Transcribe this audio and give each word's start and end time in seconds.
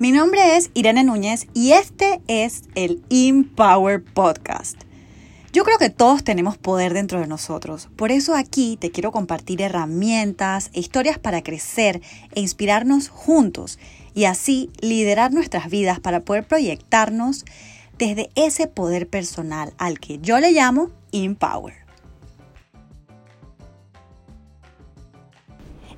Mi 0.00 0.12
nombre 0.12 0.56
es 0.56 0.70
Irene 0.74 1.02
Núñez 1.02 1.48
y 1.54 1.72
este 1.72 2.20
es 2.28 2.62
el 2.76 3.02
Empower 3.10 4.04
Podcast. 4.04 4.80
Yo 5.52 5.64
creo 5.64 5.76
que 5.76 5.90
todos 5.90 6.22
tenemos 6.22 6.56
poder 6.56 6.94
dentro 6.94 7.18
de 7.18 7.26
nosotros, 7.26 7.88
por 7.96 8.12
eso 8.12 8.36
aquí 8.36 8.76
te 8.80 8.92
quiero 8.92 9.10
compartir 9.10 9.60
herramientas 9.60 10.70
e 10.72 10.78
historias 10.78 11.18
para 11.18 11.42
crecer 11.42 12.00
e 12.32 12.40
inspirarnos 12.40 13.08
juntos 13.08 13.80
y 14.14 14.26
así 14.26 14.70
liderar 14.80 15.32
nuestras 15.32 15.68
vidas 15.68 15.98
para 15.98 16.20
poder 16.20 16.46
proyectarnos 16.46 17.44
desde 17.98 18.30
ese 18.36 18.68
poder 18.68 19.08
personal 19.08 19.74
al 19.78 19.98
que 19.98 20.20
yo 20.20 20.38
le 20.38 20.52
llamo 20.52 20.92
Empower. 21.10 21.74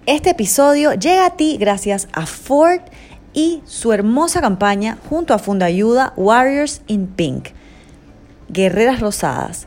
Este 0.06 0.30
episodio 0.30 0.94
llega 0.94 1.26
a 1.26 1.36
ti 1.36 1.58
gracias 1.60 2.08
a 2.12 2.24
Ford 2.24 2.80
y 3.32 3.62
su 3.64 3.92
hermosa 3.92 4.40
campaña 4.40 4.98
junto 5.08 5.34
a 5.34 5.38
Funda 5.38 5.66
Ayuda 5.66 6.12
Warriors 6.16 6.82
in 6.86 7.06
Pink, 7.06 7.48
Guerreras 8.48 9.00
Rosadas, 9.00 9.66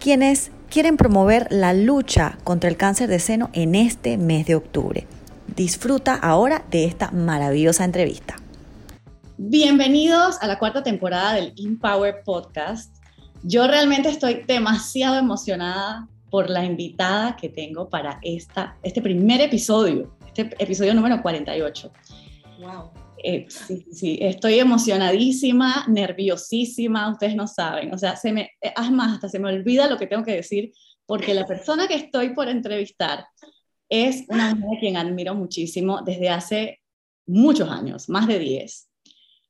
quienes 0.00 0.50
quieren 0.68 0.96
promover 0.96 1.46
la 1.50 1.72
lucha 1.72 2.38
contra 2.44 2.68
el 2.68 2.76
cáncer 2.76 3.08
de 3.08 3.20
seno 3.20 3.50
en 3.52 3.74
este 3.74 4.18
mes 4.18 4.46
de 4.46 4.54
octubre. 4.54 5.06
Disfruta 5.54 6.14
ahora 6.14 6.64
de 6.70 6.84
esta 6.84 7.10
maravillosa 7.10 7.84
entrevista. 7.84 8.36
Bienvenidos 9.38 10.36
a 10.40 10.46
la 10.46 10.58
cuarta 10.58 10.82
temporada 10.82 11.34
del 11.34 11.54
Empower 11.56 12.22
Podcast. 12.24 12.94
Yo 13.44 13.66
realmente 13.66 14.08
estoy 14.08 14.42
demasiado 14.46 15.16
emocionada 15.16 16.08
por 16.30 16.50
la 16.50 16.64
invitada 16.64 17.36
que 17.36 17.48
tengo 17.48 17.88
para 17.88 18.18
esta, 18.22 18.76
este 18.82 19.00
primer 19.00 19.40
episodio, 19.40 20.12
este 20.26 20.50
episodio 20.58 20.92
número 20.92 21.22
48. 21.22 21.90
Wow. 22.58 22.90
Eh, 23.22 23.46
sí, 23.48 23.86
sí, 23.92 24.18
estoy 24.20 24.58
emocionadísima, 24.58 25.84
nerviosísima, 25.88 27.10
ustedes 27.10 27.34
no 27.34 27.46
saben. 27.46 27.92
O 27.92 27.98
sea, 27.98 28.16
se 28.16 28.32
me, 28.32 28.50
eh, 28.60 28.72
es 28.80 28.90
más, 28.90 29.14
hasta 29.14 29.28
se 29.28 29.38
me 29.38 29.48
olvida 29.48 29.88
lo 29.88 29.96
que 29.96 30.06
tengo 30.06 30.24
que 30.24 30.36
decir, 30.36 30.72
porque 31.06 31.34
la 31.34 31.46
persona 31.46 31.88
que 31.88 31.94
estoy 31.94 32.30
por 32.30 32.48
entrevistar 32.48 33.24
es 33.88 34.24
una 34.28 34.54
mujer 34.54 34.76
a 34.76 34.80
quien 34.80 34.96
admiro 34.96 35.34
muchísimo 35.34 36.02
desde 36.02 36.28
hace 36.28 36.80
muchos 37.26 37.68
años, 37.68 38.08
más 38.08 38.26
de 38.26 38.38
10. 38.38 38.88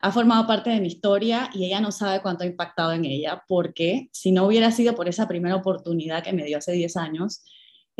Ha 0.00 0.12
formado 0.12 0.46
parte 0.46 0.70
de 0.70 0.80
mi 0.80 0.86
historia 0.86 1.50
y 1.52 1.64
ella 1.64 1.80
no 1.80 1.90
sabe 1.90 2.22
cuánto 2.22 2.44
ha 2.44 2.46
impactado 2.46 2.92
en 2.92 3.04
ella, 3.04 3.42
porque 3.48 4.08
si 4.12 4.30
no 4.32 4.46
hubiera 4.46 4.70
sido 4.70 4.94
por 4.94 5.08
esa 5.08 5.26
primera 5.26 5.56
oportunidad 5.56 6.22
que 6.22 6.32
me 6.32 6.44
dio 6.44 6.58
hace 6.58 6.72
10 6.72 6.96
años, 6.96 7.42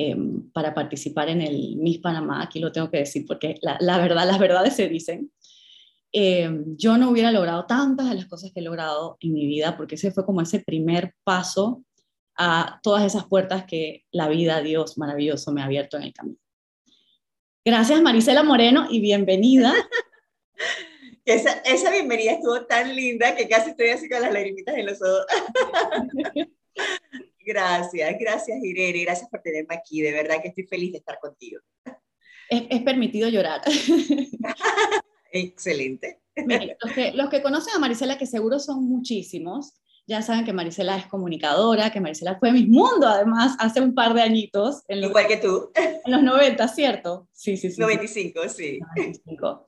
Em, 0.01 0.49
para 0.53 0.73
participar 0.73 1.29
en 1.29 1.41
el 1.41 1.75
Miss 1.75 1.99
Panamá, 1.99 2.41
aquí 2.41 2.61
lo 2.61 2.71
tengo 2.71 2.89
que 2.89 2.99
decir 2.99 3.25
porque 3.27 3.57
la, 3.63 3.99
verdad, 3.99 4.29
las 4.29 4.39
verdades 4.39 4.77
se 4.77 4.89
dicen. 4.89 5.33
Em, 6.13 6.77
yo 6.77 6.97
no 6.97 7.11
hubiera 7.11 7.33
logrado 7.33 7.67
tantas 7.67 8.09
de 8.09 8.15
las 8.15 8.27
cosas 8.27 8.53
que 8.55 8.61
he 8.61 8.63
logrado 8.63 9.17
en 9.19 9.33
mi 9.33 9.45
vida 9.49 9.77
porque 9.77 9.97
ese 9.97 10.13
fue 10.13 10.25
como 10.25 10.41
ese 10.41 10.61
primer 10.61 11.17
paso 11.25 11.85
a 12.37 12.79
todas 12.85 13.05
esas 13.05 13.27
puertas 13.27 13.65
que 13.65 14.05
la 14.13 14.29
vida, 14.29 14.61
Dios 14.61 14.99
maravilloso, 14.99 15.51
me 15.51 15.63
ha 15.63 15.65
abierto 15.65 15.97
en 15.97 16.05
el 16.05 16.13
camino. 16.13 16.39
Gracias 17.65 18.01
Marisela 18.01 18.45
Moreno 18.45 18.87
y 18.89 19.01
bienvenida. 19.01 19.75
esa, 21.25 21.55
esa 21.65 21.91
bienvenida 21.91 22.35
estuvo 22.35 22.65
tan 22.67 22.95
linda 22.95 23.35
que 23.35 23.49
casi 23.49 23.71
estoy 23.71 23.89
así 23.89 24.09
con 24.09 24.23
las 24.23 24.33
lagrimitas 24.33 24.77
en 24.77 24.87
los 24.87 25.03
ojos. 25.03 25.27
Gracias, 27.49 28.15
gracias 28.21 28.63
Irene, 28.63 29.05
gracias 29.05 29.31
por 29.31 29.41
tenerme 29.41 29.75
aquí, 29.75 30.03
de 30.03 30.13
verdad 30.13 30.43
que 30.43 30.49
estoy 30.49 30.65
feliz 30.65 30.93
de 30.93 30.99
estar 30.99 31.19
contigo. 31.19 31.63
Es, 32.51 32.83
permitido 32.83 33.27
llorar. 33.31 33.63
Excelente. 35.33 36.21
los, 36.37 36.93
que, 36.93 37.13
los 37.13 37.31
que 37.31 37.41
conocen 37.41 37.75
a 37.75 37.79
Marisela, 37.79 38.19
que 38.19 38.27
seguro 38.27 38.59
son 38.59 38.85
muchísimos, 38.85 39.81
ya 40.07 40.21
saben 40.21 40.45
que 40.45 40.53
Marisela 40.53 40.99
es 40.99 41.07
comunicadora, 41.07 41.91
que 41.91 42.03
Marisela 42.03 42.39
fue 42.39 42.53
Miss 42.53 42.69
Mundo, 42.69 43.07
además, 43.07 43.57
hace 43.59 43.81
un 43.81 43.95
par 43.95 44.13
de 44.13 44.21
añitos. 44.21 44.83
En 44.87 45.03
Igual 45.05 45.27
que 45.27 45.39
tú. 45.39 45.71
En 45.75 46.13
los 46.13 46.23
90, 46.23 46.69
¿cierto? 46.69 47.29
Sí, 47.33 47.57
sí, 47.57 47.71
sí. 47.71 47.81
95, 47.81 48.43
sí. 48.51 48.79
95. 48.95 49.67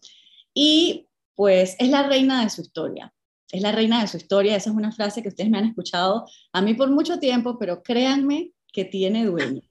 Y 0.53 1.09
pues 1.35 1.77
es 1.79 1.89
la 1.89 2.07
reina 2.07 2.43
de 2.43 2.51
su 2.51 2.61
historia 2.61 3.11
es 3.53 3.63
la 3.63 3.73
reina 3.73 4.01
de 4.01 4.07
su 4.07 4.17
historia. 4.17 4.57
Esa 4.57 4.71
es 4.71 4.77
una 4.77 4.93
frase 4.93 5.23
que 5.23 5.29
ustedes 5.29 5.51
me 5.51 5.59
han 5.59 5.67
escuchado 5.67 6.27
a 6.53 6.63
mí 6.63 6.75
por 6.75 6.91
mucho 6.91 7.19
tiempo, 7.19 7.59
pero 7.59 7.83
créanme 7.83 8.53
que 8.73 8.85
tiene 8.85 9.25
dueña. 9.25 9.63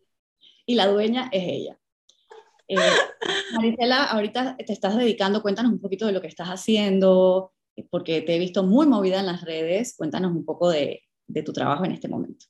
Y 0.66 0.75
la 0.75 0.88
dueña 0.88 1.29
es 1.31 1.44
ella. 1.44 1.79
Eh, 2.68 2.75
Marisela, 3.56 4.03
ahorita 4.06 4.57
te 4.57 4.73
estás 4.73 4.97
dedicando, 4.97 5.41
cuéntanos 5.41 5.72
un 5.72 5.79
poquito 5.79 6.06
de 6.06 6.12
lo 6.12 6.22
que 6.22 6.28
estás 6.28 6.50
haciendo, 6.50 7.53
porque 7.89 8.22
te 8.22 8.35
he 8.35 8.39
visto 8.39 8.63
muy 8.63 8.85
movida 8.85 9.19
en 9.19 9.25
las 9.25 9.41
redes. 9.41 9.95
Cuéntanos 9.95 10.31
un 10.31 10.45
poco 10.45 10.69
de, 10.69 11.03
de 11.28 11.44
tu 11.44 11.53
trabajo 11.53 11.85
en 11.85 11.91
este 11.91 12.07
momento. 12.07 12.45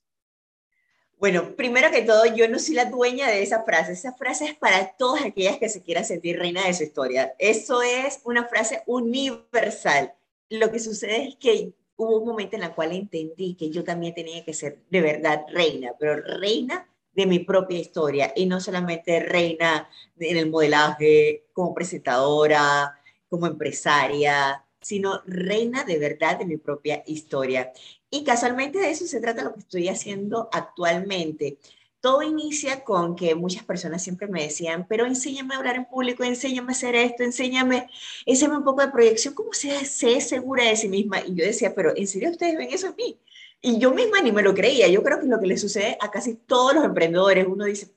Bueno, 1.17 1.53
primero 1.57 1.91
que 1.91 2.01
todo, 2.01 2.25
yo 2.33 2.47
no 2.47 2.59
soy 2.59 2.75
la 2.75 2.85
dueña 2.85 3.27
de 3.27 3.43
esa 3.43 3.63
frase. 3.63 3.91
Esa 3.91 4.13
frase 4.13 4.45
es 4.45 4.55
para 4.55 4.95
todas 4.97 5.25
aquellas 5.25 5.57
que 5.57 5.67
se 5.67 5.83
quieran 5.83 6.05
sentir 6.05 6.39
reina 6.39 6.65
de 6.65 6.73
su 6.73 6.83
historia. 6.83 7.35
Eso 7.37 7.81
es 7.81 8.21
una 8.23 8.47
frase 8.47 8.83
universal 8.87 10.13
lo 10.49 10.71
que 10.71 10.79
sucede 10.79 11.29
es 11.29 11.35
que 11.35 11.73
hubo 11.95 12.19
un 12.19 12.27
momento 12.27 12.55
en 12.55 12.63
el 12.63 12.73
cual 12.73 12.93
entendí 12.93 13.55
que 13.55 13.69
yo 13.69 13.83
también 13.83 14.13
tenía 14.13 14.43
que 14.43 14.53
ser 14.53 14.81
de 14.89 15.01
verdad 15.01 15.45
reina, 15.49 15.93
pero 15.99 16.21
reina 16.39 16.87
de 17.13 17.25
mi 17.25 17.39
propia 17.39 17.79
historia 17.79 18.31
y 18.35 18.45
no 18.45 18.61
solamente 18.61 19.19
reina 19.19 19.89
en 20.17 20.37
el 20.37 20.49
modelaje, 20.49 21.47
como 21.53 21.73
presentadora, 21.73 22.97
como 23.27 23.47
empresaria, 23.47 24.63
sino 24.81 25.21
reina 25.25 25.83
de 25.83 25.99
verdad 25.99 26.39
de 26.39 26.45
mi 26.45 26.57
propia 26.57 27.03
historia. 27.05 27.71
Y 28.09 28.23
casualmente 28.23 28.79
de 28.79 28.91
eso 28.91 29.05
se 29.05 29.19
trata 29.19 29.43
lo 29.43 29.53
que 29.53 29.59
estoy 29.59 29.89
haciendo 29.89 30.49
actualmente 30.51 31.57
todo 32.01 32.23
inicia 32.23 32.83
con 32.83 33.15
que 33.15 33.35
muchas 33.35 33.63
personas 33.63 34.03
siempre 34.03 34.27
me 34.27 34.43
decían, 34.43 34.85
pero 34.87 35.05
enséñame 35.05 35.53
a 35.53 35.57
hablar 35.57 35.75
en 35.75 35.85
público, 35.85 36.23
enséñame 36.23 36.71
a 36.71 36.75
hacer 36.75 36.95
esto, 36.95 37.23
enséñame, 37.23 37.89
enséñame 38.25 38.57
un 38.57 38.63
poco 38.63 38.81
de 38.81 38.91
proyección, 38.91 39.33
¿cómo 39.33 39.53
se, 39.53 39.85
se 39.85 40.15
es 40.15 40.29
segura 40.29 40.65
de 40.65 40.75
sí 40.75 40.87
misma? 40.87 41.19
Y 41.21 41.35
yo 41.35 41.45
decía, 41.45 41.75
pero 41.75 41.95
¿en 41.95 42.07
serio 42.07 42.31
ustedes 42.31 42.57
ven 42.57 42.69
eso 42.71 42.87
en 42.87 42.95
mí? 42.95 43.19
Y 43.61 43.77
yo 43.77 43.91
misma 43.93 44.21
ni 44.21 44.31
me 44.31 44.41
lo 44.41 44.53
creía. 44.53 44.87
Yo 44.87 45.03
creo 45.03 45.19
que 45.19 45.27
lo 45.27 45.39
que 45.39 45.47
le 45.47 45.57
sucede 45.57 45.97
a 45.99 46.09
casi 46.09 46.35
todos 46.35 46.73
los 46.73 46.85
emprendedores, 46.85 47.45
uno 47.47 47.65
dice, 47.65 47.93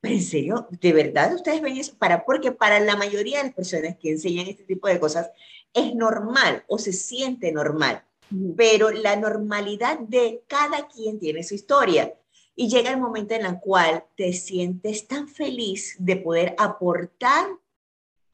pero 0.00 0.14
en 0.14 0.22
serio, 0.22 0.68
¿de 0.70 0.92
verdad 0.92 1.34
ustedes 1.34 1.60
ven 1.60 1.76
eso? 1.76 1.94
Para, 1.98 2.24
porque 2.24 2.52
para 2.52 2.80
la 2.80 2.96
mayoría 2.96 3.38
de 3.38 3.44
las 3.44 3.54
personas 3.54 3.96
que 4.00 4.10
enseñan 4.10 4.46
este 4.46 4.64
tipo 4.64 4.88
de 4.88 5.00
cosas 5.00 5.30
es 5.74 5.94
normal 5.94 6.64
o 6.68 6.78
se 6.78 6.92
siente 6.92 7.52
normal, 7.52 8.02
pero 8.56 8.90
la 8.90 9.16
normalidad 9.16 9.98
de 9.98 10.42
cada 10.46 10.88
quien 10.88 11.18
tiene 11.18 11.42
su 11.42 11.54
historia. 11.54 12.14
Y 12.60 12.68
llega 12.68 12.90
el 12.90 13.00
momento 13.00 13.32
en 13.32 13.46
el 13.46 13.58
cual 13.58 14.04
te 14.18 14.34
sientes 14.34 15.08
tan 15.08 15.28
feliz 15.28 15.96
de 15.98 16.16
poder 16.16 16.54
aportar 16.58 17.46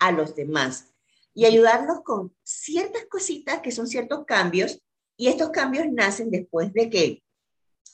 a 0.01 0.11
los 0.11 0.35
demás 0.35 0.93
y 1.33 1.45
ayudarlos 1.45 2.01
con 2.01 2.35
ciertas 2.43 3.05
cositas 3.05 3.61
que 3.61 3.71
son 3.71 3.87
ciertos 3.87 4.25
cambios. 4.25 4.83
Y 5.17 5.29
estos 5.29 5.51
cambios 5.51 5.87
nacen 5.93 6.33
después 6.33 6.73
de 6.73 6.91
que, 6.91 7.23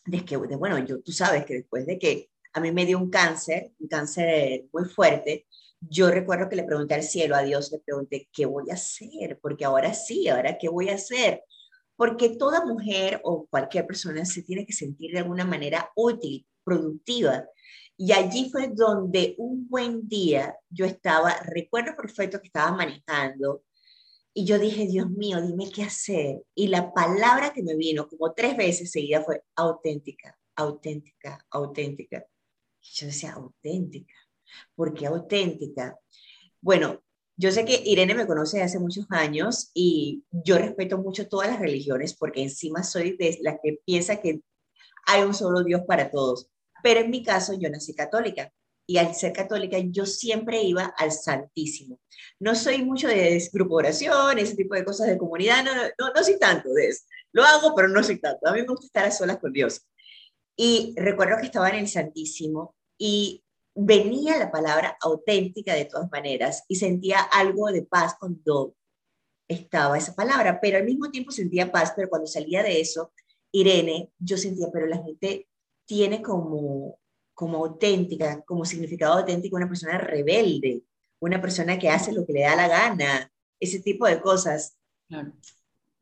de 0.06 0.25
que 0.25 0.38
bueno, 0.38 0.78
yo, 0.78 1.03
tú 1.03 1.12
sabes 1.12 1.44
que 1.44 1.53
después 1.53 1.84
de 1.84 1.98
que 1.98 2.31
a 2.54 2.60
mí 2.60 2.72
me 2.72 2.87
dio 2.87 2.97
un 2.97 3.10
cáncer, 3.10 3.72
un 3.78 3.88
cáncer 3.88 4.64
muy 4.72 4.87
fuerte, 4.87 5.47
yo 5.82 6.10
recuerdo 6.10 6.49
que 6.49 6.56
le 6.56 6.64
pregunté 6.64 6.94
al 6.94 7.03
cielo, 7.03 7.37
a 7.37 7.43
Dios, 7.43 7.70
le 7.72 7.81
pregunté, 7.81 8.31
¿qué 8.32 8.47
voy 8.47 8.70
a 8.70 8.75
hacer? 8.75 9.38
Porque 9.38 9.66
ahora 9.66 9.93
sí, 9.93 10.28
ahora 10.31 10.56
qué 10.56 10.70
voy 10.70 10.88
a 10.88 10.94
hacer 10.94 11.44
porque 11.97 12.37
toda 12.37 12.65
mujer 12.65 13.21
o 13.25 13.47
cualquier 13.47 13.87
persona 13.87 14.25
se 14.25 14.43
tiene 14.43 14.67
que 14.67 14.73
sentir 14.73 15.13
de 15.13 15.21
alguna 15.21 15.45
manera 15.45 15.91
útil, 15.95 16.47
productiva. 16.65 17.45
Y 17.97 18.13
allí 18.13 18.51
fue 18.51 18.69
donde 18.69 19.35
un 19.39 19.69
buen 19.69 20.09
día 20.09 20.57
yo 20.71 20.85
estaba, 20.85 21.37
recuerdo 21.45 21.95
perfecto 21.97 22.41
que 22.41 22.49
estaba 22.49 22.73
manejando 22.73 23.63
y 24.35 24.47
yo 24.47 24.59
dije, 24.59 24.87
Dios 24.87 25.11
mío, 25.11 25.43
dime 25.43 25.71
qué 25.71 25.83
hacer. 25.83 26.43
Y 26.55 26.69
la 26.69 26.93
palabra 26.93 27.53
que 27.53 27.62
me 27.62 27.77
vino 27.77 28.09
como 28.09 28.33
tres 28.33 28.56
veces 28.56 28.91
seguida 28.91 29.23
fue 29.23 29.43
auténtica, 29.56 30.38
auténtica, 30.56 31.45
auténtica. 31.50 32.27
Y 32.81 32.88
yo 32.95 33.06
decía, 33.06 33.33
auténtica. 33.33 34.15
¿Por 34.75 34.95
qué 34.95 35.06
auténtica? 35.06 35.99
Bueno, 36.61 37.03
yo 37.43 37.50
sé 37.50 37.65
que 37.65 37.83
Irene 37.85 38.15
me 38.15 38.29
conoce 38.29 38.62
hace 38.62 38.79
muchos 38.79 39.05
años 39.11 39.73
y 39.75 40.23
yo 40.31 40.59
respeto 40.59 40.99
mucho 40.99 41.29
todas 41.29 41.49
las 41.49 41.59
religiones 41.59 42.15
porque 42.15 42.41
encima 42.41 42.85
soy 42.85 43.17
de 43.17 43.37
las 43.43 43.56
que 43.61 43.81
piensa 43.85 44.21
que 44.21 44.43
hay 45.06 45.23
un 45.25 45.35
solo 45.35 45.65
Dios 45.65 45.83
para 45.85 46.09
todos. 46.09 46.49
Pero 46.85 47.00
en 47.00 47.11
mi 47.11 47.25
caso 47.25 47.55
yo 47.59 47.69
nací 47.69 47.97
católica 47.97 48.53
y 48.87 48.99
al 48.99 49.12
ser 49.17 49.33
católica 49.33 49.77
yo 49.81 50.06
siempre 50.06 50.62
iba 50.62 50.94
al 50.97 51.11
Santísimo. 51.11 51.99
No 52.39 52.55
soy 52.55 52.85
mucho 52.85 53.09
de 53.09 53.45
grupo 53.53 53.79
de 53.79 53.88
oración, 53.88 54.38
ese 54.38 54.55
tipo 54.55 54.77
de 54.77 54.85
cosas 54.85 55.09
de 55.09 55.19
comunidad, 55.19 55.65
no, 55.65 55.75
no, 55.75 56.12
no 56.15 56.23
soy 56.23 56.38
tanto 56.38 56.69
de 56.69 56.91
eso. 56.91 57.03
Lo 57.33 57.43
hago, 57.43 57.75
pero 57.75 57.88
no 57.88 58.05
soy 58.05 58.21
tanto. 58.21 58.47
A 58.47 58.53
mí 58.53 58.61
me 58.61 58.69
gusta 58.69 58.87
estar 58.87 59.05
a 59.05 59.11
solas 59.11 59.38
con 59.38 59.53
Dios. 59.53 59.85
Y 60.56 60.95
recuerdo 60.97 61.38
que 61.41 61.47
estaba 61.47 61.71
en 61.71 61.81
el 61.81 61.88
Santísimo 61.88 62.77
y 62.97 63.43
venía 63.75 64.39
la 64.39 64.51
palabra 64.51 64.97
auténtica 65.01 65.75
de 65.75 65.87
todas 65.87 66.11
maneras 66.11 66.65
y 66.69 66.77
sentía 66.77 67.21
algo 67.21 67.71
de 67.71 67.83
paz 67.83 68.15
cuando 68.19 68.75
estaba 69.49 69.99
esa 69.99 70.15
palabra, 70.15 70.61
pero 70.61 70.79
al 70.79 70.85
mismo 70.85 71.11
tiempo 71.11 71.31
sentía 71.31 71.73
paz, 71.73 71.93
pero 71.95 72.09
cuando 72.09 72.27
salía 72.27 72.63
de 72.63 72.81
eso, 72.81 73.13
Irene, 73.53 74.11
yo 74.19 74.37
sentía, 74.37 74.69
pero 74.73 74.87
la 74.87 75.03
gente 75.03 75.49
tiene 75.85 76.23
como, 76.23 76.99
como 77.35 77.59
auténtica, 77.59 78.43
como 78.43 78.65
significado 78.65 79.19
auténtico 79.19 79.57
una 79.57 79.69
persona 79.69 79.99
rebelde, 79.99 80.83
una 81.21 81.41
persona 81.41 81.79
que 81.79 81.89
hace 81.89 82.13
lo 82.13 82.27
que 82.27 82.33
le 82.33 82.43
da 82.43 82.57
la 82.57 82.69
gana, 82.69 83.31
ese 83.61 83.81
tipo 83.81 84.07
de 84.07 84.21
cosas. 84.21 84.77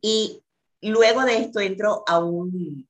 Y 0.01 0.43
luego 0.81 1.23
de 1.25 1.39
esto 1.39 1.61
entro 1.61 2.05
a 2.07 2.25
un, 2.25 2.89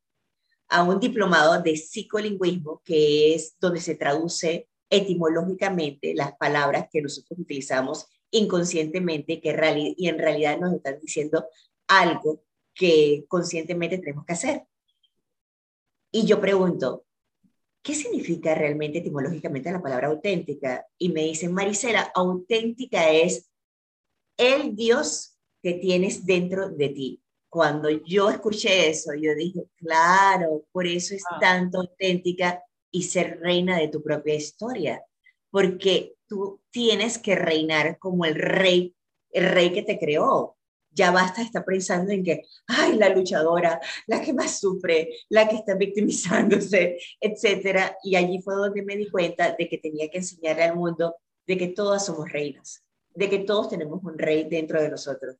a 0.68 0.82
un 0.82 1.00
diplomado 1.00 1.60
de 1.60 1.76
psicolingüismo, 1.76 2.82
que 2.84 3.34
es 3.34 3.56
donde 3.58 3.80
se 3.80 3.94
traduce 3.94 4.68
etimológicamente 4.90 6.14
las 6.14 6.36
palabras 6.36 6.88
que 6.90 7.00
nosotros 7.00 7.38
utilizamos 7.38 8.06
inconscientemente 8.32 9.40
que 9.40 9.94
y 9.96 10.08
en 10.08 10.18
realidad 10.18 10.58
nos 10.58 10.74
están 10.74 11.00
diciendo 11.00 11.46
algo 11.88 12.42
que 12.74 13.24
conscientemente 13.28 13.98
tenemos 13.98 14.24
que 14.24 14.32
hacer. 14.32 14.64
Y 16.12 16.26
yo 16.26 16.40
pregunto, 16.40 17.04
¿qué 17.82 17.94
significa 17.94 18.54
realmente 18.54 18.98
etimológicamente 18.98 19.70
la 19.70 19.82
palabra 19.82 20.08
auténtica? 20.08 20.86
Y 20.98 21.10
me 21.10 21.24
dicen, 21.24 21.52
Marisela, 21.52 22.10
auténtica 22.14 23.10
es 23.10 23.48
el 24.36 24.74
Dios 24.74 25.36
que 25.62 25.74
tienes 25.74 26.24
dentro 26.24 26.68
de 26.70 26.88
ti. 26.88 27.22
Cuando 27.48 27.90
yo 27.90 28.30
escuché 28.30 28.88
eso, 28.88 29.12
yo 29.14 29.34
dije, 29.34 29.64
claro, 29.76 30.64
por 30.72 30.86
eso 30.86 31.14
es 31.14 31.22
ah. 31.30 31.38
tanto 31.40 31.80
auténtica 31.80 32.62
y 32.90 33.04
ser 33.04 33.40
reina 33.40 33.78
de 33.78 33.88
tu 33.88 34.02
propia 34.02 34.34
historia, 34.34 35.04
porque 35.50 36.14
tú 36.26 36.60
tienes 36.70 37.18
que 37.18 37.34
reinar 37.34 37.98
como 37.98 38.24
el 38.24 38.34
rey, 38.34 38.94
el 39.30 39.48
rey 39.50 39.72
que 39.72 39.82
te 39.82 39.98
creó. 39.98 40.56
Ya 40.92 41.12
basta 41.12 41.42
estar 41.42 41.64
pensando 41.64 42.10
en 42.10 42.24
que, 42.24 42.42
ay, 42.66 42.96
la 42.96 43.10
luchadora, 43.10 43.80
la 44.06 44.20
que 44.20 44.32
más 44.32 44.58
sufre, 44.58 45.10
la 45.28 45.48
que 45.48 45.56
está 45.56 45.74
victimizándose, 45.74 46.98
etcétera. 47.20 47.96
Y 48.02 48.16
allí 48.16 48.40
fue 48.42 48.54
donde 48.54 48.82
me 48.82 48.96
di 48.96 49.08
cuenta 49.08 49.54
de 49.56 49.68
que 49.68 49.78
tenía 49.78 50.08
que 50.08 50.18
enseñarle 50.18 50.64
al 50.64 50.76
mundo 50.76 51.14
de 51.46 51.56
que 51.56 51.68
todas 51.68 52.06
somos 52.06 52.30
reinas, 52.30 52.84
de 53.14 53.28
que 53.28 53.40
todos 53.40 53.68
tenemos 53.68 54.02
un 54.02 54.18
rey 54.18 54.48
dentro 54.48 54.80
de 54.80 54.90
nosotros, 54.90 55.36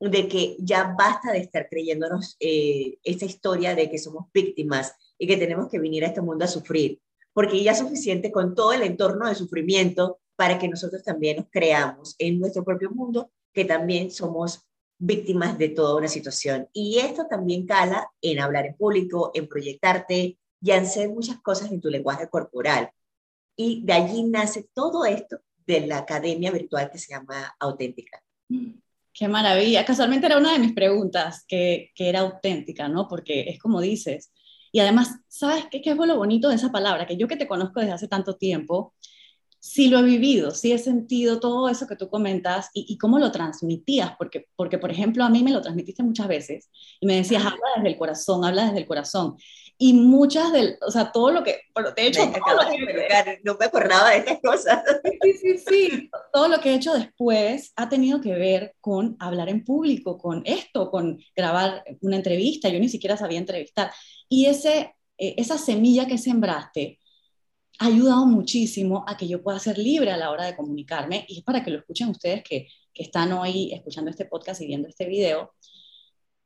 de 0.00 0.28
que 0.28 0.56
ya 0.58 0.94
basta 0.98 1.32
de 1.32 1.38
estar 1.38 1.68
creyéndonos 1.68 2.36
eh, 2.40 2.98
esa 3.04 3.24
historia 3.24 3.74
de 3.74 3.88
que 3.88 3.98
somos 3.98 4.26
víctimas 4.32 4.94
y 5.22 5.26
que 5.28 5.36
tenemos 5.36 5.68
que 5.68 5.78
venir 5.78 6.02
a 6.02 6.08
este 6.08 6.20
mundo 6.20 6.44
a 6.44 6.48
sufrir, 6.48 7.00
porque 7.32 7.62
ya 7.62 7.70
es 7.70 7.78
suficiente 7.78 8.32
con 8.32 8.56
todo 8.56 8.72
el 8.72 8.82
entorno 8.82 9.28
de 9.28 9.36
sufrimiento 9.36 10.18
para 10.34 10.58
que 10.58 10.66
nosotros 10.66 11.04
también 11.04 11.36
nos 11.36 11.46
creamos 11.48 12.16
en 12.18 12.40
nuestro 12.40 12.64
propio 12.64 12.90
mundo 12.90 13.30
que 13.52 13.64
también 13.64 14.10
somos 14.10 14.66
víctimas 14.98 15.56
de 15.58 15.68
toda 15.68 15.94
una 15.94 16.08
situación. 16.08 16.68
Y 16.72 16.98
esto 16.98 17.28
también 17.30 17.66
cala 17.66 18.10
en 18.20 18.40
hablar 18.40 18.66
en 18.66 18.76
público, 18.76 19.30
en 19.32 19.46
proyectarte 19.46 20.38
y 20.60 20.70
en 20.72 20.82
hacer 20.82 21.08
muchas 21.08 21.40
cosas 21.40 21.70
en 21.70 21.80
tu 21.80 21.88
lenguaje 21.88 22.28
corporal. 22.28 22.90
Y 23.56 23.84
de 23.84 23.92
allí 23.92 24.24
nace 24.24 24.66
todo 24.74 25.04
esto 25.04 25.38
de 25.64 25.86
la 25.86 25.98
academia 25.98 26.50
virtual 26.50 26.90
que 26.90 26.98
se 26.98 27.12
llama 27.12 27.54
Auténtica. 27.60 28.20
Qué 29.14 29.28
maravilla. 29.28 29.84
Casualmente 29.84 30.26
era 30.26 30.38
una 30.38 30.54
de 30.54 30.58
mis 30.58 30.72
preguntas, 30.72 31.44
que, 31.46 31.92
que 31.94 32.08
era 32.08 32.20
auténtica, 32.20 32.88
¿no? 32.88 33.06
Porque 33.06 33.42
es 33.42 33.60
como 33.60 33.80
dices. 33.80 34.32
Y 34.72 34.80
además, 34.80 35.20
¿sabes 35.28 35.66
qué, 35.70 35.82
qué 35.82 35.90
es 35.90 35.96
lo 35.96 36.16
bonito 36.16 36.48
de 36.48 36.56
esa 36.56 36.72
palabra? 36.72 37.06
Que 37.06 37.16
yo 37.16 37.28
que 37.28 37.36
te 37.36 37.46
conozco 37.46 37.80
desde 37.80 37.92
hace 37.92 38.08
tanto 38.08 38.36
tiempo, 38.36 38.94
sí 39.62 39.88
lo 39.88 40.00
he 40.00 40.02
vivido, 40.02 40.50
sí 40.50 40.72
he 40.72 40.78
sentido 40.78 41.38
todo 41.38 41.68
eso 41.68 41.86
que 41.86 41.94
tú 41.94 42.08
comentas 42.08 42.68
y, 42.74 42.98
cómo 42.98 43.20
lo 43.20 43.30
transmitías, 43.30 44.16
porque, 44.18 44.48
porque, 44.56 44.76
por 44.76 44.90
ejemplo, 44.90 45.22
a 45.22 45.30
mí 45.30 45.44
me 45.44 45.52
lo 45.52 45.62
transmitiste 45.62 46.02
muchas 46.02 46.26
veces 46.26 46.68
y 47.00 47.06
me 47.06 47.14
decías, 47.14 47.44
habla 47.44 47.60
desde 47.76 47.90
el 47.90 47.96
corazón, 47.96 48.44
habla 48.44 48.64
desde 48.64 48.78
el 48.78 48.86
corazón. 48.86 49.36
Y 49.78 49.94
muchas 49.94 50.52
del, 50.52 50.76
o 50.86 50.90
sea, 50.90 51.10
todo 51.10 51.32
lo 51.32 51.42
que, 51.42 51.60
de 51.96 52.06
hecho, 52.06 52.20
no 53.42 53.56
me 53.58 53.64
acordaba 53.64 54.10
de 54.10 54.18
estas 54.18 54.40
cosas. 54.40 54.82
Sí, 55.22 55.32
sí, 55.32 55.58
sí, 55.58 56.10
todo 56.32 56.48
lo 56.48 56.60
que 56.60 56.70
he 56.70 56.74
hecho 56.74 56.94
después 56.94 57.72
ha 57.76 57.88
tenido 57.88 58.20
que 58.20 58.34
ver 58.34 58.74
con 58.80 59.16
hablar 59.18 59.48
en 59.48 59.64
público, 59.64 60.18
con 60.18 60.42
esto, 60.44 60.90
con 60.90 61.18
grabar 61.34 61.84
una 62.00 62.16
entrevista, 62.16 62.68
yo 62.68 62.78
ni 62.78 62.88
siquiera 62.88 63.16
sabía 63.16 63.38
entrevistar. 63.38 63.92
Y 64.28 64.46
ese, 64.46 64.94
eh, 65.18 65.34
esa 65.36 65.58
semilla 65.58 66.06
que 66.06 66.18
sembraste, 66.18 67.00
ha 67.78 67.86
ayudado 67.86 68.26
muchísimo 68.26 69.04
a 69.08 69.16
que 69.16 69.26
yo 69.26 69.42
pueda 69.42 69.58
ser 69.58 69.78
libre 69.78 70.12
a 70.12 70.16
la 70.16 70.30
hora 70.30 70.44
de 70.44 70.54
comunicarme 70.54 71.24
y 71.28 71.38
es 71.38 71.44
para 71.44 71.64
que 71.64 71.70
lo 71.70 71.78
escuchen 71.78 72.08
ustedes 72.10 72.44
que, 72.44 72.68
que 72.94 73.02
están 73.02 73.32
hoy 73.32 73.72
escuchando 73.72 74.10
este 74.10 74.26
podcast 74.26 74.60
y 74.60 74.66
viendo 74.66 74.88
este 74.88 75.06
video, 75.06 75.54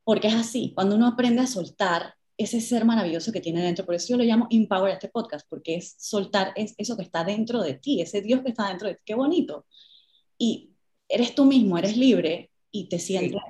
porque 0.03 0.29
es 0.29 0.35
así, 0.35 0.71
cuando 0.73 0.95
uno 0.95 1.07
aprende 1.07 1.41
a 1.41 1.47
soltar 1.47 2.16
ese 2.37 2.61
ser 2.61 2.85
maravilloso 2.85 3.31
que 3.31 3.41
tiene 3.41 3.63
dentro, 3.63 3.85
por 3.85 3.95
eso 3.95 4.09
yo 4.09 4.17
lo 4.17 4.23
llamo 4.23 4.47
Empower 4.49 4.91
este 4.91 5.09
podcast, 5.09 5.47
porque 5.49 5.75
es 5.75 5.95
soltar 5.97 6.53
es 6.55 6.75
eso 6.77 6.95
que 6.95 7.03
está 7.03 7.23
dentro 7.23 7.61
de 7.61 7.73
ti, 7.73 8.01
ese 8.01 8.21
Dios 8.21 8.41
que 8.41 8.49
está 8.49 8.69
dentro 8.69 8.87
de 8.87 8.95
ti, 8.95 9.01
qué 9.05 9.15
bonito. 9.15 9.65
Y 10.37 10.71
eres 11.09 11.33
tú 11.33 11.45
mismo, 11.45 11.77
eres 11.77 11.97
libre 11.97 12.51
y 12.71 12.89
te 12.89 12.99
sientes 12.99 13.41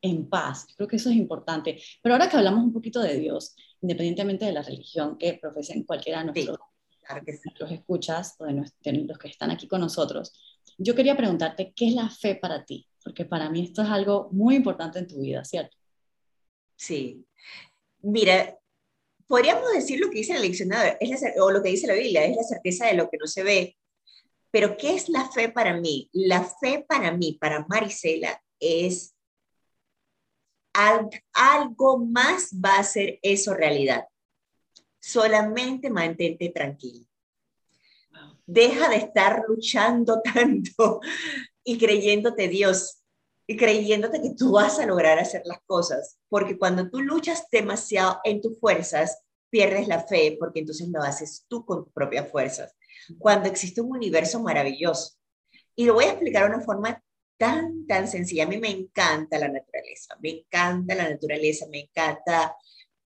en 0.00 0.28
paz. 0.28 0.66
Creo 0.76 0.88
que 0.88 0.96
eso 0.96 1.10
es 1.10 1.16
importante. 1.16 1.80
Pero 2.02 2.14
ahora 2.14 2.28
que 2.30 2.36
hablamos 2.36 2.64
un 2.64 2.72
poquito 2.72 3.00
de 3.00 3.18
Dios, 3.18 3.54
independientemente 3.82 4.46
de 4.46 4.52
la 4.52 4.62
religión 4.62 5.18
que 5.18 5.34
profesen 5.34 5.84
cualquiera 5.84 6.20
de 6.20 6.24
nuestros 6.26 6.58
los 7.58 7.72
escuchas 7.72 8.36
o 8.38 8.44
de, 8.44 8.52
los 8.52 9.18
que 9.18 9.28
están 9.28 9.50
aquí 9.50 9.66
con 9.66 9.80
nosotros, 9.80 10.32
yo 10.78 10.94
quería 10.94 11.16
preguntarte, 11.16 11.72
¿qué 11.74 11.88
es 11.88 11.94
la 11.94 12.08
fe 12.08 12.36
para 12.36 12.64
ti? 12.64 12.86
Porque 13.02 13.24
para 13.24 13.50
mí 13.50 13.64
esto 13.64 13.82
es 13.82 13.88
algo 13.88 14.28
muy 14.32 14.56
importante 14.56 14.98
en 14.98 15.08
tu 15.08 15.20
vida, 15.20 15.44
¿cierto? 15.44 15.76
Sí. 16.76 17.24
Mira, 18.02 18.58
podríamos 19.26 19.72
decir 19.72 20.00
lo 20.00 20.10
que 20.10 20.18
dice 20.18 20.34
el 20.34 20.42
diccionario, 20.42 20.96
o 21.40 21.50
lo 21.50 21.62
que 21.62 21.70
dice 21.70 21.86
la 21.86 21.94
Biblia, 21.94 22.24
es 22.24 22.36
la 22.36 22.42
certeza 22.42 22.86
de 22.86 22.94
lo 22.94 23.08
que 23.10 23.18
no 23.18 23.26
se 23.26 23.42
ve. 23.42 23.76
Pero 24.50 24.76
¿qué 24.76 24.94
es 24.94 25.08
la 25.08 25.30
fe 25.30 25.48
para 25.48 25.76
mí? 25.76 26.08
La 26.12 26.44
fe 26.44 26.84
para 26.88 27.12
mí, 27.12 27.38
para 27.40 27.66
Marisela, 27.68 28.42
es 28.58 29.14
algo 30.72 31.98
más 31.98 32.50
va 32.64 32.78
a 32.78 32.84
ser 32.84 33.18
eso 33.22 33.54
realidad 33.54 34.04
solamente 35.00 35.90
mantente 35.90 36.50
tranquilo. 36.50 37.06
Deja 38.46 38.88
de 38.88 38.96
estar 38.96 39.42
luchando 39.48 40.20
tanto 40.34 41.00
y 41.64 41.78
creyéndote 41.78 42.48
Dios 42.48 42.99
y 43.50 43.56
creyéndote 43.56 44.22
que 44.22 44.30
tú 44.38 44.52
vas 44.52 44.78
a 44.78 44.86
lograr 44.86 45.18
hacer 45.18 45.42
las 45.44 45.58
cosas, 45.66 46.20
porque 46.28 46.56
cuando 46.56 46.88
tú 46.88 47.00
luchas 47.00 47.48
demasiado 47.50 48.20
en 48.22 48.40
tus 48.40 48.60
fuerzas, 48.60 49.24
pierdes 49.50 49.88
la 49.88 50.04
fe, 50.04 50.36
porque 50.38 50.60
entonces 50.60 50.88
lo 50.88 51.02
haces 51.02 51.46
tú 51.48 51.64
con 51.64 51.82
tus 51.82 51.92
propias 51.92 52.30
fuerzas. 52.30 52.76
Cuando 53.18 53.48
existe 53.48 53.80
un 53.80 53.90
universo 53.90 54.40
maravilloso. 54.40 55.16
Y 55.74 55.84
lo 55.84 55.94
voy 55.94 56.04
a 56.04 56.12
explicar 56.12 56.44
de 56.44 56.54
una 56.54 56.64
forma 56.64 57.02
tan, 57.36 57.88
tan 57.88 58.06
sencilla. 58.06 58.44
A 58.44 58.46
mí 58.46 58.56
me 58.58 58.70
encanta 58.70 59.36
la 59.36 59.48
naturaleza, 59.48 60.16
me 60.22 60.30
encanta 60.30 60.94
la 60.94 61.10
naturaleza, 61.10 61.66
me 61.72 61.80
encanta 61.80 62.54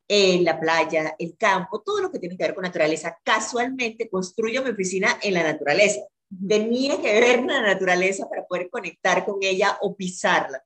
en 0.09 0.43
la 0.43 0.59
playa, 0.59 1.15
el 1.19 1.37
campo, 1.37 1.81
todo 1.83 2.01
lo 2.01 2.11
que 2.11 2.19
tiene 2.19 2.35
que 2.35 2.43
ver 2.43 2.53
con 2.53 2.63
naturaleza. 2.63 3.17
Casualmente 3.23 4.09
construyo 4.09 4.61
mi 4.61 4.71
oficina 4.71 5.17
en 5.21 5.35
la 5.35 5.43
naturaleza. 5.43 6.01
Tenía 6.47 7.01
que 7.01 7.19
ver 7.19 7.43
la 7.43 7.61
naturaleza 7.61 8.27
para 8.29 8.45
poder 8.45 8.69
conectar 8.69 9.25
con 9.25 9.37
ella 9.41 9.77
o 9.81 9.95
pisarla. 9.95 10.63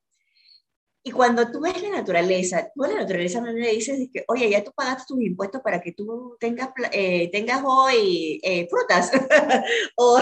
Y 1.02 1.10
cuando 1.10 1.50
tú 1.50 1.60
ves 1.60 1.80
la 1.82 1.90
naturaleza, 1.90 2.70
tú 2.74 2.84
a 2.84 2.88
la 2.88 2.96
naturaleza 2.96 3.40
no 3.40 3.50
le 3.50 3.70
dices 3.70 4.08
que, 4.12 4.24
oye, 4.28 4.50
ya 4.50 4.62
tú 4.62 4.72
pagaste 4.74 5.04
tus 5.08 5.22
impuestos 5.22 5.62
para 5.62 5.80
que 5.80 5.92
tú 5.92 6.36
tengas, 6.38 6.68
eh, 6.92 7.30
tengas 7.30 7.62
hoy 7.64 8.40
eh, 8.42 8.68
frutas. 8.68 9.10
o 9.96 10.20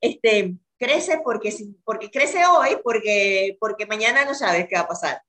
este, 0.00 0.56
crece 0.76 1.20
porque, 1.22 1.54
porque 1.84 2.10
crece 2.10 2.44
hoy, 2.46 2.78
porque, 2.82 3.56
porque 3.60 3.86
mañana 3.86 4.24
no 4.24 4.34
sabes 4.34 4.66
qué 4.68 4.74
va 4.74 4.82
a 4.82 4.88
pasar. 4.88 5.22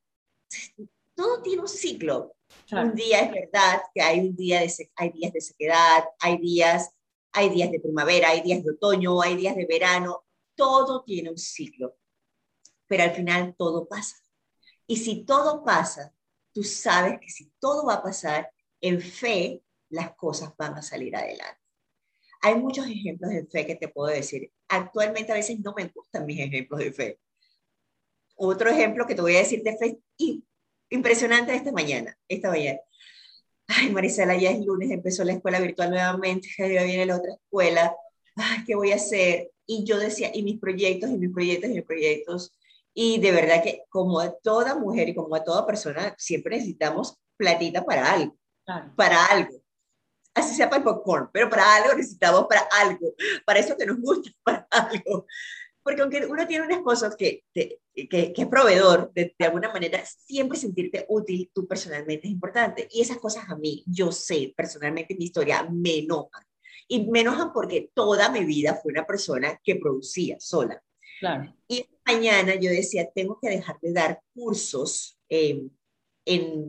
Todo 1.13 1.41
tiene 1.41 1.61
un 1.61 1.67
ciclo. 1.67 2.35
Un 2.71 2.95
día 2.95 3.19
es 3.19 3.31
verdad 3.31 3.81
que 3.93 4.01
hay, 4.01 4.19
un 4.21 4.35
día 4.35 4.61
de, 4.61 4.73
hay 4.95 5.11
días 5.11 5.33
de 5.33 5.41
sequedad, 5.41 6.03
hay 6.19 6.37
días, 6.37 6.94
hay 7.35 7.49
días 7.49 7.69
de 7.69 7.81
primavera, 7.81 8.29
hay 8.29 8.41
días 8.41 8.63
de 8.63 8.71
otoño, 8.71 9.21
hay 9.21 9.35
días 9.35 9.55
de 9.55 9.65
verano, 9.65 10.25
todo 10.55 11.03
tiene 11.03 11.29
un 11.29 11.37
ciclo, 11.37 11.97
pero 12.87 13.03
al 13.03 13.11
final 13.11 13.55
todo 13.57 13.87
pasa. 13.87 14.15
Y 14.87 14.97
si 14.97 15.25
todo 15.25 15.63
pasa, 15.63 16.13
tú 16.53 16.63
sabes 16.63 17.19
que 17.19 17.29
si 17.29 17.51
todo 17.59 17.85
va 17.85 17.95
a 17.95 18.03
pasar, 18.03 18.49
en 18.79 19.01
fe 19.01 19.61
las 19.89 20.15
cosas 20.15 20.53
van 20.57 20.75
a 20.75 20.81
salir 20.81 21.15
adelante. 21.15 21.59
Hay 22.41 22.55
muchos 22.55 22.87
ejemplos 22.87 23.31
de 23.31 23.45
fe 23.47 23.65
que 23.65 23.75
te 23.75 23.89
puedo 23.89 24.13
decir. 24.13 24.51
Actualmente 24.69 25.31
a 25.31 25.35
veces 25.35 25.59
no 25.59 25.73
me 25.75 25.87
gustan 25.87 26.25
mis 26.25 26.39
ejemplos 26.39 26.79
de 26.79 26.93
fe. 26.93 27.19
Otro 28.35 28.69
ejemplo 28.69 29.05
que 29.05 29.15
te 29.15 29.21
voy 29.21 29.35
a 29.35 29.39
decir 29.39 29.61
de 29.63 29.77
fe, 29.77 29.99
impresionante 30.89 31.53
esta 31.53 31.71
mañana, 31.71 32.17
esta 32.27 32.49
mañana. 32.49 32.79
Ay, 33.67 33.89
Marisela, 33.91 34.35
ya 34.35 34.51
es 34.51 34.63
lunes, 34.65 34.91
empezó 34.91 35.23
la 35.23 35.33
escuela 35.33 35.59
virtual 35.59 35.89
nuevamente, 35.89 36.49
ya 36.57 36.83
viene 36.83 37.05
la 37.05 37.17
otra 37.17 37.33
escuela. 37.33 37.95
Ay, 38.35 38.63
¿qué 38.65 38.75
voy 38.75 38.91
a 38.91 38.95
hacer? 38.95 39.51
Y 39.65 39.83
yo 39.83 39.97
decía, 39.97 40.29
y 40.33 40.43
mis 40.43 40.59
proyectos, 40.59 41.09
y 41.09 41.17
mis 41.17 41.33
proyectos, 41.33 41.69
y 41.69 41.73
mis 41.73 41.83
proyectos. 41.83 42.53
Y 42.93 43.19
de 43.19 43.31
verdad 43.31 43.63
que 43.63 43.83
como 43.89 44.19
a 44.19 44.31
toda 44.31 44.75
mujer 44.75 45.09
y 45.09 45.15
como 45.15 45.35
a 45.35 45.43
toda 45.43 45.65
persona, 45.65 46.15
siempre 46.17 46.55
necesitamos 46.55 47.17
platita 47.37 47.83
para 47.83 48.11
algo, 48.11 48.37
para 48.95 49.25
algo. 49.25 49.61
Así 50.33 50.53
sea 50.53 50.69
para 50.69 50.79
el 50.79 50.83
popcorn, 50.83 51.29
pero 51.31 51.49
para 51.49 51.75
algo 51.75 51.95
necesitamos 51.95 52.45
para 52.47 52.67
algo, 52.71 53.13
para 53.45 53.59
eso 53.59 53.75
que 53.77 53.85
nos 53.85 53.99
gusta, 53.99 54.29
para 54.43 54.67
algo. 54.69 55.25
Porque 55.85 56.01
aunque 56.01 56.25
uno 56.25 56.47
tiene 56.47 56.65
un 56.65 56.71
esposo 56.71 57.11
que, 57.15 57.43
que, 57.53 57.77
que, 57.93 58.33
es 58.35 58.47
proveedor, 58.47 59.13
de, 59.13 59.35
de, 59.37 59.45
alguna 59.45 59.71
manera, 59.71 60.03
siempre 60.03 60.57
sentirte 60.57 61.05
útil 61.09 61.51
tú 61.53 61.67
personalmente 61.67 62.25
es 62.25 62.33
importante. 62.33 62.87
Y 62.89 63.01
esas 63.01 63.19
cosas 63.19 63.47
a 63.47 63.55
mí, 63.55 63.83
yo 63.85 64.11
sé 64.11 64.51
personalmente 64.57 65.15
mi 65.15 65.25
historia, 65.25 65.61
me 65.71 65.99
enojan. 65.99 66.43
Y 66.87 67.05
me 67.11 67.21
enojan 67.21 67.53
porque 67.53 67.91
toda 67.93 68.29
mi 68.29 68.43
vida 68.43 68.79
fue 68.81 68.93
una 68.93 69.05
persona 69.05 69.61
que 69.63 69.75
producía 69.75 70.37
sola. 70.39 70.81
Claro. 71.19 71.55
Y 71.67 71.85
mañana 72.03 72.55
yo 72.55 72.71
decía, 72.71 73.07
tengo 73.13 73.37
que 73.39 73.49
dejar 73.49 73.77
de 73.79 73.93
dar 73.93 74.19
cursos 74.33 75.19
en 75.29 75.71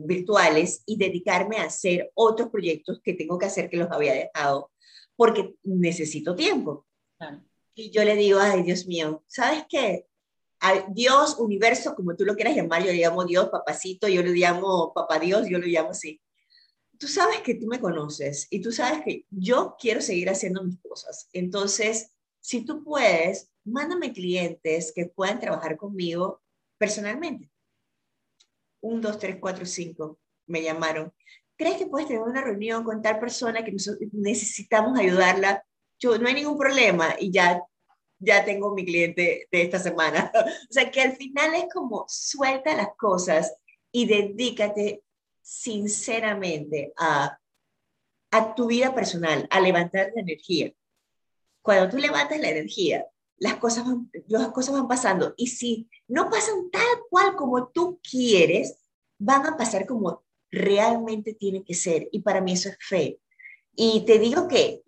virtuales 0.05 0.83
y 0.85 0.95
dedicarme 0.95 1.57
a 1.57 1.63
hacer 1.63 2.11
otros 2.13 2.49
proyectos 2.49 3.01
que 3.03 3.13
tengo 3.13 3.39
que 3.39 3.47
hacer 3.47 3.67
que 3.67 3.77
los 3.77 3.89
había 3.89 4.13
dejado 4.13 4.69
porque 5.15 5.55
necesito 5.63 6.35
tiempo. 6.35 6.85
Claro. 7.17 7.41
Y 7.79 7.91
yo 7.91 8.03
le 8.03 8.15
digo, 8.15 8.39
ay, 8.39 8.63
Dios 8.63 8.87
mío, 8.87 9.23
¿sabes 9.27 9.65
qué? 9.69 10.07
Dios, 10.89 11.37
universo, 11.37 11.93
como 11.93 12.15
tú 12.15 12.25
lo 12.25 12.33
quieras 12.33 12.55
llamar, 12.55 12.83
yo 12.83 12.91
le 12.91 12.97
llamo 12.97 13.23
Dios, 13.23 13.49
papacito, 13.49 14.07
yo 14.07 14.23
le 14.23 14.31
llamo 14.31 14.91
papá 14.95 15.19
Dios, 15.19 15.47
yo 15.47 15.59
lo 15.59 15.67
llamo 15.67 15.91
así. 15.91 16.19
Tú 16.97 17.07
sabes 17.07 17.41
que 17.41 17.53
tú 17.53 17.67
me 17.67 17.79
conoces 17.79 18.47
y 18.49 18.63
tú 18.63 18.71
sabes 18.71 19.03
que 19.05 19.27
yo 19.29 19.75
quiero 19.79 20.01
seguir 20.01 20.27
haciendo 20.31 20.63
mis 20.63 20.79
cosas. 20.81 21.29
Entonces, 21.33 22.13
si 22.39 22.65
tú 22.65 22.83
puedes, 22.83 23.51
mándame 23.63 24.11
clientes 24.11 24.91
que 24.91 25.05
puedan 25.05 25.39
trabajar 25.39 25.77
conmigo 25.77 26.41
personalmente. 26.79 27.51
Un, 28.81 29.01
dos, 29.01 29.19
tres, 29.19 29.37
cuatro, 29.39 29.67
cinco 29.67 30.19
me 30.47 30.63
llamaron. 30.63 31.13
¿Crees 31.55 31.77
que 31.77 31.85
puedes 31.85 32.07
tener 32.07 32.23
una 32.23 32.41
reunión 32.41 32.83
con 32.83 33.03
tal 33.03 33.19
persona 33.19 33.63
que 33.63 33.75
necesitamos 34.13 34.97
ayudarla? 34.97 35.63
Yo, 35.99 36.17
no 36.17 36.27
hay 36.27 36.35
ningún 36.35 36.57
problema 36.57 37.15
y 37.19 37.31
ya, 37.31 37.61
ya 38.19 38.45
tengo 38.45 38.73
mi 38.73 38.85
cliente 38.85 39.47
de 39.51 39.61
esta 39.61 39.79
semana. 39.79 40.31
o 40.69 40.73
sea, 40.73 40.89
que 40.91 41.01
al 41.01 41.15
final 41.15 41.55
es 41.55 41.65
como 41.73 42.05
suelta 42.07 42.75
las 42.75 42.89
cosas 42.97 43.55
y 43.91 44.05
dedícate 44.05 45.03
sinceramente 45.41 46.93
a, 46.97 47.39
a 48.31 48.55
tu 48.55 48.67
vida 48.67 48.93
personal, 48.93 49.47
a 49.49 49.59
levantar 49.59 50.11
la 50.13 50.21
energía. 50.21 50.73
Cuando 51.61 51.89
tú 51.89 51.97
levantas 51.97 52.39
la 52.39 52.49
energía, 52.49 53.05
las 53.37 53.55
cosas 53.55 53.85
van, 53.85 54.09
las 54.27 54.49
cosas 54.49 54.73
van 54.73 54.87
pasando. 54.87 55.33
Y 55.37 55.47
si 55.47 55.89
no 56.07 56.29
pasan 56.29 56.69
tal 56.71 56.87
cual 57.09 57.35
como 57.35 57.69
tú 57.69 57.99
quieres, 58.09 58.77
van 59.17 59.45
a 59.45 59.57
pasar 59.57 59.85
como 59.85 60.23
realmente 60.49 61.33
tiene 61.33 61.63
que 61.63 61.73
ser. 61.73 62.07
Y 62.11 62.21
para 62.21 62.41
mí 62.41 62.53
eso 62.53 62.69
es 62.69 62.77
fe. 62.79 63.19
Y 63.75 64.05
te 64.05 64.19
digo 64.19 64.47
que 64.47 64.81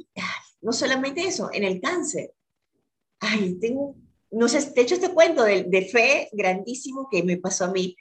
no 0.62 0.74
solamente 0.74 1.22
eso, 1.22 1.50
en 1.54 1.64
el 1.64 1.80
cáncer. 1.82 2.34
Ay, 3.20 3.58
tengo, 3.60 3.96
no 4.32 4.48
sé, 4.48 4.72
de 4.72 4.82
hecho 4.82 4.96
este 4.96 5.14
cuento 5.14 5.44
de, 5.44 5.64
de 5.64 5.82
fe 5.84 6.30
grandísimo 6.32 7.08
que 7.10 7.24
me 7.24 7.38
pasó 7.38 7.66
a 7.66 7.72
mí. 7.72 7.96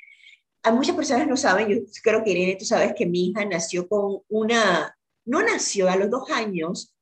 A 0.62 0.73
muchas 0.73 0.97
personas 0.97 1.27
no 1.27 1.37
saben, 1.37 1.69
yo 1.69 1.77
creo 2.03 2.23
que 2.23 2.31
Irene, 2.31 2.57
tú 2.57 2.65
sabes 2.65 2.93
que 2.95 3.07
mi 3.07 3.29
hija 3.29 3.45
nació 3.45 3.88
con 3.88 4.21
una, 4.29 4.97
no 5.25 5.43
nació 5.43 5.88
a 5.88 5.97
los 5.97 6.11
dos 6.11 6.31
años, 6.31 6.95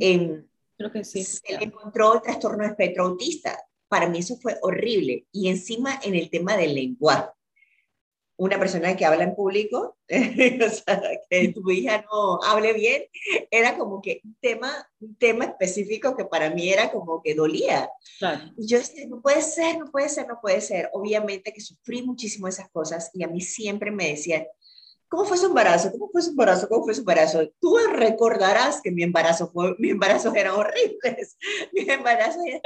en, 0.00 0.48
creo 0.76 0.92
que 0.92 1.04
sí. 1.04 1.22
Se 1.24 1.58
le 1.58 1.64
encontró 1.64 2.20
trastorno 2.20 2.64
espectro 2.64 3.06
autista. 3.06 3.58
Para 3.88 4.08
mí 4.08 4.18
eso 4.18 4.36
fue 4.36 4.56
horrible. 4.62 5.26
Y 5.32 5.48
encima 5.48 6.00
en 6.02 6.14
el 6.14 6.30
tema 6.30 6.56
del 6.56 6.74
lenguaje 6.74 7.30
una 8.36 8.58
persona 8.58 8.96
que 8.96 9.04
habla 9.04 9.24
en 9.24 9.34
público, 9.34 9.96
o 10.08 10.70
sea, 10.70 11.02
que 11.28 11.48
tu 11.48 11.70
hija 11.70 12.04
no 12.10 12.42
hable 12.42 12.72
bien, 12.72 13.04
era 13.50 13.76
como 13.76 14.00
que 14.00 14.20
un 14.24 14.36
tema, 14.40 14.88
un 15.00 15.16
tema 15.16 15.44
específico 15.44 16.16
que 16.16 16.24
para 16.24 16.50
mí 16.50 16.70
era 16.70 16.90
como 16.90 17.22
que 17.22 17.34
dolía. 17.34 17.90
Claro. 18.18 18.52
Y 18.56 18.66
yo 18.66 18.78
decía, 18.78 19.06
no 19.08 19.20
puede 19.20 19.42
ser, 19.42 19.78
no 19.78 19.90
puede 19.90 20.08
ser, 20.08 20.26
no 20.26 20.38
puede 20.40 20.60
ser. 20.60 20.90
Obviamente 20.92 21.52
que 21.52 21.60
sufrí 21.60 22.02
muchísimo 22.02 22.48
esas 22.48 22.68
cosas 22.70 23.10
y 23.14 23.22
a 23.22 23.28
mí 23.28 23.40
siempre 23.40 23.90
me 23.90 24.08
decían, 24.08 24.46
¿cómo 25.08 25.24
fue 25.24 25.36
su 25.36 25.46
embarazo? 25.46 25.92
¿Cómo 25.92 26.08
fue 26.10 26.22
su 26.22 26.30
embarazo? 26.30 26.68
¿Cómo 26.68 26.84
fue 26.84 26.94
su 26.94 27.00
embarazo? 27.00 27.48
Tú 27.60 27.76
recordarás 27.92 28.80
que 28.80 28.90
mi 28.90 29.02
embarazo 29.02 29.50
fue, 29.52 29.74
mi 29.78 29.90
embarazo 29.90 30.34
eran 30.34 30.54
horribles. 30.54 31.36
Mi 31.72 31.88
embarazo 31.88 32.40
era 32.46 32.60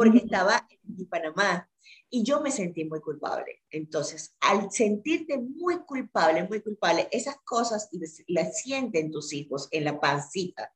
porque 0.00 0.16
estaba 0.16 0.66
en 0.98 1.06
Panamá 1.06 1.69
y 2.10 2.24
yo 2.24 2.40
me 2.40 2.50
sentí 2.50 2.84
muy 2.84 3.00
culpable. 3.00 3.62
Entonces, 3.70 4.34
al 4.40 4.70
sentirte 4.72 5.38
muy 5.38 5.78
culpable, 5.84 6.46
muy 6.48 6.60
culpable, 6.60 7.08
esas 7.12 7.36
cosas 7.44 7.88
las 8.26 8.60
sienten 8.60 9.12
tus 9.12 9.32
hijos 9.32 9.68
en 9.70 9.84
la 9.84 10.00
pancita. 10.00 10.72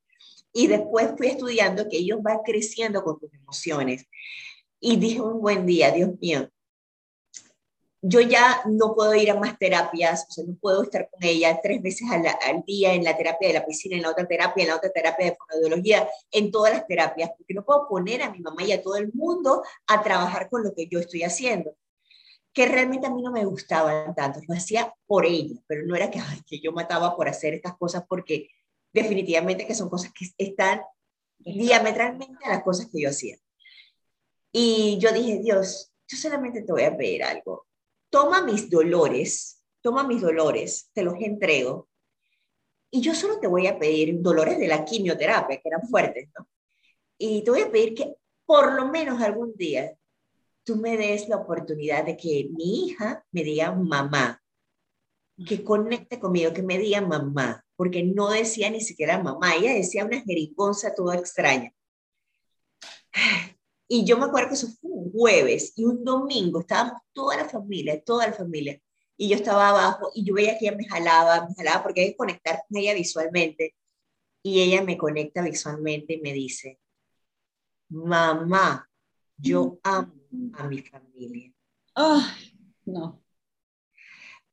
Y 0.53 0.69
después 0.69 1.11
fui 1.17 1.27
estudiando 1.27 1.89
que 1.89 1.99
ellos 1.99 2.23
van 2.23 2.39
creciendo 2.45 3.03
con 3.03 3.19
tus 3.19 3.35
emociones. 3.35 4.07
Y 4.79 4.97
dije 4.97 5.21
un 5.21 5.41
buen 5.41 5.67
día, 5.67 5.91
Dios 5.91 6.11
mío, 6.21 6.49
yo 8.07 8.21
ya 8.21 8.61
no 8.67 8.95
puedo 8.95 9.15
ir 9.15 9.31
a 9.31 9.35
más 9.35 9.59
terapias, 9.59 10.27
o 10.29 10.33
sea, 10.33 10.45
no 10.47 10.55
puedo 10.57 10.83
estar 10.83 11.09
con 11.09 11.25
ella 11.25 11.59
tres 11.63 11.81
veces 11.81 12.07
al, 12.11 12.63
día 12.67 12.93
en 12.93 13.03
la 13.03 13.17
terapia 13.17 13.49
de 13.49 13.55
la 13.55 13.65
piscina, 13.65 13.97
en 13.97 14.03
la 14.03 14.11
otra 14.11 14.27
terapia, 14.27 14.63
en 14.63 14.69
la 14.69 14.77
otra 14.77 14.91
terapia 14.91 15.31
de 15.31 15.37
fonoaudiología, 15.37 16.07
en 16.31 16.51
todas 16.51 16.75
las 16.75 16.87
terapias, 16.87 17.31
porque 17.35 17.55
no 17.55 17.65
puedo 17.65 17.89
poner 17.89 18.21
a 18.21 18.31
mi 18.31 18.41
mamá 18.41 18.63
y 18.63 18.73
a 18.73 18.83
todo 18.83 18.97
el 18.97 19.11
mundo 19.15 19.63
a 19.87 20.03
trabajar 20.03 20.51
con 20.51 20.63
lo 20.63 20.75
que 20.75 20.87
yo 20.87 20.99
estoy 20.99 21.23
haciendo, 21.23 21.75
que 22.53 22.67
realmente 22.67 23.07
a 23.07 23.11
mí 23.11 23.23
no 23.23 23.33
me 23.33 23.47
gustaba 23.47 24.15
tanto, 24.15 24.41
lo 24.47 24.55
hacía 24.55 24.93
por 25.07 25.25
ella, 25.25 25.59
pero 25.67 25.87
no 25.87 25.97
era 25.97 26.11
que, 26.11 26.21
que 26.47 26.61
yo 26.61 26.73
mataba 26.73 27.17
por 27.17 27.27
hacer 27.27 27.55
estas 27.55 27.75
cosas, 27.79 28.05
porque 28.07 28.51
definitivamente 28.93 29.67
que 29.67 29.75
son 29.75 29.89
cosas 29.89 30.13
que 30.13 30.27
están 30.37 30.83
diametralmente 31.39 32.45
a 32.45 32.51
las 32.51 32.63
cosas 32.63 32.87
que 32.93 33.01
yo 33.01 33.09
hacía. 33.09 33.39
Y 34.53 34.99
yo 34.99 35.11
dije, 35.11 35.39
Dios, 35.43 35.91
yo 36.07 36.19
solamente 36.19 36.61
te 36.61 36.71
voy 36.71 36.83
a 36.83 36.95
pedir 36.95 37.25
algo 37.25 37.65
toma 38.15 38.43
mis 38.43 38.71
dolores, 38.71 39.61
toma 39.83 40.05
mis 40.05 40.23
dolores, 40.23 40.89
te 40.93 41.03
los 41.03 41.17
entrego, 41.19 41.89
y 42.89 43.01
yo 43.01 43.13
solo 43.13 43.41
te 43.41 43.49
voy 43.49 43.67
a 43.67 43.77
pedir 43.77 44.23
dolores 44.23 44.57
de 44.57 44.69
la 44.69 44.85
quimioterapia, 44.85 45.57
que 45.57 45.69
eran 45.69 45.83
fuertes, 45.89 46.29
¿no? 46.39 46.49
Y 47.19 47.43
te 47.43 47.51
voy 47.51 47.63
a 47.63 47.73
pedir 47.73 47.93
que 47.93 48.15
por 48.47 48.75
lo 48.75 48.87
menos 48.87 49.21
algún 49.21 49.57
día 49.57 49.97
tú 50.63 50.77
me 50.77 50.97
des 50.97 51.29
la 51.29 51.39
oportunidad 51.39 52.05
de 52.05 52.17
que 52.17 52.51
mi 52.53 52.87
hija 52.87 53.27
me 53.33 53.43
diga 53.43 53.73
mamá, 53.73 54.41
que 55.45 55.65
conecte 55.65 56.21
conmigo, 56.21 56.53
que 56.53 56.63
me 56.63 56.79
diga 56.79 57.01
mamá, 57.01 57.67
porque 57.75 58.05
no 58.05 58.31
decía 58.31 58.71
ni 58.71 58.81
siquiera 58.81 59.21
mamá, 59.21 59.57
ella 59.57 59.75
decía 59.75 60.05
una 60.05 60.21
jerigonza 60.21 60.95
toda 60.95 61.17
extraña. 61.17 61.75
Y 63.89 64.05
yo 64.05 64.19
me 64.19 64.25
acuerdo 64.25 64.49
que 64.49 64.55
eso 64.55 64.69
fue 64.81 64.91
un 64.91 65.13
jueves 65.13 65.73
y 65.77 65.85
un 65.85 66.05
domingo, 66.05 66.61
estábamos 66.61 67.03
toda 67.13 67.37
la 67.37 67.49
familia, 67.49 68.03
toda 68.03 68.27
la 68.29 68.33
familia, 68.33 68.81
y 69.17 69.29
yo 69.29 69.37
estaba 69.37 69.69
abajo 69.69 70.11
y 70.15 70.25
yo 70.25 70.35
veía 70.35 70.59
que 70.59 70.67
ella 70.67 70.77
me 70.77 70.89
jalaba, 70.89 71.47
me 71.47 71.55
jalaba 71.55 71.83
porque 71.83 72.01
hay 72.01 72.11
que 72.11 72.17
conectar 72.17 72.63
con 72.69 72.79
ella 72.79 72.95
visualmente. 72.95 73.75
Y 74.43 74.61
ella 74.61 74.83
me 74.83 74.99
conecta 74.99 75.43
visualmente 75.43 76.15
y 76.15 76.21
me 76.21 76.33
dice, 76.33 76.79
mamá, 77.89 78.89
yo 79.37 79.79
amo 79.83 80.15
a 80.55 80.69
mi 80.69 80.83
familia. 80.83 81.53
Ay, 81.95 82.59
no. 82.85 83.24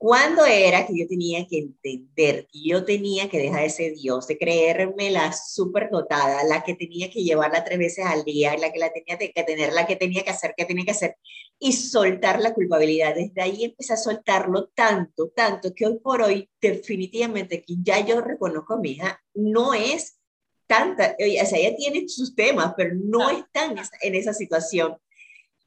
¿Cuándo 0.01 0.48
era 0.48 0.88
que 0.88 0.98
yo 0.98 1.08
tenía 1.08 1.46
que 1.48 1.60
entender 1.60 2.48
que 2.51 2.60
yo 2.67 2.84
tenía 2.84 3.29
que 3.29 3.38
dejar 3.38 3.65
ese 3.65 3.91
Dios, 3.91 4.25
de 4.25 4.36
creerme 4.36 5.12
la 5.12 5.31
superdotada, 5.31 6.43
la 6.43 6.63
que 6.63 6.74
tenía 6.74 7.12
que 7.12 7.22
llevarla 7.22 7.63
tres 7.63 7.77
veces 7.77 8.05
al 8.08 8.24
día, 8.24 8.58
la 8.58 8.72
que 8.74 8.79
la 8.79 8.91
tenía 8.91 9.20
que 9.20 9.43
tener, 9.43 9.74
la 9.74 9.86
que 9.86 9.96
tenía 9.96 10.24
que 10.24 10.31
hacer, 10.31 10.55
que 10.58 10.65
tenía 10.65 10.86
que 10.86 10.91
hacer, 10.91 11.17
y 11.60 11.74
soltar 11.74 12.41
la 12.41 12.55
culpabilidad? 12.55 13.13
Desde 13.13 13.43
ahí 13.43 13.63
empecé 13.63 13.93
a 13.93 13.98
soltarlo 13.98 14.70
tanto, 14.70 15.29
tanto, 15.36 15.72
que 15.75 15.86
hoy 15.86 16.00
por 16.00 16.24
hoy 16.24 16.50
definitivamente 16.60 17.62
que 17.62 17.75
ya 17.84 18.03
yo 18.03 18.22
reconozco 18.22 18.74
a 18.74 18.79
mi 18.79 18.93
hija, 18.93 19.24
no 19.36 19.75
es 19.75 20.17
tanta, 20.65 21.15
o 21.15 21.46
sea, 21.46 21.60
ella 21.60 21.75
tiene 21.75 22.10
sus 22.10 22.34
temas, 22.34 22.74
pero 22.75 22.96
no 22.96 23.29
en 23.29 23.46
esa, 23.77 23.91
en 24.01 24.15
esa 24.15 24.34
situación, 24.34 24.98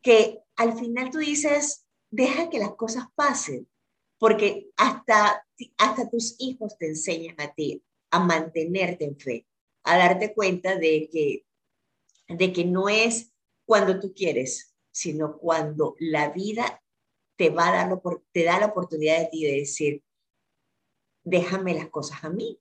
que 0.03 0.41
al 0.57 0.76
final 0.76 1.12
tú 1.12 1.19
dices, 1.19 1.87
deja 2.11 2.50
que 2.50 2.59
las 2.59 2.75
cosas 2.75 3.05
pasen 3.14 3.69
porque 4.25 4.71
hasta, 4.78 5.47
hasta 5.76 6.09
tus 6.09 6.37
hijos 6.38 6.78
te 6.78 6.87
enseñan 6.87 7.38
a 7.38 7.52
ti 7.52 7.85
a 8.11 8.21
mantenerte 8.21 9.04
en 9.04 9.19
fe, 9.19 9.47
a 9.83 9.99
darte 9.99 10.33
cuenta 10.33 10.76
de 10.76 11.11
que, 11.12 11.45
de 12.28 12.50
que 12.50 12.64
no 12.64 12.88
es 12.88 13.35
cuando 13.66 14.00
tú 14.00 14.14
quieres, 14.14 14.75
sino 14.90 15.37
cuando 15.37 15.95
la 15.99 16.31
vida 16.31 16.83
te, 17.37 17.50
va 17.50 17.69
a 17.69 17.87
dar, 17.87 18.00
te 18.33 18.45
da 18.45 18.59
la 18.61 18.69
oportunidad 18.69 19.19
de 19.19 19.26
ti 19.26 19.45
de 19.45 19.57
decir, 19.57 20.02
déjame 21.23 21.75
las 21.75 21.90
cosas 21.90 22.25
a 22.25 22.31
mí. 22.31 22.59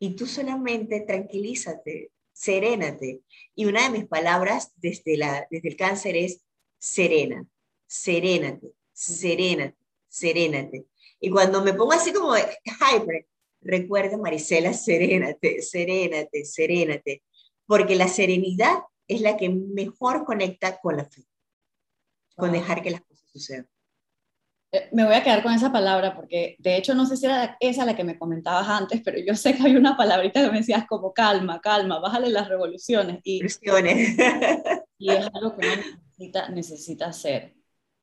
Y 0.00 0.16
tú 0.16 0.26
solamente 0.26 1.02
tranquilízate, 1.02 2.10
serénate. 2.32 3.22
Y 3.54 3.66
una 3.66 3.84
de 3.84 3.98
mis 4.00 4.08
palabras 4.08 4.72
desde, 4.78 5.16
la, 5.16 5.46
desde 5.48 5.68
el 5.68 5.76
cáncer 5.76 6.16
es, 6.16 6.42
serena, 6.80 7.46
serénate, 7.86 8.74
serénate, 8.92 9.78
serénate. 10.08 10.88
Y 11.24 11.30
cuando 11.30 11.62
me 11.62 11.72
pongo 11.72 11.92
así 11.92 12.12
como 12.12 12.36
hyper, 12.36 13.26
recuerda, 13.62 14.18
Marisela, 14.18 14.74
serénate, 14.74 15.62
serénate, 15.62 16.44
serénate, 16.44 17.22
porque 17.64 17.96
la 17.96 18.08
serenidad 18.08 18.74
es 19.08 19.22
la 19.22 19.38
que 19.38 19.48
mejor 19.48 20.26
conecta 20.26 20.78
con 20.82 20.98
la 20.98 21.06
fe, 21.06 21.24
con 22.36 22.52
dejar 22.52 22.82
que 22.82 22.90
las 22.90 23.00
cosas 23.00 23.26
sucedan. 23.30 23.66
Eh, 24.70 24.90
me 24.92 25.06
voy 25.06 25.14
a 25.14 25.22
quedar 25.22 25.42
con 25.42 25.54
esa 25.54 25.72
palabra 25.72 26.14
porque 26.14 26.56
de 26.58 26.76
hecho 26.76 26.94
no 26.94 27.06
sé 27.06 27.16
si 27.16 27.24
era 27.24 27.56
esa 27.58 27.86
la 27.86 27.96
que 27.96 28.04
me 28.04 28.18
comentabas 28.18 28.68
antes, 28.68 29.00
pero 29.02 29.18
yo 29.18 29.34
sé 29.34 29.56
que 29.56 29.62
hay 29.62 29.76
una 29.76 29.96
palabrita 29.96 30.42
que 30.42 30.50
me 30.50 30.58
decías 30.58 30.84
como 30.86 31.14
calma, 31.14 31.58
calma, 31.62 32.00
bájale 32.00 32.28
las 32.28 32.50
revoluciones. 32.50 33.20
Y, 33.24 33.40
y 34.98 35.10
es 35.10 35.26
algo 35.32 35.56
que 35.56 35.68
uno 35.68 35.82
necesita, 36.18 36.48
necesita 36.50 37.06
hacer. 37.06 37.54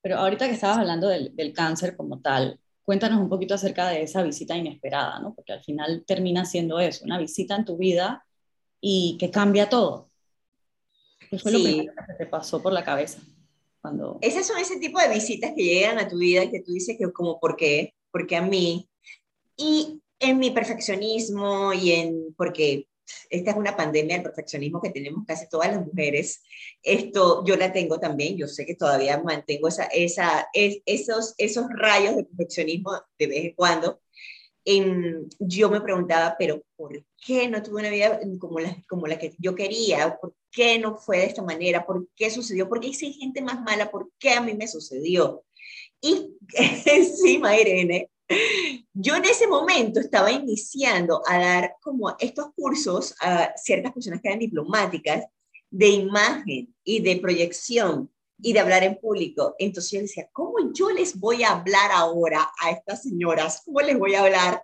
Pero 0.01 0.18
ahorita 0.18 0.48
que 0.48 0.54
estabas 0.56 0.80
hablando 0.80 1.08
del, 1.08 1.36
del, 1.36 1.54
cáncer 1.54 1.96
como 1.96 2.20
tal, 2.20 2.60
cuéntanos 2.84 3.20
un 3.20 3.30
poquito 3.30 3.54
acerca 3.54 3.90
de 3.90 4.04
esa 4.04 4.24
visita 4.24 4.56
inesperada, 4.56 5.20
¿no? 5.20 5.34
Porque 5.34 5.54
al 5.54 5.64
final 5.64 6.04
termina 6.06 6.46
siendo 6.46 6.80
eso, 6.80 7.06
una 7.06 7.20
visita 7.20 7.56
en 7.56 7.66
tu 7.66 7.78
vida 7.78 8.26
y 8.80 9.18
que 9.20 9.30
cambia 9.30 9.70
todo. 9.70 10.10
¿Qué 11.30 11.40
fue 11.40 11.52
lo 11.52 11.64
primero 11.64 11.94
que 12.08 12.14
te 12.18 12.26
pasó 12.26 12.62
por 12.62 12.74
la 12.74 12.84
cabeza? 12.84 13.20
Cuando... 13.82 14.18
Esas 14.22 14.46
son 14.46 14.58
ese 14.60 14.80
tipo 14.80 15.00
de 15.00 15.10
visitas 15.10 15.54
que 15.56 15.64
llegan 15.64 16.00
a 16.00 16.08
tu 16.08 16.18
vida 16.18 16.44
y 16.44 16.52
que 16.52 16.62
tú 16.62 16.74
dices 16.74 16.98
que 16.98 17.12
como, 17.12 17.40
¿por 17.40 17.56
qué? 17.56 17.94
Porque 18.12 18.36
a 18.36 18.42
mí. 18.42 18.90
Y 19.56 20.02
en 20.20 20.40
mi 20.40 20.52
perfeccionismo 20.52 21.74
y 21.74 21.92
en, 21.92 22.34
porque 22.36 22.88
esta 23.30 23.51
es 23.51 23.58
una 23.58 23.75
pandemia 23.75 24.15
del 24.15 24.24
perfeccionismo 24.24 24.82
que 24.82 24.89
tenemos 24.89 25.25
casi 25.25 25.48
todas 25.50 25.72
las 25.72 25.86
mujeres. 25.86 26.44
Esto 26.84 27.44
yo 27.46 27.56
la 27.56 27.72
tengo 27.72 28.00
también, 28.00 28.38
yo 28.38 28.48
sé 28.48 28.65
que 28.65 28.75
todavía 28.75 29.22
mantengo 29.22 29.68
esos, 29.68 31.65
rayos 31.75 32.15
de 32.15 32.25
perfeccionismo 32.25 32.91
de 33.18 33.27
vez 33.27 33.46
en 33.46 33.53
cuando. 33.53 34.01
En, 34.63 35.27
yo 35.39 35.72
me 35.72 35.82
preguntaba, 35.82 36.36
pero 36.38 36.62
¿por 36.75 37.03
qué 37.25 37.48
no 37.48 37.63
tuve 37.63 37.82
una 37.82 37.89
vida 37.89 38.20
como 38.38 38.60
la, 38.60 38.77
como 38.88 39.08
la 39.08 39.18
que 39.18 39.34
yo 39.39 39.56
quería? 39.56 40.20
¿Por 40.20 40.36
qué 40.51 40.77
no 40.77 40.98
fue 40.98 41.18
de 41.18 41.25
esta 41.25 41.41
manera? 41.41 41.86
¿Por 41.86 42.08
qué 42.15 42.30
sucedió? 42.30 42.70
¿Por 42.70 42.80
qué 42.80 42.89
hice 42.89 43.12
gente 43.12 43.41
más 43.41 43.60
mala? 43.62 43.89
¿Por 43.89 44.12
qué 44.20 44.34
a 44.34 44.41
mí 44.41 44.53
me 44.53 44.68
sucedió? 44.68 45.44
Y 46.00 46.38
encima, 46.86 47.58
Irene, 47.58 48.11
yo 48.94 49.16
en 49.16 49.26
ese 49.26 49.48
momento 49.48 50.00
estaba 50.00 50.32
iniciando 50.32 51.22
a 51.28 51.38
dar 51.38 51.76
como 51.82 52.16
estos 52.20 52.54
cursos 52.56 53.16
a 53.20 53.54
ciertas 53.56 53.94
personas 53.94 54.22
que 54.22 54.28
eran 54.30 54.40
diplomáticas 54.40 55.26
de 55.70 55.88
imagen 55.88 56.76
y 56.84 57.02
de 57.02 57.18
proyección 57.18 58.12
y 58.42 58.54
de 58.54 58.60
hablar 58.60 58.84
en 58.84 59.00
público. 59.00 59.56
Entonces 59.60 59.92
yo 59.92 60.02
decía, 60.02 60.30
¿cómo 60.32 60.74
yo 60.74 60.90
les 60.90 61.20
voy 61.20 61.44
a 61.44 61.52
hablar 61.52 61.92
ahora 61.94 62.52
a 62.60 62.72
estas 62.72 63.04
señoras? 63.04 63.62
¿Cómo 63.66 63.82
les 63.82 63.98
voy 63.98 64.16
a 64.16 64.22
hablar 64.22 64.64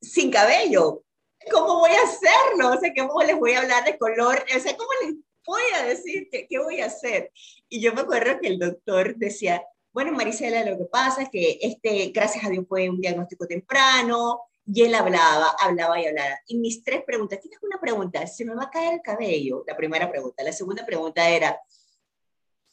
sin 0.00 0.30
cabello? 0.30 1.02
¿cómo 1.50 1.80
voy 1.80 1.90
a 1.90 2.02
hacerlo? 2.02 2.74
O 2.74 2.80
sea, 2.80 2.92
¿cómo 2.96 3.22
les 3.22 3.36
voy 3.36 3.52
a 3.52 3.60
hablar 3.60 3.84
de 3.84 3.98
color? 3.98 4.44
O 4.54 4.60
sea, 4.60 4.76
¿cómo 4.76 4.90
les 5.02 5.14
voy 5.46 5.62
a 5.76 5.84
decir 5.84 6.28
qué, 6.30 6.46
qué 6.48 6.58
voy 6.58 6.80
a 6.80 6.86
hacer? 6.86 7.30
Y 7.68 7.80
yo 7.80 7.94
me 7.94 8.02
acuerdo 8.02 8.40
que 8.40 8.48
el 8.48 8.58
doctor 8.58 9.16
decía, 9.16 9.62
bueno, 9.98 10.12
Marisela, 10.12 10.64
lo 10.64 10.78
que 10.78 10.84
pasa 10.84 11.22
es 11.22 11.28
que 11.28 11.58
este, 11.60 12.12
gracias 12.14 12.44
a 12.44 12.50
Dios 12.50 12.66
fue 12.68 12.88
un 12.88 13.00
diagnóstico 13.00 13.48
temprano, 13.48 14.42
y 14.64 14.82
él 14.82 14.94
hablaba, 14.94 15.56
hablaba 15.58 16.00
y 16.00 16.06
hablaba. 16.06 16.38
Y 16.46 16.56
mis 16.58 16.84
tres 16.84 17.02
preguntas, 17.04 17.40
¿tienes 17.40 17.58
una 17.64 17.80
pregunta? 17.80 18.24
¿Se 18.28 18.44
me 18.44 18.54
va 18.54 18.62
a 18.62 18.70
caer 18.70 18.94
el 18.94 19.02
cabello? 19.02 19.64
La 19.66 19.76
primera 19.76 20.08
pregunta. 20.08 20.44
La 20.44 20.52
segunda 20.52 20.86
pregunta 20.86 21.28
era, 21.28 21.58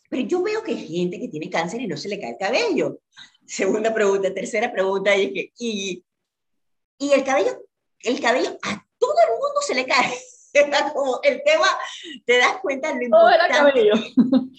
pero 0.08 0.22
yo 0.28 0.44
veo 0.44 0.62
que 0.62 0.74
hay 0.74 0.88
gente 0.88 1.20
que 1.20 1.30
tiene 1.30 1.50
cáncer 1.50 1.82
y 1.82 1.88
no 1.88 1.98
se 1.98 2.10
le 2.10 2.20
cae 2.20 2.32
el 2.32 2.38
cabello. 2.38 3.00
Segunda 3.44 3.92
pregunta. 3.92 4.32
Tercera 4.32 4.72
pregunta, 4.72 5.16
y, 5.18 5.52
y, 5.58 6.06
y 7.00 7.12
el 7.12 7.24
cabello 7.24 7.60
el 8.02 8.22
cabello 8.22 8.52
a 8.62 8.86
todo 9.00 9.16
el 9.28 9.32
mundo 9.32 9.62
se 9.62 9.74
le 9.74 9.88
cae. 9.88 10.14
como 10.94 11.20
el 11.24 11.42
tema, 11.44 11.68
te 12.24 12.38
das 12.38 12.58
cuenta 12.62 12.94
de 12.94 12.96
lo 12.96 13.04
importante. 13.06 13.90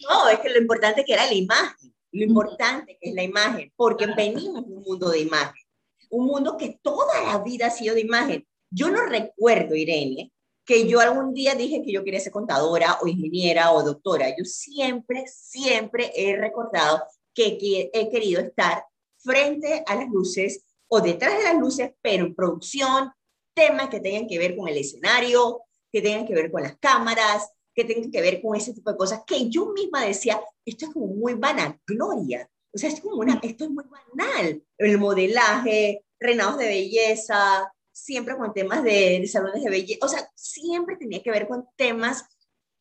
No, 0.08 0.28
es 0.28 0.40
que 0.40 0.50
lo 0.50 0.58
importante 0.58 1.04
que 1.04 1.14
era 1.14 1.26
la 1.26 1.34
imagen, 1.34 1.94
lo 2.16 2.24
importante 2.24 2.98
que 3.00 3.10
es 3.10 3.14
la 3.14 3.22
imagen, 3.22 3.72
porque 3.76 4.06
venimos 4.06 4.66
de 4.66 4.72
un 4.72 4.82
mundo 4.82 5.10
de 5.10 5.20
imagen, 5.20 5.62
un 6.10 6.26
mundo 6.26 6.56
que 6.56 6.78
toda 6.82 7.22
la 7.22 7.38
vida 7.38 7.66
ha 7.66 7.70
sido 7.70 7.94
de 7.94 8.00
imagen. 8.00 8.46
Yo 8.70 8.90
no 8.90 9.06
recuerdo, 9.06 9.74
Irene, 9.74 10.32
que 10.64 10.88
yo 10.88 11.00
algún 11.00 11.32
día 11.32 11.54
dije 11.54 11.82
que 11.84 11.92
yo 11.92 12.02
quería 12.02 12.20
ser 12.20 12.32
contadora 12.32 12.98
o 13.02 13.06
ingeniera 13.06 13.72
o 13.72 13.82
doctora. 13.82 14.30
Yo 14.30 14.44
siempre, 14.44 15.24
siempre 15.28 16.12
he 16.14 16.36
recordado 16.36 17.02
que 17.34 17.58
he 17.92 18.08
querido 18.10 18.40
estar 18.40 18.84
frente 19.18 19.84
a 19.86 19.94
las 19.94 20.08
luces 20.08 20.64
o 20.88 21.00
detrás 21.00 21.36
de 21.36 21.44
las 21.44 21.56
luces, 21.56 21.90
pero 22.00 22.24
en 22.24 22.34
producción, 22.34 23.12
temas 23.54 23.88
que 23.88 24.00
tengan 24.00 24.26
que 24.26 24.38
ver 24.38 24.56
con 24.56 24.68
el 24.68 24.78
escenario, 24.78 25.62
que 25.92 26.02
tengan 26.02 26.26
que 26.26 26.34
ver 26.34 26.50
con 26.50 26.62
las 26.62 26.76
cámaras, 26.78 27.50
que 27.76 27.84
tengan 27.84 28.10
que 28.10 28.22
ver 28.22 28.40
con 28.40 28.56
ese 28.56 28.72
tipo 28.72 28.90
de 28.90 28.96
cosas, 28.96 29.22
que 29.26 29.50
yo 29.50 29.66
misma 29.66 30.04
decía, 30.04 30.40
esto 30.64 30.86
es 30.86 30.92
como 30.92 31.08
muy 31.08 31.34
vanagloria, 31.34 32.48
o 32.74 32.78
sea, 32.78 32.88
es 32.88 33.00
como 33.00 33.16
una, 33.16 33.38
esto 33.42 33.64
es 33.64 33.70
muy 33.70 33.84
banal, 33.84 34.62
el 34.78 34.98
modelaje, 34.98 36.02
reinados 36.18 36.56
de 36.56 36.68
belleza, 36.68 37.70
siempre 37.92 38.36
con 38.36 38.54
temas 38.54 38.82
de, 38.82 39.20
de 39.20 39.28
salones 39.28 39.62
de 39.62 39.70
belleza, 39.70 40.06
o 40.06 40.08
sea, 40.08 40.26
siempre 40.34 40.96
tenía 40.96 41.22
que 41.22 41.30
ver 41.30 41.46
con 41.46 41.66
temas, 41.76 42.24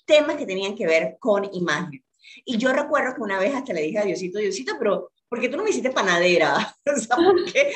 temas 0.06 0.38
que 0.38 0.46
tenían 0.46 0.76
que 0.76 0.88
ver 0.88 1.18
con 1.20 1.44
imagen. 1.54 2.04
Y 2.46 2.58
yo 2.58 2.72
recuerdo 2.72 3.16
que 3.16 3.22
una 3.22 3.38
vez 3.38 3.54
hasta 3.54 3.74
le 3.74 3.82
dije 3.82 4.00
a 4.00 4.06
Diosito, 4.06 4.40
Diosito, 4.40 4.76
pero 4.80 5.12
¿por 5.28 5.42
qué 5.42 5.50
tú 5.50 5.58
no 5.58 5.64
me 5.64 5.72
hiciste 5.72 5.92
panadera? 5.92 6.76
O 6.86 7.00
sea, 7.00 7.18
¿por 7.18 7.52
qué, 7.52 7.74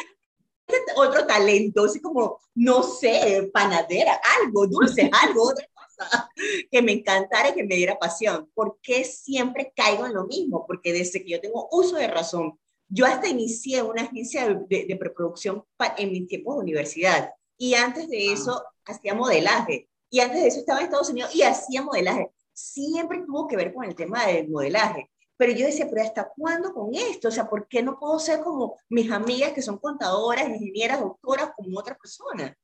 otro 0.96 1.26
talento, 1.26 1.86
así 1.86 2.02
como, 2.02 2.40
no 2.56 2.84
sé, 2.84 3.50
panadera, 3.54 4.20
algo, 4.42 4.68
dulce, 4.68 5.10
algo, 5.12 5.50
otra 5.50 5.66
que 6.72 6.82
me 6.82 6.94
encantara 6.94 7.50
y 7.50 7.54
que 7.54 7.64
me 7.64 7.76
diera 7.76 8.00
pasión. 8.00 8.50
¿Por 8.54 8.80
qué 8.82 9.04
siempre 9.04 9.74
caigo 9.76 10.06
en 10.06 10.14
lo 10.14 10.26
mismo? 10.26 10.66
Porque 10.66 10.94
desde 10.94 11.24
que 11.24 11.32
yo 11.32 11.42
tengo 11.42 11.68
uso 11.72 11.96
de 11.96 12.08
razón, 12.08 12.60
yo 12.88 13.06
hasta 13.06 13.28
inicié 13.28 13.84
una 13.84 14.04
agencia 14.04 14.48
de, 14.48 14.86
de, 14.86 14.96
preproducción 14.96 15.64
en 15.98 16.12
mi 16.12 16.26
tiempo 16.26 16.56
de 16.56 16.62
universidad 16.62 17.32
y 17.58 17.76
antes 17.76 18.10
de 18.10 18.32
eso 18.32 18.64
hacía 18.86 19.14
modelaje 19.14 19.88
y 20.10 20.22
antes 20.22 20.42
de 20.42 20.48
eso 20.48 20.60
estaba 20.60 20.80
en 20.80 20.86
Estados 20.86 21.10
Unidos 21.10 21.36
y 21.36 21.44
hacía 21.44 21.84
modelaje. 21.84 22.32
Siempre 22.54 23.22
tuvo 23.26 23.48
que 23.48 23.56
ver 23.56 23.74
con 23.74 23.86
el 23.86 23.96
tema 23.96 24.26
del 24.26 24.50
modelaje. 24.50 25.10
Pero 25.38 25.54
yo 25.54 25.68
decía, 25.68 25.88
pero 25.90 26.02
¿hasta 26.02 26.30
cuándo 26.36 26.74
con 26.74 26.94
esto? 26.94 27.30
O 27.30 27.32
sea, 27.32 27.50
¿por 27.50 27.68
qué 27.70 27.82
no 27.82 27.98
puedo 27.98 28.20
ser 28.20 28.42
como 28.42 28.76
mis 28.90 29.10
amigas 29.10 29.54
que 29.54 29.62
son 29.62 29.78
contadoras, 29.78 30.50
ingenieras, 30.50 31.00
doctoras, 31.00 31.52
como 31.56 31.80
otra 31.80 31.96
persona? 31.98 32.58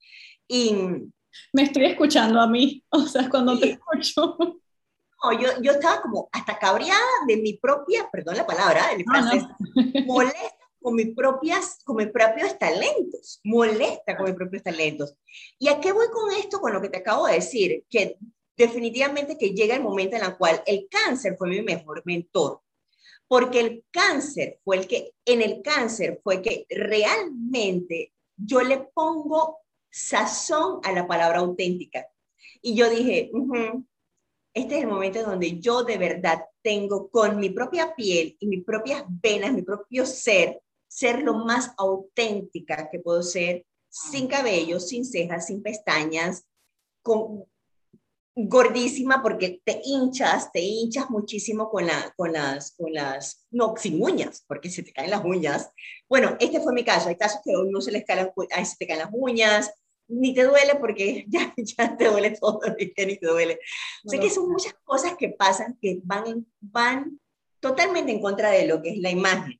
Y... 0.47 0.75
Me 1.53 1.63
estoy 1.63 1.85
escuchando 1.85 2.39
a 2.39 2.47
mí, 2.47 2.83
o 2.89 3.01
sea, 3.01 3.29
cuando 3.29 3.59
te 3.59 3.71
escucho. 3.71 4.37
No, 4.39 5.39
yo, 5.39 5.49
yo 5.61 5.71
estaba 5.71 6.01
como 6.01 6.29
hasta 6.31 6.59
cabreada 6.59 6.99
de 7.27 7.37
mi 7.37 7.53
propia, 7.53 8.07
perdón 8.11 8.37
la 8.37 8.45
palabra, 8.45 8.89
de 8.89 8.97
mi 8.97 9.03
francés, 9.03 9.43
molesta 10.05 10.65
con 10.81 10.93
mis, 10.93 11.15
propias, 11.15 11.79
con 11.83 11.95
mis 11.95 12.09
propios 12.09 12.59
talentos, 12.59 13.39
molesta 13.43 14.15
con 14.15 14.27
mis 14.27 14.35
propios 14.35 14.61
talentos. 14.61 15.15
¿Y 15.57 15.67
a 15.69 15.79
qué 15.79 15.91
voy 15.91 16.07
con 16.11 16.31
esto? 16.31 16.59
Con 16.59 16.73
lo 16.73 16.81
que 16.81 16.89
te 16.89 16.97
acabo 16.97 17.25
de 17.25 17.35
decir, 17.35 17.85
que 17.89 18.17
definitivamente 18.55 19.37
que 19.37 19.49
llega 19.49 19.75
el 19.75 19.81
momento 19.81 20.15
en 20.15 20.25
el 20.25 20.37
cual 20.37 20.61
el 20.67 20.87
cáncer 20.89 21.35
fue 21.37 21.49
mi 21.49 21.61
mejor 21.61 22.03
mentor 22.05 22.61
porque 23.27 23.59
el 23.59 23.85
cáncer 23.91 24.59
fue 24.63 24.77
el 24.77 24.87
que, 24.87 25.13
en 25.25 25.41
el 25.41 25.61
cáncer 25.61 26.19
fue 26.23 26.41
que 26.41 26.65
realmente 26.69 28.13
yo 28.35 28.61
le 28.61 28.79
pongo 28.93 29.59
sazón 29.95 30.81
a 30.83 30.91
la 30.91 31.07
palabra 31.07 31.39
auténtica. 31.39 32.05
Y 32.61 32.75
yo 32.75 32.89
dije, 32.89 33.31
este 34.53 34.75
es 34.75 34.81
el 34.81 34.89
momento 34.89 35.23
donde 35.23 35.57
yo 35.61 35.85
de 35.85 35.97
verdad 35.97 36.43
tengo 36.61 37.09
con 37.09 37.39
mi 37.39 37.49
propia 37.49 37.95
piel 37.95 38.35
y 38.41 38.47
mis 38.47 38.65
propias 38.65 39.05
venas, 39.07 39.53
mi 39.53 39.61
propio 39.61 40.05
ser, 40.05 40.61
ser 40.85 41.23
lo 41.23 41.35
más 41.35 41.71
auténtica 41.77 42.89
que 42.91 42.99
puedo 42.99 43.23
ser, 43.23 43.65
sin 43.87 44.27
cabello, 44.27 44.81
sin 44.81 45.05
cejas, 45.05 45.47
sin 45.47 45.63
pestañas, 45.63 46.45
gordísima 48.35 49.23
porque 49.23 49.61
te 49.63 49.79
hinchas, 49.81 50.51
te 50.51 50.59
hinchas 50.59 51.09
muchísimo 51.09 51.69
con, 51.69 51.87
la, 51.87 52.13
con, 52.17 52.33
las, 52.33 52.71
con 52.75 52.91
las, 52.91 53.47
no, 53.49 53.75
sin 53.77 54.03
uñas, 54.03 54.43
porque 54.45 54.69
se 54.69 54.83
te 54.83 54.91
caen 54.91 55.11
las 55.11 55.23
uñas. 55.23 55.71
Bueno, 56.09 56.35
este 56.41 56.59
fue 56.59 56.73
mi 56.73 56.83
caso. 56.83 57.07
Hay 57.07 57.15
casos 57.15 57.39
que 57.45 57.53
no 57.53 57.79
se 57.79 57.93
les 57.93 58.03
caen, 58.03 58.29
se 58.65 58.75
te 58.77 58.87
caen 58.87 58.99
las 58.99 59.09
uñas, 59.13 59.71
ni 60.07 60.33
te 60.33 60.43
duele 60.43 60.75
porque 60.79 61.25
ya, 61.29 61.53
ya 61.57 61.97
te 61.97 62.05
duele 62.05 62.31
todo, 62.31 62.59
ni 62.79 62.91
te 62.91 63.19
duele. 63.21 63.59
O 64.05 64.09
sea 64.09 64.19
que 64.19 64.29
son 64.29 64.49
muchas 64.49 64.75
cosas 64.83 65.15
que 65.17 65.29
pasan 65.29 65.77
que 65.81 65.99
van, 66.03 66.45
van 66.59 67.19
totalmente 67.59 68.11
en 68.11 68.21
contra 68.21 68.51
de 68.51 68.67
lo 68.67 68.81
que 68.81 68.91
es 68.91 68.97
la 68.99 69.11
imagen. 69.11 69.59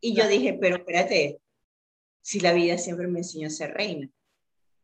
Y 0.00 0.14
yo 0.14 0.28
dije, 0.28 0.58
pero 0.60 0.76
espérate, 0.76 1.40
si 2.22 2.40
la 2.40 2.52
vida 2.52 2.78
siempre 2.78 3.08
me 3.08 3.20
enseñó 3.20 3.48
a 3.48 3.50
ser 3.50 3.72
reina, 3.72 4.10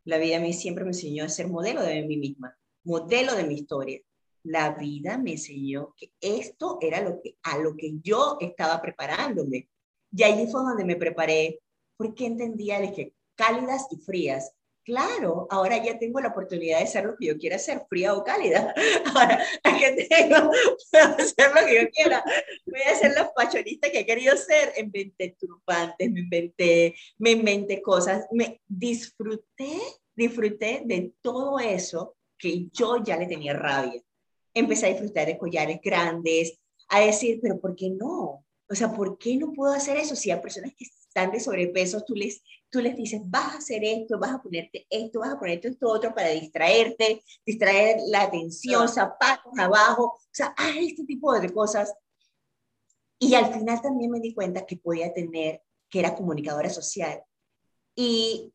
la 0.04 0.18
vida 0.18 0.38
a 0.38 0.40
mí 0.40 0.52
siempre 0.52 0.84
me 0.84 0.90
enseñó 0.90 1.24
a 1.24 1.28
ser 1.28 1.48
modelo 1.48 1.82
de 1.82 2.02
mí 2.02 2.16
misma 2.16 2.56
modelo 2.84 3.34
de 3.34 3.44
mi 3.44 3.54
historia. 3.54 4.00
la 4.44 4.70
vida 4.70 5.18
me 5.18 5.32
enseñó 5.32 5.94
que 5.96 6.10
esto 6.20 6.78
era 6.80 7.00
lo 7.00 7.22
que, 7.22 7.36
a 7.44 7.58
lo 7.58 7.76
que 7.76 7.92
yo 8.02 8.38
estaba 8.40 8.82
preparándome. 8.82 9.68
Y 10.10 10.24
allí 10.24 10.50
fue 10.50 10.62
donde 10.62 10.84
me 10.84 10.96
preparé, 10.96 11.60
porque 11.96 12.26
entendía 12.26 12.80
de 12.80 12.92
que 12.92 13.14
cálidas 13.36 13.86
y 13.92 13.98
frías. 13.98 14.52
Claro, 14.84 15.46
ahora 15.48 15.82
ya 15.82 15.96
tengo 15.96 16.20
la 16.20 16.28
oportunidad 16.28 16.80
de 16.80 16.88
ser 16.88 17.04
lo 17.04 17.16
que 17.16 17.26
yo 17.26 17.38
quiera 17.38 17.56
ser, 17.56 17.82
fría 17.88 18.14
o 18.14 18.24
cálida. 18.24 18.74
Ahora, 19.14 19.40
que 19.62 20.06
tengo, 20.08 20.50
puedo 20.90 21.04
hacer 21.04 21.52
lo 21.54 21.66
que 21.66 21.82
yo 21.82 21.90
quiera. 21.90 22.24
Voy 22.66 22.80
a 22.82 22.96
ser 22.96 23.12
la 23.12 23.30
fashionista 23.32 23.92
que 23.92 24.00
he 24.00 24.06
querido 24.06 24.36
ser. 24.36 24.72
Inventé 24.76 25.36
turbantes, 25.38 26.10
me 26.10 26.20
inventé, 26.20 26.96
me 27.18 27.30
inventé 27.30 27.80
cosas, 27.80 28.26
me 28.32 28.60
disfruté, 28.66 29.78
disfruté 30.16 30.82
de 30.84 31.12
todo 31.20 31.60
eso 31.60 32.16
que 32.36 32.68
yo 32.72 32.96
ya 33.04 33.16
le 33.16 33.26
tenía 33.26 33.52
rabia. 33.52 34.02
Empecé 34.52 34.86
a 34.86 34.90
disfrutar 34.90 35.26
de 35.26 35.38
collares 35.38 35.78
grandes, 35.80 36.58
a 36.88 37.00
decir, 37.00 37.38
pero 37.40 37.60
¿por 37.60 37.76
qué 37.76 37.90
no? 37.90 38.44
O 38.68 38.74
sea, 38.74 38.92
¿por 38.92 39.16
qué 39.16 39.36
no 39.36 39.52
puedo 39.52 39.72
hacer 39.72 39.96
eso 39.96 40.16
si 40.16 40.32
a 40.32 40.42
personas 40.42 40.72
que 40.76 40.86
están 41.12 41.30
de 41.30 41.40
sobrepeso 41.40 42.02
tú 42.06 42.14
les, 42.14 42.42
tú 42.70 42.80
les 42.80 42.96
dices, 42.96 43.20
vas 43.26 43.54
a 43.54 43.58
hacer 43.58 43.84
esto, 43.84 44.18
vas 44.18 44.32
a 44.32 44.42
ponerte 44.42 44.86
esto, 44.88 45.20
vas 45.20 45.34
a 45.34 45.38
ponerte 45.38 45.68
esto 45.68 45.90
otro 45.90 46.14
para 46.14 46.30
distraerte, 46.30 47.22
distraer 47.44 47.98
la 48.08 48.22
atención, 48.22 48.88
zapatos 48.88 49.52
abajo, 49.58 50.04
o 50.04 50.20
sea, 50.30 50.54
haz 50.56 50.74
este 50.78 51.04
tipo 51.04 51.38
de 51.38 51.52
cosas. 51.52 51.92
Y 53.18 53.34
al 53.34 53.52
final 53.52 53.82
también 53.82 54.10
me 54.10 54.20
di 54.20 54.32
cuenta 54.32 54.64
que 54.64 54.78
podía 54.78 55.12
tener, 55.12 55.62
que 55.90 56.00
era 56.00 56.14
comunicadora 56.14 56.70
social. 56.70 57.22
Y 57.94 58.54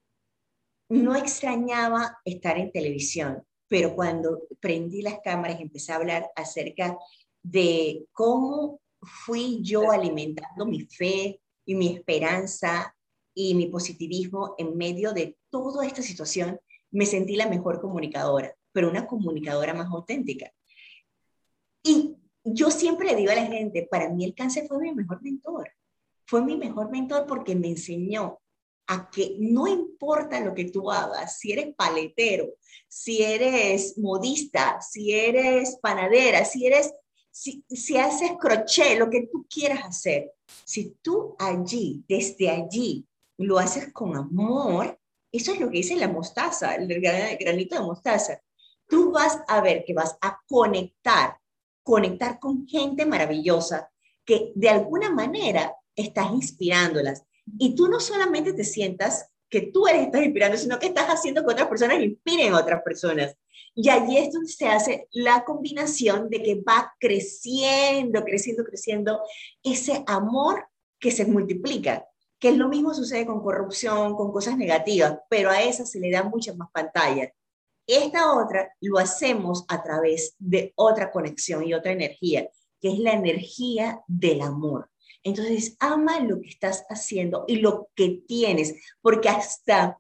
no 0.90 1.16
extrañaba 1.16 2.18
estar 2.26 2.58
en 2.58 2.72
televisión, 2.72 3.46
pero 3.68 3.94
cuando 3.94 4.48
prendí 4.60 5.04
las 5.04 5.20
cámaras 5.24 5.60
y 5.60 5.64
empecé 5.64 5.92
a 5.92 5.98
hablar 5.98 6.32
acerca 6.36 6.98
de 7.44 8.08
cómo 8.12 8.82
fui 9.00 9.60
yo 9.62 9.92
alimentando 9.92 10.66
mi 10.66 10.82
fe 10.82 11.40
y 11.68 11.76
mi 11.76 11.94
esperanza 11.94 12.96
y 13.36 13.54
mi 13.54 13.68
positivismo 13.68 14.56
en 14.58 14.76
medio 14.76 15.14
de 15.14 15.38
toda 15.52 15.86
esta 15.86 16.02
situación, 16.02 16.60
me 16.90 17.06
sentí 17.06 17.36
la 17.36 17.48
mejor 17.48 17.80
comunicadora, 17.80 18.56
pero 18.72 18.90
una 18.90 19.06
comunicadora 19.06 19.76
más 19.76 19.92
auténtica. 19.92 20.52
Y 21.84 22.16
yo 22.44 22.72
siempre 22.72 23.10
le 23.10 23.16
digo 23.16 23.32
a 23.32 23.36
la 23.36 23.46
gente, 23.46 23.88
para 23.92 24.10
mí 24.10 24.26
el 24.26 24.34
cáncer 24.34 24.66
fue 24.68 24.80
mi 24.80 24.94
mejor 24.94 25.22
mentor. 25.22 25.70
Fue 26.26 26.42
mi 26.42 26.58
mejor 26.58 26.90
mentor 26.90 27.28
porque 27.28 27.56
me 27.56 27.68
enseñó 27.68 28.40
a 28.88 29.10
que 29.10 29.36
no 29.40 29.68
importa 29.68 30.40
lo 30.40 30.54
que 30.54 30.66
tú 30.66 30.90
hagas, 30.90 31.38
si 31.38 31.52
eres 31.52 31.76
paletero, 31.76 32.54
si 32.88 33.22
eres 33.22 33.98
modista, 33.98 34.80
si 34.82 35.14
eres 35.14 35.78
panadera, 35.82 36.46
si 36.46 36.66
eres, 36.66 36.94
si, 37.38 37.64
si 37.70 37.98
haces 37.98 38.32
crochet, 38.40 38.98
lo 38.98 39.10
que 39.10 39.28
tú 39.32 39.46
quieras 39.48 39.86
hacer, 39.86 40.34
si 40.66 40.98
tú 41.02 41.36
allí, 41.38 42.04
desde 42.08 42.50
allí, 42.50 43.08
lo 43.38 43.60
haces 43.60 43.94
con 43.94 44.18
amor, 44.18 45.00
eso 45.32 45.54
es 45.54 45.60
lo 45.60 45.70
que 45.70 45.78
dice 45.78 45.96
la 45.96 46.08
mostaza, 46.08 46.76
el 46.76 46.88
granito 47.00 47.76
de 47.76 47.82
mostaza. 47.82 48.42
Tú 48.88 49.12
vas 49.12 49.40
a 49.48 49.62
ver 49.62 49.84
que 49.86 49.94
vas 49.94 50.18
a 50.22 50.40
conectar, 50.48 51.38
conectar 51.84 52.40
con 52.40 52.66
gente 52.68 53.06
maravillosa 53.06 53.92
que 54.26 54.52
de 54.56 54.70
alguna 54.70 55.12
manera 55.12 55.76
estás 55.96 56.32
inspirándolas, 56.32 57.24
y 57.60 57.76
tú 57.76 57.88
no 57.88 58.00
solamente 58.00 58.54
te 58.54 58.64
sientas 58.64 59.30
que 59.50 59.62
tú 59.62 59.88
eres, 59.88 60.08
estás 60.08 60.24
inspirando, 60.24 60.58
sino 60.58 60.80
que 60.80 60.88
estás 60.88 61.08
haciendo 61.08 61.46
que 61.46 61.54
otras 61.54 61.68
personas 61.68 62.02
inspiren 62.02 62.54
a 62.54 62.60
otras 62.60 62.82
personas. 62.82 63.36
Y 63.80 63.90
allí 63.90 64.18
es 64.18 64.34
donde 64.34 64.50
se 64.50 64.68
hace 64.68 65.08
la 65.12 65.46
combinación 65.46 66.32
de 66.32 66.42
que 66.42 66.56
va 66.56 66.96
creciendo, 67.00 68.24
creciendo, 68.24 68.64
creciendo 68.64 69.22
ese 69.62 70.04
amor 70.08 70.68
que 71.00 71.12
se 71.12 71.26
multiplica, 71.26 72.08
que 72.40 72.50
es 72.50 72.58
lo 72.58 72.70
mismo 72.70 72.96
sucede 72.96 73.28
con 73.28 73.44
corrupción, 73.44 74.16
con 74.16 74.32
cosas 74.32 74.58
negativas, 74.58 75.20
pero 75.30 75.52
a 75.52 75.62
esa 75.62 75.86
se 75.86 76.00
le 76.00 76.10
da 76.10 76.24
muchas 76.24 76.58
más 76.58 76.72
pantallas. 76.72 77.30
Esta 77.86 78.34
otra 78.34 78.74
lo 78.82 78.98
hacemos 78.98 79.64
a 79.68 79.84
través 79.84 80.34
de 80.40 80.74
otra 80.76 81.12
conexión 81.12 81.64
y 81.64 81.76
otra 81.76 81.92
energía, 81.92 82.50
que 82.82 82.94
es 82.94 82.98
la 82.98 83.14
energía 83.14 84.02
del 84.08 84.42
amor. 84.42 84.90
Entonces, 85.22 85.78
ama 85.80 86.20
lo 86.22 86.42
que 86.42 86.50
estás 86.50 86.84
haciendo 86.90 87.46
y 87.48 87.58
lo 87.58 87.90
que 87.94 88.24
tienes, 88.28 88.74
porque 89.04 89.30
hasta, 89.30 90.00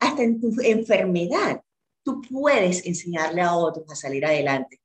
hasta 0.00 0.22
en 0.22 0.38
tu 0.38 0.50
enfermedad 0.60 1.62
tú 2.06 2.22
puedes 2.22 2.86
enseñarle 2.86 3.42
a 3.42 3.56
otros 3.56 3.90
a 3.90 3.96
salir 3.96 4.24
adelante. 4.24 4.80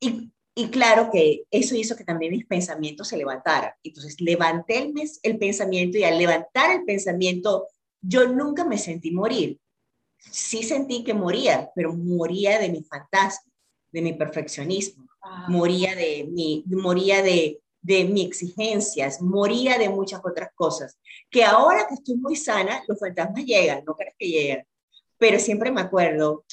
Y, 0.00 0.32
y 0.54 0.68
claro 0.70 1.10
que 1.12 1.44
eso 1.50 1.76
hizo 1.76 1.94
que 1.94 2.04
también 2.04 2.32
mis 2.32 2.46
pensamientos 2.46 3.08
se 3.08 3.18
levantaran. 3.18 3.72
Entonces, 3.82 4.18
levanté 4.18 4.78
el, 4.78 4.94
el 5.22 5.38
pensamiento 5.38 5.98
y 5.98 6.04
al 6.04 6.16
levantar 6.16 6.70
el 6.70 6.84
pensamiento, 6.84 7.68
yo 8.00 8.26
nunca 8.26 8.64
me 8.64 8.78
sentí 8.78 9.10
morir. 9.10 9.60
Sí 10.18 10.62
sentí 10.62 11.04
que 11.04 11.12
moría, 11.12 11.70
pero 11.74 11.92
moría 11.92 12.58
de 12.58 12.70
mi 12.70 12.82
fantasma, 12.82 13.52
de 13.90 14.00
mi 14.00 14.14
perfeccionismo, 14.14 15.06
ah. 15.20 15.46
moría 15.50 15.94
de 15.94 16.26
mi, 16.30 16.64
moría 16.66 17.22
de, 17.22 17.60
de 17.82 18.04
mis 18.04 18.26
exigencias, 18.28 19.20
moría 19.20 19.76
de 19.76 19.90
muchas 19.90 20.22
otras 20.24 20.48
cosas, 20.54 20.98
que 21.28 21.44
ahora 21.44 21.86
que 21.86 21.94
estoy 21.94 22.16
muy 22.16 22.36
sana, 22.36 22.82
los 22.88 22.98
fantasmas 22.98 23.44
llegan, 23.44 23.84
no 23.84 23.94
crees 23.94 24.14
que 24.18 24.28
llegan, 24.28 24.66
pero 25.22 25.38
siempre 25.38 25.70
me 25.70 25.82
acuerdo, 25.82 26.44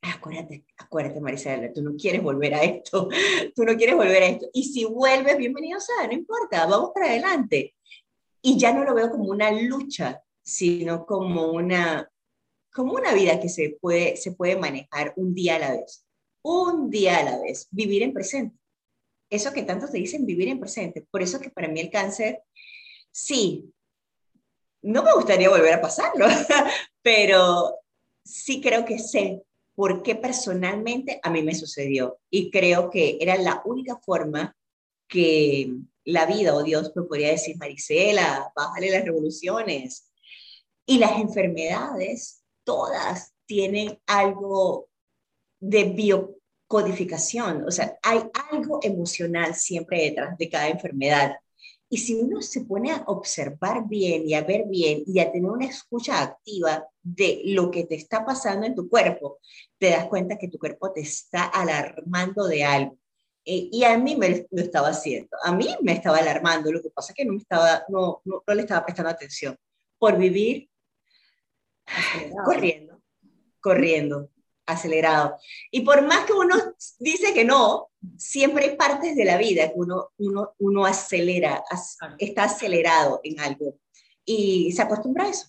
acuérdate, 0.00 0.64
acuérdate 0.76 1.20
Marisela, 1.20 1.72
tú 1.72 1.82
no 1.82 1.96
quieres 1.96 2.22
volver 2.22 2.54
a 2.54 2.62
esto, 2.62 3.08
tú 3.56 3.64
no 3.64 3.74
quieres 3.76 3.96
volver 3.96 4.22
a 4.22 4.26
esto, 4.26 4.46
y 4.52 4.62
si 4.62 4.84
vuelves, 4.84 5.36
bienvenido 5.36 5.80
sea, 5.80 6.06
no 6.06 6.12
importa, 6.12 6.66
vamos 6.66 6.92
para 6.94 7.06
adelante. 7.06 7.74
Y 8.40 8.56
ya 8.56 8.72
no 8.72 8.84
lo 8.84 8.94
veo 8.94 9.10
como 9.10 9.24
una 9.24 9.50
lucha, 9.50 10.22
sino 10.40 11.04
como 11.04 11.50
una, 11.50 12.08
como 12.72 12.92
una 12.92 13.12
vida 13.12 13.40
que 13.40 13.48
se 13.48 13.76
puede, 13.80 14.16
se 14.18 14.30
puede 14.30 14.54
manejar 14.54 15.12
un 15.16 15.34
día 15.34 15.56
a 15.56 15.58
la 15.58 15.72
vez, 15.72 16.06
un 16.42 16.90
día 16.90 17.18
a 17.18 17.24
la 17.24 17.40
vez, 17.40 17.66
vivir 17.72 18.04
en 18.04 18.12
presente 18.12 18.56
eso 19.30 19.52
que 19.52 19.64
tanto 19.64 19.88
te 19.88 19.98
dicen 19.98 20.26
vivir 20.26 20.46
en 20.46 20.60
presente. 20.60 21.04
Por 21.10 21.20
eso 21.20 21.40
que 21.40 21.50
para 21.50 21.66
mí 21.66 21.80
el 21.80 21.90
cáncer, 21.90 22.44
sí, 23.10 23.72
no 24.84 25.02
me 25.02 25.12
gustaría 25.14 25.48
volver 25.48 25.74
a 25.74 25.80
pasarlo, 25.80 26.26
pero 27.02 27.80
sí 28.22 28.60
creo 28.60 28.84
que 28.84 28.98
sé 28.98 29.42
por 29.74 30.02
qué 30.02 30.14
personalmente 30.14 31.20
a 31.22 31.30
mí 31.30 31.42
me 31.42 31.54
sucedió. 31.54 32.18
Y 32.30 32.50
creo 32.50 32.90
que 32.90 33.18
era 33.20 33.36
la 33.36 33.62
única 33.64 33.96
forma 33.96 34.56
que 35.08 35.74
la 36.04 36.26
vida 36.26 36.54
o 36.54 36.62
Dios 36.62 36.92
me 36.94 37.02
podría 37.02 37.30
decir, 37.30 37.56
Marisela, 37.56 38.52
bájale 38.54 38.90
las 38.90 39.04
revoluciones. 39.04 40.10
Y 40.86 40.98
las 40.98 41.18
enfermedades, 41.18 42.42
todas 42.62 43.32
tienen 43.46 43.98
algo 44.06 44.88
de 45.60 45.84
bio, 45.84 46.36
codificación, 46.66 47.64
o 47.66 47.70
sea, 47.70 47.98
hay 48.02 48.20
algo 48.50 48.80
emocional 48.82 49.54
siempre 49.54 50.02
detrás 50.02 50.36
de 50.36 50.48
cada 50.48 50.68
enfermedad. 50.68 51.36
Y 51.94 51.98
si 51.98 52.14
uno 52.14 52.42
se 52.42 52.62
pone 52.62 52.90
a 52.90 53.04
observar 53.06 53.86
bien 53.86 54.28
y 54.28 54.34
a 54.34 54.42
ver 54.42 54.64
bien 54.66 55.04
y 55.06 55.20
a 55.20 55.30
tener 55.30 55.48
una 55.48 55.66
escucha 55.66 56.20
activa 56.20 56.88
de 57.00 57.42
lo 57.44 57.70
que 57.70 57.84
te 57.84 57.94
está 57.94 58.26
pasando 58.26 58.66
en 58.66 58.74
tu 58.74 58.88
cuerpo, 58.88 59.38
te 59.78 59.90
das 59.90 60.06
cuenta 60.06 60.36
que 60.36 60.48
tu 60.48 60.58
cuerpo 60.58 60.92
te 60.92 61.02
está 61.02 61.44
alarmando 61.44 62.48
de 62.48 62.64
algo. 62.64 62.98
Eh, 63.44 63.68
y 63.70 63.84
a 63.84 63.96
mí 63.96 64.16
me 64.16 64.44
lo 64.50 64.60
estaba 64.60 64.88
haciendo, 64.88 65.36
a 65.44 65.54
mí 65.54 65.68
me 65.82 65.92
estaba 65.92 66.18
alarmando, 66.18 66.72
lo 66.72 66.82
que 66.82 66.90
pasa 66.90 67.12
es 67.12 67.16
que 67.16 67.24
no, 67.24 67.34
me 67.34 67.38
estaba, 67.38 67.84
no, 67.88 68.22
no, 68.24 68.42
no 68.44 68.54
le 68.54 68.62
estaba 68.62 68.84
prestando 68.84 69.10
atención 69.10 69.56
por 69.96 70.18
vivir 70.18 70.68
corriendo, 72.44 73.00
corriendo 73.60 74.30
acelerado. 74.66 75.36
Y 75.70 75.80
por 75.82 76.02
más 76.02 76.24
que 76.24 76.32
uno 76.32 76.56
dice 76.98 77.32
que 77.34 77.44
no, 77.44 77.90
siempre 78.16 78.64
hay 78.64 78.76
partes 78.76 79.16
de 79.16 79.24
la 79.24 79.36
vida 79.36 79.68
que 79.68 79.74
uno, 79.76 80.10
uno, 80.18 80.54
uno 80.58 80.86
acelera, 80.86 81.62
está 82.18 82.44
acelerado 82.44 83.20
en 83.24 83.40
algo. 83.40 83.78
Y 84.24 84.72
se 84.72 84.82
acostumbra 84.82 85.24
a 85.24 85.30
eso. 85.30 85.48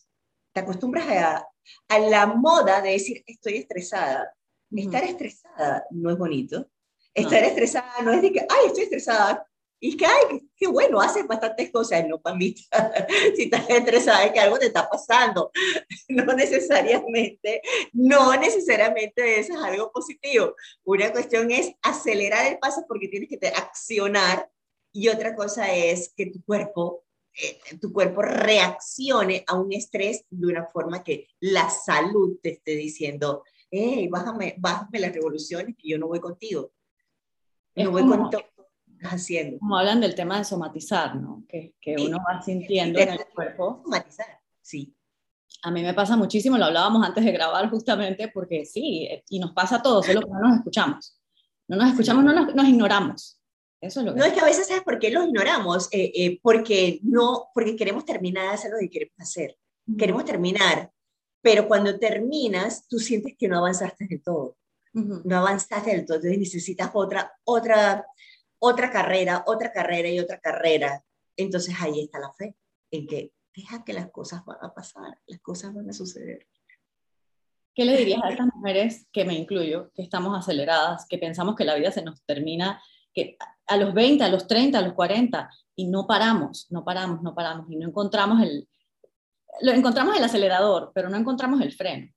Te 0.54 0.62
acostumbras 0.62 1.08
a, 1.08 1.48
a 1.90 2.00
la 2.00 2.28
moda 2.28 2.82
de 2.82 2.92
decir, 2.92 3.24
estoy 3.26 3.58
estresada. 3.58 4.34
Estar 4.72 5.04
estresada 5.04 5.86
no 5.92 6.12
es 6.12 6.18
bonito. 6.18 6.68
Estar 7.14 7.44
estresada 7.44 8.02
no 8.04 8.12
es 8.12 8.22
de 8.22 8.32
que, 8.32 8.40
ay, 8.42 8.68
estoy 8.68 8.84
estresada. 8.84 9.48
Y 9.86 9.96
que, 9.96 10.08
ay, 10.08 10.50
qué 10.58 10.66
bueno, 10.66 11.00
haces 11.00 11.28
bastantes 11.28 11.70
cosas, 11.70 12.08
no, 12.08 12.20
Pamita. 12.20 12.64
si 13.36 13.44
estás 13.44 13.70
estresada 13.70 14.26
es 14.26 14.32
que 14.32 14.40
algo 14.40 14.58
te 14.58 14.66
está 14.66 14.90
pasando. 14.90 15.52
No 16.10 16.34
necesariamente, 16.34 17.62
no 17.94 18.36
necesariamente 18.36 19.40
eso 19.40 19.54
es 19.54 19.60
algo 19.60 19.92
positivo. 19.92 20.56
Una 20.84 21.12
cuestión 21.12 21.52
es 21.52 21.72
acelerar 21.84 22.52
el 22.52 22.58
paso 22.58 22.86
porque 22.88 23.10
tienes 23.10 23.30
que 23.30 23.48
accionar 23.48 24.50
y 24.92 25.10
otra 25.10 25.36
cosa 25.36 25.72
es 25.72 26.12
que 26.16 26.28
tu 26.28 26.44
cuerpo, 26.44 27.06
eh, 27.34 27.60
tu 27.80 27.92
cuerpo 27.94 28.24
reaccione 28.24 29.44
a 29.46 29.56
un 29.56 29.72
estrés 29.72 30.26
de 30.32 30.48
una 30.48 30.66
forma 30.66 31.04
que 31.04 31.28
la 31.42 31.70
salud 31.70 32.40
te 32.42 32.54
esté 32.54 32.72
diciendo, 32.72 33.44
hey, 33.70 34.08
bájame, 34.10 34.56
bájame 34.58 35.00
las 35.00 35.14
revoluciones 35.14 35.76
que 35.78 35.90
yo 35.90 36.00
no 36.00 36.08
voy 36.08 36.20
contigo. 36.20 36.72
No 37.76 37.92
voy 37.92 38.08
con 38.08 38.30
todo 38.32 38.55
haciendo. 39.04 39.60
Como 39.60 39.78
hablan 39.78 40.02
del 40.02 40.16
tema 40.16 40.38
de 40.38 40.44
somatizar, 40.44 41.16
¿no? 41.16 41.44
Que, 41.48 41.76
que 41.80 41.96
uno 42.00 42.18
va 42.18 42.42
sintiendo 42.42 43.00
en 43.00 43.10
el 43.10 43.26
cuerpo. 43.34 43.82
Somatizar, 43.84 44.40
sí. 44.62 44.96
A 45.64 45.72
mí 45.72 45.82
me 45.82 45.94
pasa 45.94 46.16
muchísimo, 46.16 46.58
lo 46.58 46.66
hablábamos 46.66 47.06
antes 47.06 47.26
de 47.26 47.32
grabar 47.32 47.70
justamente, 47.70 48.28
porque 48.28 48.66
sí, 48.66 49.10
y 49.30 49.40
nos 49.40 49.52
pasa 49.52 49.78
a 49.78 49.82
todos, 49.82 50.06
solo 50.06 50.22
que 50.22 50.30
no 50.30 50.40
nos 50.40 50.58
escuchamos. 50.58 51.20
No 51.68 51.78
nos 51.78 51.90
escuchamos, 51.90 52.24
no 52.24 52.34
nos, 52.34 52.54
nos 52.54 52.68
ignoramos. 52.68 53.42
Eso 53.82 54.00
es 54.00 54.06
lo 54.06 54.14
que 54.14 54.20
no 54.20 54.26
es 54.26 54.34
que 54.34 54.40
a 54.40 54.46
veces, 54.46 54.68
¿sabes 54.68 54.84
por 54.84 55.00
qué 55.00 55.12
los 55.12 55.26
ignoramos? 55.26 55.88
Eh, 55.92 56.12
eh, 56.16 56.40
porque, 56.42 57.00
no, 57.04 57.50
porque 57.54 57.76
queremos 57.76 58.06
terminar 58.06 58.48
de 58.48 58.54
hacer 58.54 58.72
lo 58.72 58.80
que 58.80 58.90
queremos 58.90 59.20
hacer. 59.20 59.58
Queremos 59.98 60.26
terminar, 60.26 60.92
pero 61.42 61.68
cuando 61.68 62.00
terminas, 62.00 62.88
tú 62.88 62.98
sientes 62.98 63.36
que 63.38 63.48
no 63.48 63.60
avanzaste 63.60 64.08
del 64.08 64.24
todo. 64.24 64.58
No 64.94 65.38
avanzaste 65.38 65.92
del 65.92 66.06
todo, 66.06 66.18
entonces 66.18 66.40
necesitas 66.40 66.90
otra, 66.94 67.32
otra, 67.44 68.06
otra 68.60 68.92
carrera, 68.92 69.44
otra 69.48 69.72
carrera 69.72 70.10
y 70.10 70.20
otra 70.20 70.40
carrera. 70.40 71.04
Entonces 71.38 71.76
ahí 71.80 72.02
está 72.02 72.20
la 72.20 72.32
fe, 72.34 72.56
en 72.92 73.08
que 73.08 73.32
deja 73.56 73.84
que 73.84 73.94
las 73.94 74.10
cosas 74.12 74.44
van 74.46 74.58
a 74.62 74.74
pasar, 74.74 75.18
las 75.28 75.40
cosas 75.42 75.74
van 75.74 75.90
a 75.90 75.94
suceder. 75.94 76.48
¿Qué 77.74 77.84
le 77.84 77.98
dirías 77.98 78.24
a 78.24 78.30
estas 78.30 78.48
mujeres, 78.54 79.08
que 79.12 79.26
me 79.26 79.34
incluyo, 79.34 79.92
que 79.94 80.02
estamos 80.02 80.38
aceleradas, 80.38 81.06
que 81.08 81.18
pensamos 81.18 81.56
que 81.56 81.66
la 81.66 81.76
vida 81.76 81.92
se 81.92 82.02
nos 82.02 82.24
termina 82.24 82.82
que 83.14 83.38
a 83.68 83.78
los 83.78 83.94
20, 83.94 84.24
a 84.24 84.30
los 84.30 84.48
30, 84.48 84.78
a 84.78 84.82
los 84.82 84.94
40, 84.94 85.50
y 85.76 85.88
no 85.88 86.06
paramos, 86.06 86.68
no 86.70 86.84
paramos, 86.84 87.22
no 87.22 87.34
paramos, 87.34 87.70
y 87.70 87.78
no 87.78 87.88
encontramos 87.88 88.42
el, 88.42 88.68
lo 89.62 89.72
encontramos 89.72 90.18
el 90.18 90.24
acelerador, 90.24 90.92
pero 90.94 91.10
no 91.10 91.18
encontramos 91.18 91.62
el 91.62 91.74
freno. 91.74 92.12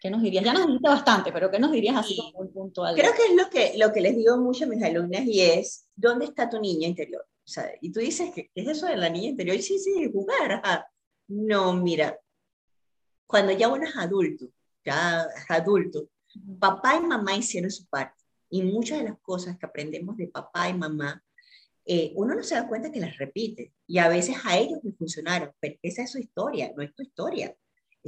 ¿Qué 0.00 0.10
nos 0.10 0.22
dirías? 0.22 0.44
Ya 0.44 0.52
nos 0.52 0.66
dijiste 0.66 0.88
bastante, 0.88 1.32
pero 1.32 1.50
¿qué 1.50 1.58
nos 1.58 1.72
dirías 1.72 1.96
así 1.96 2.16
como 2.16 2.44
muy 2.44 2.48
puntual? 2.48 2.94
Creo 2.94 3.12
que 3.14 3.24
es 3.24 3.34
lo 3.34 3.50
que, 3.50 3.72
lo 3.76 3.92
que 3.92 4.00
les 4.00 4.16
digo 4.16 4.36
mucho 4.36 4.64
a 4.64 4.68
mis 4.68 4.82
alumnas 4.82 5.24
y 5.24 5.40
es, 5.40 5.88
¿dónde 5.96 6.26
está 6.26 6.48
tu 6.48 6.60
niña 6.60 6.86
interior? 6.86 7.22
O 7.22 7.50
sea, 7.50 7.72
y 7.80 7.90
tú 7.90 8.00
dices, 8.00 8.30
¿qué 8.34 8.50
es 8.54 8.68
eso 8.68 8.86
de 8.86 8.96
la 8.96 9.08
niña 9.08 9.30
interior? 9.30 9.56
Y 9.56 9.62
sí, 9.62 9.78
sí, 9.78 10.10
jugar. 10.12 10.62
No, 11.26 11.72
mira, 11.72 12.18
cuando 13.26 13.52
ya 13.52 13.68
uno 13.68 13.84
es 13.84 13.96
adulto, 13.96 14.48
ya 14.84 15.26
es 15.36 15.50
adulto, 15.50 16.08
papá 16.58 16.96
y 16.96 17.06
mamá 17.06 17.36
hicieron 17.36 17.70
su 17.70 17.86
parte. 17.86 18.22
Y 18.50 18.62
muchas 18.62 18.98
de 18.98 19.04
las 19.04 19.18
cosas 19.20 19.58
que 19.58 19.66
aprendemos 19.66 20.16
de 20.16 20.28
papá 20.28 20.68
y 20.68 20.74
mamá, 20.74 21.22
eh, 21.84 22.12
uno 22.14 22.34
no 22.34 22.42
se 22.42 22.54
da 22.54 22.68
cuenta 22.68 22.92
que 22.92 23.00
las 23.00 23.16
repite. 23.18 23.72
Y 23.86 23.98
a 23.98 24.08
veces 24.08 24.36
a 24.44 24.56
ellos 24.56 24.78
les 24.82 24.96
funcionaron, 24.96 25.52
pero 25.58 25.76
esa 25.82 26.02
es 26.02 26.12
su 26.12 26.18
historia, 26.18 26.72
no 26.76 26.82
es 26.82 26.94
tu 26.94 27.02
historia. 27.02 27.54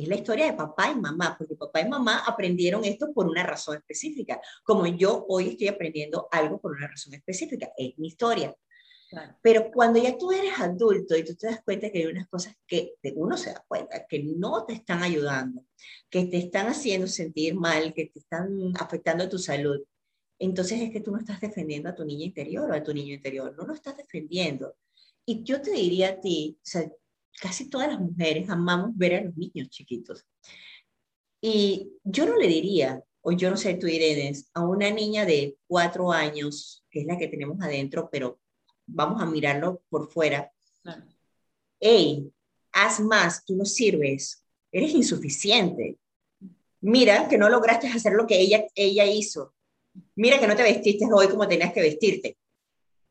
Es 0.02 0.08
la 0.08 0.16
historia 0.16 0.46
de 0.46 0.54
papá 0.54 0.90
y 0.90 0.96
mamá, 0.98 1.36
porque 1.38 1.56
papá 1.56 1.80
y 1.80 1.88
mamá 1.88 2.24
aprendieron 2.26 2.84
esto 2.84 3.12
por 3.12 3.26
una 3.26 3.42
razón 3.42 3.76
específica, 3.76 4.40
como 4.62 4.86
yo 4.86 5.26
hoy 5.28 5.50
estoy 5.50 5.68
aprendiendo 5.68 6.28
algo 6.30 6.60
por 6.60 6.72
una 6.72 6.88
razón 6.88 7.14
específica, 7.14 7.70
es 7.76 7.98
mi 7.98 8.08
historia. 8.08 8.54
Pero 9.42 9.72
cuando 9.72 10.00
ya 10.00 10.16
tú 10.16 10.30
eres 10.30 10.58
adulto 10.58 11.16
y 11.16 11.24
tú 11.24 11.34
te 11.34 11.48
das 11.48 11.62
cuenta 11.64 11.90
que 11.90 11.98
hay 11.98 12.06
unas 12.06 12.28
cosas 12.28 12.54
que 12.66 12.94
uno 13.16 13.36
se 13.36 13.50
da 13.50 13.64
cuenta 13.66 14.06
que 14.06 14.22
no 14.22 14.64
te 14.64 14.74
están 14.74 15.02
ayudando, 15.02 15.64
que 16.08 16.26
te 16.26 16.38
están 16.38 16.68
haciendo 16.68 17.08
sentir 17.08 17.54
mal, 17.54 17.92
que 17.92 18.06
te 18.06 18.20
están 18.20 18.72
afectando 18.78 19.28
tu 19.28 19.38
salud, 19.38 19.80
entonces 20.38 20.80
es 20.80 20.90
que 20.90 21.00
tú 21.00 21.10
no 21.10 21.18
estás 21.18 21.40
defendiendo 21.40 21.88
a 21.88 21.94
tu 21.94 22.04
niña 22.04 22.24
interior 22.24 22.70
o 22.70 22.74
a 22.74 22.82
tu 22.82 22.94
niño 22.94 23.14
interior, 23.14 23.54
no 23.56 23.66
lo 23.66 23.74
estás 23.74 23.96
defendiendo. 23.96 24.76
Y 25.26 25.42
yo 25.42 25.60
te 25.60 25.72
diría 25.72 26.10
a 26.10 26.20
ti, 26.20 26.56
o 26.58 26.62
sea, 26.62 26.90
casi 27.40 27.68
todas 27.68 27.88
las 27.88 28.00
mujeres 28.00 28.48
amamos 28.48 28.96
ver 28.96 29.14
a 29.14 29.20
los 29.22 29.36
niños 29.36 29.68
chiquitos. 29.68 30.26
Y 31.40 31.92
yo 32.04 32.26
no 32.26 32.36
le 32.36 32.46
diría, 32.46 33.02
o 33.22 33.32
yo 33.32 33.50
no 33.50 33.56
sé 33.56 33.74
tú, 33.74 33.86
Irene, 33.86 34.32
a 34.54 34.62
una 34.62 34.90
niña 34.90 35.24
de 35.24 35.56
cuatro 35.66 36.12
años, 36.12 36.84
que 36.90 37.00
es 37.00 37.06
la 37.06 37.18
que 37.18 37.28
tenemos 37.28 37.60
adentro, 37.60 38.08
pero 38.10 38.40
vamos 38.86 39.22
a 39.22 39.26
mirarlo 39.26 39.82
por 39.88 40.10
fuera. 40.10 40.50
Hey, 41.78 42.30
haz 42.72 43.00
más, 43.00 43.44
tú 43.44 43.56
no 43.56 43.64
sirves, 43.64 44.44
eres 44.72 44.92
insuficiente. 44.92 45.98
Mira 46.82 47.28
que 47.28 47.38
no 47.38 47.48
lograste 47.48 47.88
hacer 47.88 48.12
lo 48.12 48.26
que 48.26 48.40
ella, 48.40 48.66
ella 48.74 49.06
hizo 49.06 49.54
mira 50.16 50.38
que 50.38 50.46
no 50.46 50.56
te 50.56 50.62
vestiste 50.62 51.06
hoy 51.12 51.28
como 51.28 51.48
tenías 51.48 51.72
que 51.72 51.80
vestirte. 51.80 52.36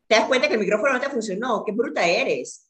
Te 0.08 0.16
das 0.16 0.28
cuenta 0.28 0.48
que 0.48 0.56
el 0.56 0.60
micrófono 0.60 0.94
no 0.94 1.00
te 1.00 1.10
funcionó, 1.10 1.64
qué 1.66 1.72
bruta 1.72 2.08
eres. 2.08 2.69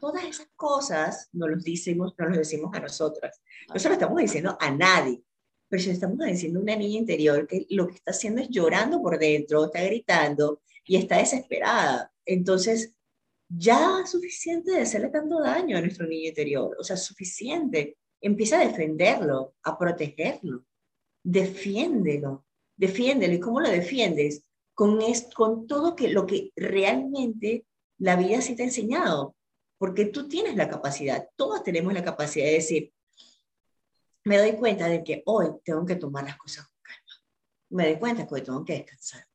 Todas 0.00 0.24
esas 0.24 0.48
cosas 0.56 1.28
nos 1.32 1.50
los 1.50 1.64
decimos, 1.64 2.14
nos 2.18 2.28
los 2.28 2.38
decimos 2.38 2.74
a 2.74 2.80
nosotras. 2.80 3.40
No 3.72 3.78
se 3.78 3.88
lo 3.88 3.94
estamos 3.94 4.18
diciendo 4.18 4.56
a 4.60 4.70
nadie, 4.70 5.22
pero 5.68 5.82
si 5.82 5.90
estamos 5.90 6.18
diciendo 6.18 6.58
a 6.58 6.62
una 6.62 6.76
niña 6.76 7.00
interior 7.00 7.46
que 7.46 7.66
lo 7.70 7.86
que 7.86 7.96
está 7.96 8.12
haciendo 8.12 8.40
es 8.40 8.48
llorando 8.48 9.02
por 9.02 9.18
dentro, 9.18 9.66
está 9.66 9.82
gritando 9.82 10.62
y 10.84 10.96
está 10.96 11.18
desesperada. 11.18 12.12
Entonces, 12.24 12.94
ya 13.48 14.06
suficiente 14.06 14.72
de 14.72 14.82
hacerle 14.82 15.08
tanto 15.08 15.40
daño 15.40 15.76
a 15.76 15.80
nuestro 15.80 16.06
niño 16.06 16.28
interior, 16.28 16.76
o 16.78 16.84
sea, 16.84 16.96
suficiente. 16.96 17.96
Empieza 18.20 18.60
a 18.60 18.66
defenderlo, 18.66 19.54
a 19.62 19.78
protegerlo, 19.78 20.64
defiéndelo, 21.22 22.46
defiéndelo. 22.76 23.34
¿Y 23.34 23.40
cómo 23.40 23.60
lo 23.60 23.68
defiendes? 23.68 24.44
Con, 24.74 25.00
con 25.34 25.66
todo 25.66 25.94
que, 25.94 26.08
lo 26.08 26.26
que 26.26 26.52
realmente 26.56 27.66
la 27.98 28.16
vida 28.16 28.40
sí 28.40 28.54
te 28.54 28.62
ha 28.62 28.66
enseñado. 28.66 29.36
Porque 29.78 30.06
tú 30.06 30.28
tienes 30.28 30.56
la 30.56 30.68
capacidad, 30.68 31.28
todos 31.36 31.62
tenemos 31.62 31.92
la 31.92 32.04
capacidad 32.04 32.46
de 32.46 32.52
decir, 32.52 32.92
me 34.24 34.38
doy 34.38 34.52
cuenta 34.56 34.88
de 34.88 35.02
que 35.04 35.22
hoy 35.26 35.46
tengo 35.64 35.86
que 35.86 35.96
tomar 35.96 36.24
las 36.24 36.36
cosas 36.36 36.66
con 36.66 36.80
calma. 36.82 37.12
Me 37.70 37.86
doy 37.86 37.98
cuenta 37.98 38.26
que 38.26 38.34
hoy 38.34 38.42
tengo 38.42 38.64
que 38.64 38.74
descansar. 38.74 39.26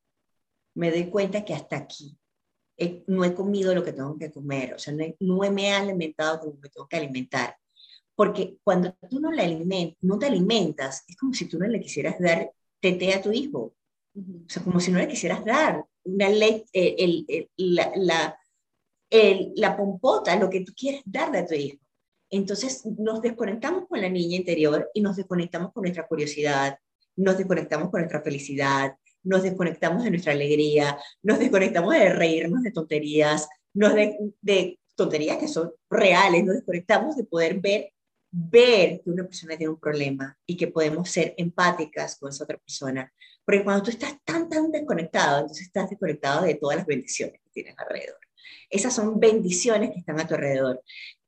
Me 0.75 0.91
doy 0.91 1.10
cuenta 1.10 1.45
que 1.45 1.53
hasta 1.53 1.77
aquí 1.77 2.17
no 3.08 3.23
he 3.23 3.34
comido 3.34 3.73
lo 3.73 3.84
que 3.84 3.93
tengo 3.93 4.17
que 4.17 4.32
comer, 4.32 4.73
o 4.73 4.79
sea, 4.79 4.93
no, 4.93 5.06
no 5.19 5.51
me 5.51 5.67
he 5.67 5.71
alimentado 5.71 6.39
como 6.39 6.60
me 6.60 6.69
tengo 6.69 6.88
que 6.88 6.97
alimentar. 6.97 7.56
Porque 8.15 8.58
cuando 8.63 8.95
tú 9.10 9.19
no, 9.19 9.32
la 9.32 9.43
aliment, 9.43 9.95
no 10.01 10.19
te 10.19 10.27
alimentas, 10.27 11.03
es 11.08 11.17
como 11.17 11.34
si 11.34 11.47
tú 11.47 11.58
no 11.58 11.67
le 11.67 11.79
quisieras 11.79 12.19
dar 12.19 12.51
tete 12.79 13.13
a 13.13 13.21
tu 13.21 13.32
hijo. 13.32 13.75
O 14.15 14.49
sea, 14.49 14.63
como 14.63 14.79
si 14.79 14.91
no 14.91 14.99
le 14.99 15.08
quisieras 15.08 15.43
dar 15.43 15.84
una 16.03 16.29
ley, 16.29 16.63
eh, 16.73 16.95
el, 16.99 17.49
la, 17.58 17.91
la, 17.95 18.39
la 19.56 19.78
pompota, 19.78 20.36
lo 20.36 20.49
que 20.49 20.62
tú 20.62 20.73
quieres 20.76 21.02
darle 21.06 21.39
a 21.39 21.45
tu 21.45 21.54
hijo. 21.54 21.78
Entonces 22.30 22.84
nos 22.86 23.21
desconectamos 23.21 23.88
con 23.88 24.02
la 24.02 24.10
niña 24.10 24.38
interior 24.38 24.89
y 24.93 25.02
nos 25.02 25.15
desconectamos 25.15 25.71
con 25.71 25.84
nuestra 25.84 26.08
curiosidad, 26.08 26.78
nos 27.15 27.38
desconectamos 27.38 27.91
con 27.91 28.02
nuestra 28.02 28.21
felicidad, 28.21 28.95
nos 29.23 29.43
desconectamos 29.43 30.04
de 30.04 30.10
nuestra 30.10 30.34
alegría, 30.34 30.97
nos 31.21 31.39
desconectamos 31.39 31.93
de 31.93 32.10
reírnos 32.10 32.63
de 32.63 32.71
tonterías, 32.71 33.47
nos 33.73 33.93
de, 33.93 34.17
de 34.41 34.80
tonterías 34.95 35.38
que 35.38 35.47
son 35.47 35.71
reales, 35.89 36.43
nos 36.43 36.56
desconectamos 36.56 37.15
de 37.15 37.23
poder 37.23 37.60
ver 37.60 37.93
ver 38.36 38.99
que 39.04 39.12
una 39.12 39.26
persona 39.26 39.56
tiene 39.56 39.73
un 39.73 39.80
problema 39.80 40.36
y 40.47 40.58
que 40.58 40.67
podemos 40.67 41.08
ser 41.08 41.36
empáticas 41.38 42.17
con 42.17 42.30
esa 42.30 42.45
otra 42.45 42.58
persona. 42.58 43.13
Porque 43.45 43.63
cuando 43.63 43.84
tú 43.84 43.91
estás 43.91 44.17
tan, 44.23 44.49
tan 44.49 44.71
desconectado, 44.71 45.41
entonces 45.41 45.67
estás 45.67 45.91
desconectado 45.91 46.43
de 46.43 46.56
todas 46.56 46.78
las 46.78 46.88
bendiciones 46.88 47.39
que 47.43 47.49
tienes 47.52 47.76
alrededor. 47.78 48.17
Esas 48.69 48.95
son 48.95 49.19
bendiciones 49.19 49.91
que 49.91 49.99
están 49.99 50.19
a 50.19 50.27
tu 50.27 50.36
alrededor. 50.36 50.82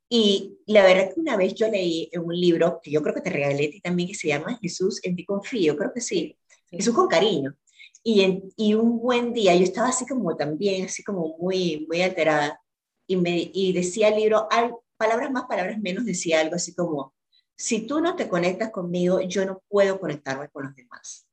Y 0.10 0.60
la 0.68 0.84
verdad 0.84 1.14
que 1.14 1.20
una 1.20 1.36
vez 1.36 1.56
yo 1.56 1.68
leí 1.68 2.10
en 2.12 2.22
un 2.22 2.40
libro 2.40 2.80
que 2.82 2.92
yo 2.92 3.02
creo 3.02 3.16
que 3.16 3.22
te 3.22 3.32
regalé 3.32 3.68
a 3.68 3.72
ti 3.72 3.82
también, 3.82 4.10
que 4.10 4.16
se 4.16 4.28
llama 4.28 4.58
Jesús 4.62 5.00
en 5.04 5.16
ti 5.16 5.26
confío, 5.26 5.76
creo 5.76 5.92
que 5.94 6.02
sí, 6.02 6.38
Jesús 6.70 6.94
con 6.94 7.08
cariño. 7.08 7.56
Y, 8.04 8.22
en, 8.22 8.54
y 8.56 8.76
un 8.76 9.00
buen 9.00 9.34
día 9.34 9.56
yo 9.56 9.64
estaba 9.64 9.90
así 9.90 10.06
como 10.06 10.36
también, 10.38 10.86
así 10.86 11.04
como 11.04 11.36
muy, 11.40 11.88
muy 11.88 12.02
alterada, 12.02 12.62
y, 13.08 13.16
me, 13.16 13.50
y 13.54 13.74
decía 13.74 14.10
el 14.10 14.18
libro, 14.18 14.48
palabras 14.98 15.32
más, 15.32 15.46
palabras 15.46 15.80
menos, 15.80 16.06
decía 16.06 16.40
algo 16.42 16.56
así 16.56 16.76
como, 16.76 17.14
si 17.58 17.88
tú 17.88 18.02
no 18.02 18.16
te 18.16 18.28
conectas 18.28 18.72
conmigo, 18.72 19.22
yo 19.22 19.46
no 19.46 19.64
puedo 19.68 20.00
conectarme 20.00 20.50
con 20.50 20.66
los 20.66 20.76
demás. 20.76 21.28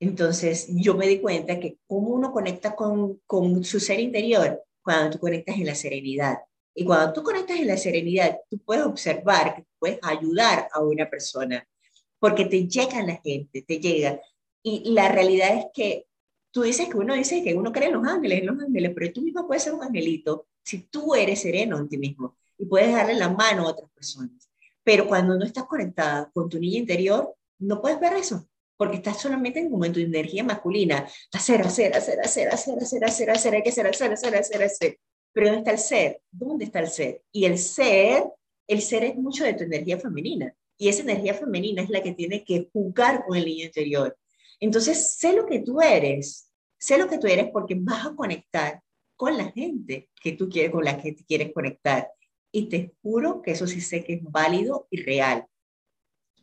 Entonces 0.00 0.66
yo 0.70 0.94
me 0.94 1.06
di 1.06 1.20
cuenta 1.20 1.58
que 1.58 1.78
cómo 1.86 2.08
uno 2.08 2.32
conecta 2.32 2.74
con, 2.74 3.20
con 3.26 3.64
su 3.64 3.80
ser 3.80 4.00
interior 4.00 4.65
cuando 4.86 5.10
tú 5.10 5.18
conectas 5.18 5.56
en 5.56 5.66
la 5.66 5.74
serenidad. 5.74 6.38
Y 6.72 6.84
cuando 6.84 7.12
tú 7.12 7.24
conectas 7.24 7.58
en 7.58 7.66
la 7.66 7.76
serenidad, 7.76 8.38
tú 8.48 8.58
puedes 8.58 8.86
observar 8.86 9.66
puedes 9.80 9.98
ayudar 10.02 10.68
a 10.72 10.80
una 10.80 11.10
persona, 11.10 11.66
porque 12.20 12.44
te 12.44 12.68
llega 12.68 13.02
la 13.02 13.16
gente, 13.16 13.62
te 13.62 13.80
llega. 13.80 14.20
Y 14.62 14.92
la 14.92 15.08
realidad 15.08 15.56
es 15.56 15.66
que 15.74 16.06
tú 16.52 16.62
dices 16.62 16.88
que 16.88 16.96
uno 16.96 17.14
dice 17.14 17.42
que 17.42 17.54
uno 17.54 17.72
cree 17.72 17.88
en 17.88 17.94
los 17.94 18.06
ángeles, 18.06 18.38
en 18.38 18.46
los 18.46 18.60
ángeles, 18.60 18.92
pero 18.94 19.12
tú 19.12 19.22
mismo 19.22 19.44
puedes 19.44 19.64
ser 19.64 19.74
un 19.74 19.82
angelito 19.82 20.46
si 20.62 20.82
tú 20.82 21.16
eres 21.16 21.40
sereno 21.40 21.78
en 21.78 21.88
ti 21.88 21.98
mismo 21.98 22.36
y 22.56 22.66
puedes 22.66 22.92
darle 22.92 23.14
la 23.14 23.28
mano 23.28 23.66
a 23.66 23.70
otras 23.70 23.90
personas. 23.90 24.48
Pero 24.84 25.08
cuando 25.08 25.36
no 25.36 25.44
estás 25.44 25.64
conectada 25.64 26.30
con 26.32 26.48
tu 26.48 26.60
niña 26.60 26.78
interior, 26.78 27.34
no 27.58 27.80
puedes 27.80 27.98
ver 27.98 28.12
eso, 28.12 28.46
porque 28.76 28.96
estás 28.96 29.20
solamente 29.20 29.60
en 29.60 29.66
un 29.66 29.72
momento 29.72 29.98
de 29.98 30.06
energía 30.06 30.44
masculina. 30.44 31.08
Hacer, 31.32 31.62
hacer, 31.62 31.94
hacer, 31.94 32.20
hacer, 32.20 32.48
hacer, 32.48 32.78
hacer, 32.82 33.04
hacer, 33.04 33.30
hacer, 33.30 33.54
hay 33.54 33.62
que 33.62 33.70
hacer, 33.70 33.86
hacer, 33.86 34.12
hacer, 34.12 34.36
hacer, 34.36 34.62
hacer. 34.62 34.98
Pero 35.32 35.48
¿dónde 35.48 35.58
está 35.60 35.70
el 35.72 35.78
ser? 35.78 36.22
¿Dónde 36.30 36.64
está 36.64 36.80
el 36.80 36.88
ser? 36.88 37.22
Y 37.32 37.44
el 37.44 37.58
ser, 37.58 38.24
el 38.66 38.82
ser 38.82 39.04
es 39.04 39.16
mucho 39.16 39.44
de 39.44 39.54
tu 39.54 39.64
energía 39.64 39.98
femenina. 39.98 40.54
Y 40.78 40.88
esa 40.88 41.02
energía 41.02 41.34
femenina 41.34 41.82
es 41.82 41.90
la 41.90 42.02
que 42.02 42.12
tiene 42.12 42.44
que 42.44 42.68
jugar 42.72 43.24
con 43.26 43.36
el 43.36 43.44
niño 43.46 43.64
interior. 43.64 44.16
Entonces, 44.60 45.14
sé 45.16 45.32
lo 45.32 45.46
que 45.46 45.60
tú 45.60 45.80
eres, 45.80 46.50
sé 46.78 46.98
lo 46.98 47.08
que 47.08 47.18
tú 47.18 47.26
eres 47.26 47.50
porque 47.50 47.76
vas 47.78 48.06
a 48.06 48.14
conectar 48.14 48.82
con 49.16 49.36
la 49.36 49.50
gente 49.52 50.10
que 50.22 50.32
tú 50.32 50.48
quieres, 50.48 50.70
con 50.70 50.84
la 50.84 51.00
que 51.00 51.12
te 51.12 51.24
quieres 51.24 51.52
conectar. 51.52 52.10
Y 52.52 52.68
te 52.68 52.94
juro 53.02 53.42
que 53.42 53.52
eso 53.52 53.66
sí 53.66 53.80
sé 53.80 54.04
que 54.04 54.14
es 54.14 54.22
válido 54.22 54.86
y 54.90 55.02
real. 55.02 55.46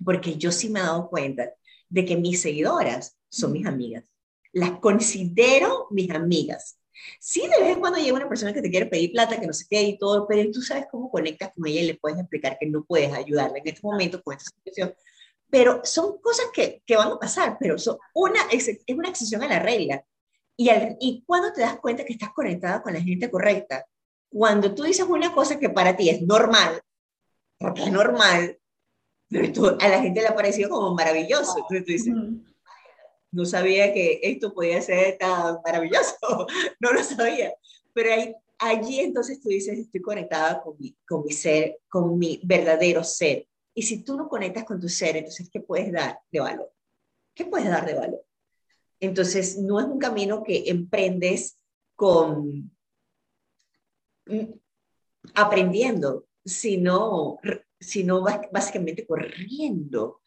Porque 0.04 0.36
yo 0.36 0.52
sí 0.52 0.70
me 0.70 0.80
he 0.80 0.84
dado 0.84 1.10
cuenta 1.10 1.52
de 1.94 2.06
que 2.06 2.18
mis 2.18 2.42
seguidoras 2.42 3.20
son 3.30 3.52
mis 3.52 3.68
amigas. 3.68 4.12
Las 4.52 4.80
considero 4.80 5.88
mis 5.92 6.10
amigas. 6.10 6.80
Sí, 7.20 7.42
de 7.42 7.64
vez 7.64 7.76
en 7.76 7.80
cuando 7.80 8.00
llega 8.00 8.16
una 8.16 8.28
persona 8.28 8.52
que 8.52 8.64
te 8.64 8.72
quiere 8.72 8.88
pedir 8.88 9.12
plata, 9.12 9.40
que 9.40 9.46
no 9.46 9.54
sé 9.54 9.66
qué 9.70 9.84
y 9.84 9.98
todo, 10.00 10.28
pero 10.28 10.50
tú 10.52 10.62
sabes 10.64 10.88
cómo 10.90 11.12
conectas 11.12 11.52
con 11.56 11.68
ella 11.68 11.82
y 11.82 11.88
le 11.88 11.96
puedes 11.96 12.18
explicar 12.18 12.58
que 12.60 12.66
no 12.66 12.84
puedes 12.84 13.14
ayudarla 13.14 13.60
en 13.60 13.68
este 13.68 13.82
momento 13.84 14.24
con 14.24 14.36
esta 14.36 14.50
situación. 14.50 14.96
Pero 15.52 15.82
son 15.84 16.18
cosas 16.20 16.48
que, 16.52 16.82
que 16.84 16.96
van 16.96 17.12
a 17.12 17.20
pasar, 17.20 17.58
pero 17.60 17.78
son 17.78 17.98
una, 18.16 18.42
es, 18.52 18.68
es 18.68 18.82
una 18.96 19.10
excepción 19.10 19.44
a 19.44 19.48
la 19.48 19.60
regla. 19.60 20.04
Y, 20.58 20.70
al, 20.70 20.98
y 21.00 21.24
cuando 21.28 21.54
te 21.54 21.62
das 21.62 21.78
cuenta 21.80 22.06
que 22.06 22.14
estás 22.14 22.34
conectada 22.34 22.82
con 22.82 22.94
la 22.94 23.02
gente 23.02 23.30
correcta, 23.30 23.86
cuando 24.30 24.74
tú 24.74 24.82
dices 24.82 25.06
una 25.08 25.32
cosa 25.32 25.60
que 25.60 25.70
para 25.70 25.96
ti 25.96 26.10
es 26.10 26.24
normal, 26.24 26.82
porque 27.60 27.84
es 27.84 27.92
normal, 27.92 28.58
pero 29.34 29.78
a 29.80 29.88
la 29.90 30.02
gente 30.02 30.22
le 30.22 30.28
ha 30.28 30.36
parecido 30.36 30.70
como 30.70 30.94
maravilloso. 30.94 31.58
Entonces 31.58 31.86
tú 31.86 31.92
dices, 31.92 32.14
no 33.32 33.46
sabía 33.46 33.92
que 33.92 34.20
esto 34.22 34.54
podía 34.54 34.82
ser 34.82 35.18
tan 35.18 35.58
maravilloso, 35.66 36.16
no 36.80 36.94
lo 36.94 37.04
sabía. 37.04 37.54
Pero 37.94 38.14
ahí, 38.14 38.36
allí 38.60 39.00
entonces 39.00 39.42
tú 39.42 39.50
dices, 39.50 39.78
estoy 39.78 40.02
conectada 40.02 40.62
con 40.62 40.76
mi, 40.78 40.96
con 41.08 41.24
mi 41.26 41.32
ser, 41.32 41.80
con 41.90 42.18
mi 42.18 42.40
verdadero 42.44 43.04
ser. 43.04 43.48
Y 43.74 43.82
si 43.82 44.04
tú 44.04 44.16
no 44.16 44.30
conectas 44.30 44.66
con 44.66 44.80
tu 44.80 44.88
ser, 44.88 45.18
entonces, 45.18 45.50
¿qué 45.52 45.60
puedes 45.60 45.92
dar 45.92 46.20
de 46.32 46.40
valor? 46.40 46.72
¿Qué 47.34 47.46
puedes 47.46 47.68
dar 47.68 47.86
de 47.88 47.96
valor? 47.96 48.24
Entonces, 49.00 49.58
no 49.58 49.80
es 49.80 49.88
un 49.88 49.98
camino 49.98 50.44
que 50.44 50.66
emprendes 50.68 51.58
con 51.96 52.72
mm, 54.28 54.54
aprendiendo, 55.34 56.28
sino, 56.46 57.40
sino 57.84 58.24
básicamente 58.52 59.06
corriendo. 59.06 60.22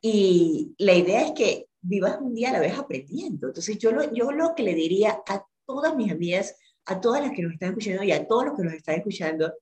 Y 0.00 0.74
la 0.78 0.94
idea 0.94 1.26
es 1.26 1.32
que 1.32 1.68
vivas 1.80 2.18
un 2.20 2.34
día 2.34 2.50
a 2.50 2.52
la 2.52 2.60
vez 2.60 2.76
aprendiendo. 2.76 3.48
Entonces, 3.48 3.78
yo 3.78 3.92
lo, 3.92 4.12
yo 4.12 4.32
lo 4.32 4.54
que 4.54 4.62
le 4.62 4.74
diría 4.74 5.22
a 5.26 5.46
todas 5.66 5.94
mis 5.96 6.10
amigas, 6.10 6.56
a 6.86 7.00
todas 7.00 7.22
las 7.22 7.32
que 7.32 7.42
nos 7.42 7.52
están 7.52 7.70
escuchando 7.70 8.02
y 8.02 8.12
a 8.12 8.26
todos 8.26 8.46
los 8.46 8.56
que 8.56 8.64
nos 8.64 8.74
están 8.74 8.96
escuchando, 8.96 9.52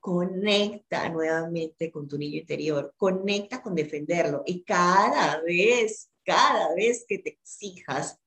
conecta 0.00 1.08
nuevamente 1.10 1.90
con 1.90 2.08
tu 2.08 2.16
niño 2.16 2.38
interior, 2.38 2.94
conecta 2.96 3.62
con 3.62 3.74
defenderlo 3.74 4.42
y 4.46 4.62
cada 4.64 5.42
vez, 5.42 6.10
cada 6.24 6.74
vez 6.74 7.04
que 7.06 7.18
te 7.18 7.30
exijas, 7.30 8.18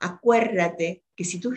acuérdate 0.00 1.04
que 1.14 1.24
si 1.24 1.38
tú, 1.38 1.54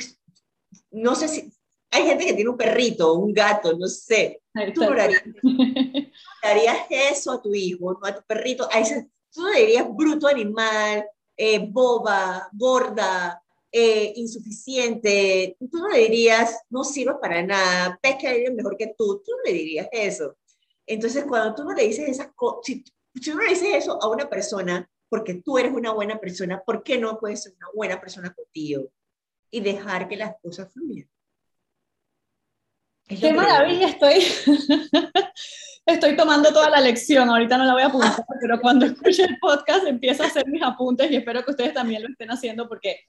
no 0.91 1.15
sé 1.15 1.27
si, 1.27 1.51
hay 1.89 2.03
gente 2.03 2.25
que 2.25 2.33
tiene 2.33 2.51
un 2.51 2.57
perrito, 2.57 3.15
un 3.15 3.33
gato, 3.33 3.75
no 3.77 3.87
sé, 3.87 4.42
tú 4.73 4.81
no 4.81 4.91
harías, 4.91 5.23
harías, 6.43 6.77
eso 6.89 7.31
a 7.31 7.41
tu 7.41 7.53
hijo, 7.53 7.93
no 7.93 8.07
a 8.07 8.15
tu 8.15 8.21
perrito, 8.23 8.67
tú 9.31 9.41
no 9.41 9.51
dirías 9.51 9.87
bruto 9.89 10.27
animal, 10.27 11.05
eh, 11.35 11.59
boba, 11.59 12.49
gorda, 12.53 13.41
eh, 13.71 14.13
insuficiente, 14.17 15.57
tú 15.59 15.77
no 15.79 15.89
le 15.89 15.99
dirías, 15.99 16.61
no 16.69 16.83
sirve 16.83 17.15
para 17.19 17.41
nada, 17.41 17.99
que 18.19 18.27
alguien 18.27 18.55
mejor 18.55 18.77
que 18.77 18.93
tú, 18.95 19.23
tú 19.25 19.31
no 19.31 19.43
le 19.43 19.53
dirías 19.53 19.87
eso. 19.91 20.37
Entonces, 20.85 21.25
cuando 21.27 21.55
tú 21.55 21.63
no 21.63 21.73
le 21.73 21.87
dices 21.87 22.07
esas 22.07 22.31
cosas, 22.35 22.59
si, 22.63 22.83
tú 22.83 23.33
no 23.33 23.41
le 23.41 23.49
dices 23.49 23.69
eso 23.73 24.01
a 24.01 24.09
una 24.09 24.29
persona 24.29 24.87
porque 25.09 25.35
tú 25.35 25.57
eres 25.57 25.71
una 25.71 25.91
buena 25.91 26.19
persona, 26.19 26.61
¿por 26.63 26.83
qué 26.83 26.97
no 26.97 27.19
puedes 27.19 27.43
ser 27.43 27.53
una 27.57 27.67
buena 27.73 27.99
persona 27.99 28.33
contigo? 28.33 28.91
Y 29.49 29.61
dejar 29.61 30.07
que 30.07 30.17
las 30.17 30.35
cosas 30.41 30.71
fluyan. 30.73 31.07
Qué 33.19 33.33
maravilla 33.33 33.87
estoy. 33.87 34.23
estoy 35.85 36.15
tomando 36.15 36.51
toda 36.53 36.69
la 36.69 36.79
lección, 36.79 37.29
ahorita 37.29 37.57
no 37.57 37.65
la 37.65 37.73
voy 37.73 37.83
a 37.83 37.87
apuntar, 37.87 38.25
pero 38.39 38.59
cuando 38.61 38.85
escuche 38.85 39.23
el 39.23 39.37
podcast 39.39 39.85
empiezo 39.85 40.23
a 40.23 40.27
hacer 40.27 40.47
mis 40.47 40.63
apuntes 40.63 41.11
y 41.11 41.17
espero 41.17 41.43
que 41.43 41.51
ustedes 41.51 41.73
también 41.73 42.01
lo 42.01 42.09
estén 42.09 42.31
haciendo 42.31 42.69
porque 42.69 43.01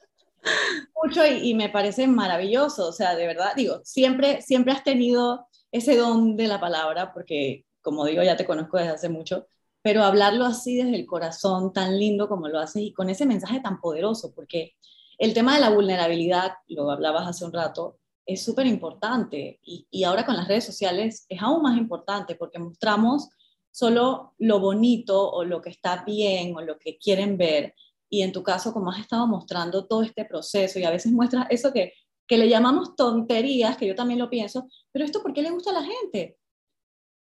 mucho 1.03 1.25
y, 1.27 1.55
me 1.55 1.69
parece 1.69 2.07
maravilloso, 2.07 2.89
o 2.89 2.93
sea, 2.93 3.15
de 3.15 3.27
verdad, 3.27 3.53
digo, 3.57 3.81
siempre, 3.85 4.43
siempre 4.43 4.73
has 4.73 4.85
tenido 4.85 5.47
ese 5.73 5.97
don 5.97 6.37
de 6.37 6.49
la 6.49 6.61
palabra, 6.61 7.13
porque 7.13 7.65
como 7.81 8.05
digo, 8.05 8.23
ya 8.23 8.37
te 8.37 8.47
conozco 8.47 8.79
desde 8.79 8.93
hace 8.93 9.09
mucho, 9.09 9.47
pero 9.83 10.03
hablarlo 10.03 10.45
así 10.45 10.77
desde 10.77 10.97
el 10.97 11.07
corazón, 11.07 11.73
tan 11.73 11.99
lindo 11.99 12.29
como 12.29 12.49
lo 12.49 12.59
haces 12.59 12.83
y 12.83 12.93
con 12.93 13.11
ese 13.11 13.27
mensaje 13.27 13.61
tan 13.61 13.81
poderoso, 13.81 14.33
porque 14.35 14.75
el 15.19 15.35
tema 15.35 15.55
de 15.55 15.61
la 15.61 15.71
vulnerabilidad, 15.71 16.53
lo 16.69 16.91
hablabas 16.91 17.29
hace 17.29 17.45
un 17.45 17.53
rato, 17.53 17.99
es 18.27 18.43
súper 18.43 18.67
importante 18.67 19.61
y, 19.63 19.87
y, 19.91 20.05
ahora 20.05 20.25
con 20.25 20.37
las 20.37 20.49
redes 20.49 20.65
sociales 20.65 21.27
es 21.29 21.43
aún 21.43 21.63
más 21.63 21.77
importante 21.77 22.35
porque 22.37 22.59
mostramos 22.59 23.29
solo 23.75 24.35
lo 24.39 24.61
bonito 24.61 25.31
o 25.31 25.45
lo 25.45 25.61
que 25.61 25.71
está 25.71 26.05
bien 26.05 26.57
o 26.57 26.61
lo 26.61 26.79
que 26.79 26.97
quieren 26.97 27.37
ver. 27.37 27.75
Y 28.09 28.23
en 28.23 28.31
tu 28.31 28.45
caso, 28.45 28.73
como 28.73 28.91
has 28.93 29.01
estado 29.01 29.27
mostrando 29.27 29.87
todo 29.87 30.03
este 30.03 30.25
proceso 30.25 30.79
y 30.79 30.85
a 30.85 30.91
veces 30.91 31.11
muestras 31.11 31.49
eso 31.51 31.73
que, 31.73 31.93
que 32.29 32.39
le 32.39 32.49
llamamos 32.49 32.95
tonterías, 32.95 33.77
que 33.77 33.89
yo 33.89 33.97
también 33.97 34.21
lo 34.21 34.31
pienso, 34.31 34.69
pero 34.93 35.05
esto 35.05 35.23
¿por 35.23 35.33
qué 35.33 35.43
le 35.43 35.51
gusta 35.51 35.71
a 35.71 35.81
la 35.81 35.83
gente? 35.83 36.39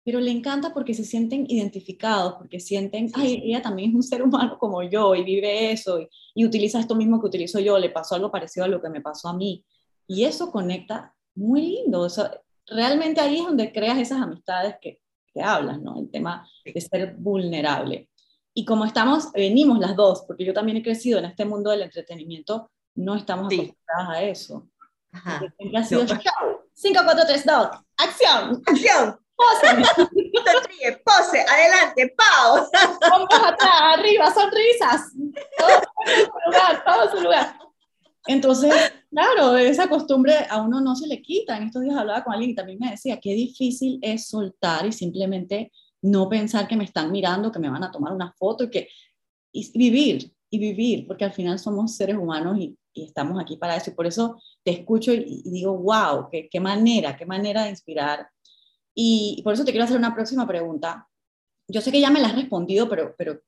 Pero 0.04 0.20
le 0.20 0.30
encanta 0.30 0.72
porque 0.72 0.94
se 0.94 1.04
sienten 1.04 1.44
identificados, 1.48 2.34
porque 2.34 2.60
sienten, 2.60 3.10
ay, 3.14 3.42
ella 3.44 3.60
también 3.60 3.90
es 3.90 3.96
un 3.96 4.02
ser 4.04 4.22
humano 4.22 4.56
como 4.58 4.82
yo 4.84 5.14
y 5.16 5.24
vive 5.24 5.72
eso 5.72 5.98
y, 5.98 6.08
y 6.34 6.44
utiliza 6.44 6.78
esto 6.78 6.94
mismo 6.94 7.20
que 7.20 7.26
utilizo 7.26 7.58
yo, 7.58 7.78
le 7.78 7.90
pasó 7.90 8.14
algo 8.14 8.30
parecido 8.30 8.64
a 8.64 8.68
lo 8.68 8.80
que 8.80 8.90
me 8.90 9.00
pasó 9.00 9.28
a 9.28 9.36
mí. 9.36 9.64
Y 10.06 10.24
eso 10.24 10.50
conecta 10.50 11.14
muy 11.34 11.62
lindo. 11.62 12.00
O 12.00 12.08
sea, 12.08 12.40
realmente 12.66 13.20
ahí 13.20 13.38
es 13.38 13.44
donde 13.44 13.72
creas 13.72 13.98
esas 13.98 14.20
amistades 14.20 14.76
que, 14.80 15.00
que 15.32 15.42
hablas, 15.42 15.80
¿no? 15.80 15.98
El 15.98 16.10
tema 16.10 16.48
de 16.64 16.80
ser 16.80 17.14
vulnerable. 17.16 18.08
Y 18.54 18.64
como 18.64 18.84
estamos, 18.84 19.32
venimos 19.32 19.78
las 19.80 19.96
dos, 19.96 20.22
porque 20.26 20.44
yo 20.44 20.54
también 20.54 20.78
he 20.78 20.82
crecido 20.82 21.18
en 21.18 21.24
este 21.24 21.44
mundo 21.44 21.70
del 21.70 21.82
entretenimiento, 21.82 22.70
no 22.94 23.16
estamos 23.16 23.52
acostumbradas 23.52 24.08
a 24.08 24.22
eso. 24.22 24.68
Ajá. 25.10 25.40
5, 26.74 27.00
4, 27.04 27.24
3, 27.26 27.46
2, 27.46 27.68
acción. 27.96 28.62
Acción. 28.66 29.20
Pose. 29.36 29.66
pose, 31.04 31.40
adelante, 31.40 32.14
pause. 32.16 32.70
Vamos 33.00 33.28
atrás, 33.32 33.98
arriba, 33.98 34.32
sonrisas. 34.32 35.12
Todo 35.58 35.70
en 36.06 36.24
su 36.24 36.32
lugar, 36.46 36.84
todo 36.84 37.04
en 37.04 37.10
su 37.10 37.20
lugar. 37.22 37.58
Entonces, 38.26 38.72
claro, 39.10 39.56
esa 39.56 39.88
costumbre 39.88 40.34
a 40.48 40.62
uno 40.62 40.80
no 40.80 40.96
se 40.96 41.06
le 41.06 41.20
quita. 41.20 41.56
En 41.56 41.64
estos 41.64 41.82
días 41.82 41.96
hablaba 41.96 42.24
con 42.24 42.32
alguien 42.32 42.52
y 42.52 42.54
también 42.54 42.78
me 42.80 42.90
decía, 42.90 43.20
qué 43.20 43.34
difícil 43.34 43.98
es 44.02 44.28
soltar 44.28 44.86
y 44.86 44.92
simplemente 44.92 45.72
no 46.02 46.28
pensar 46.28 46.66
que 46.68 46.76
me 46.76 46.84
están 46.84 47.10
mirando, 47.10 47.52
que 47.52 47.58
me 47.58 47.70
van 47.70 47.84
a 47.84 47.90
tomar 47.90 48.12
una 48.12 48.32
foto 48.32 48.64
y 48.64 48.70
que 48.70 48.88
y 49.54 49.78
vivir 49.78 50.32
y 50.50 50.58
vivir, 50.58 51.06
porque 51.06 51.24
al 51.24 51.32
final 51.32 51.58
somos 51.58 51.96
seres 51.96 52.16
humanos 52.16 52.58
y, 52.58 52.76
estamos 52.96 53.42
aquí 53.42 53.56
para 53.56 53.74
eso. 53.74 53.90
Y 53.90 53.94
por 53.94 54.06
eso 54.06 54.40
te 54.62 54.70
escucho 54.70 55.12
y, 55.12 55.42
digo, 55.46 55.76
wow, 55.76 56.28
qué, 56.30 56.48
qué, 56.48 56.60
manera, 56.60 57.16
qué 57.16 57.26
manera 57.26 57.64
de 57.64 57.70
inspirar. 57.70 58.28
Y, 58.94 59.40
por 59.42 59.54
eso 59.54 59.64
te 59.64 59.72
quiero 59.72 59.84
hacer 59.84 59.96
una 59.96 60.14
próxima 60.14 60.46
pregunta. 60.46 61.08
Yo 61.66 61.80
sé 61.80 61.90
que 61.90 62.00
ya 62.00 62.10
me 62.10 62.20
la 62.20 62.28
has 62.28 62.36
respondido, 62.36 62.88
pero, 62.88 63.14
pero 63.18 63.40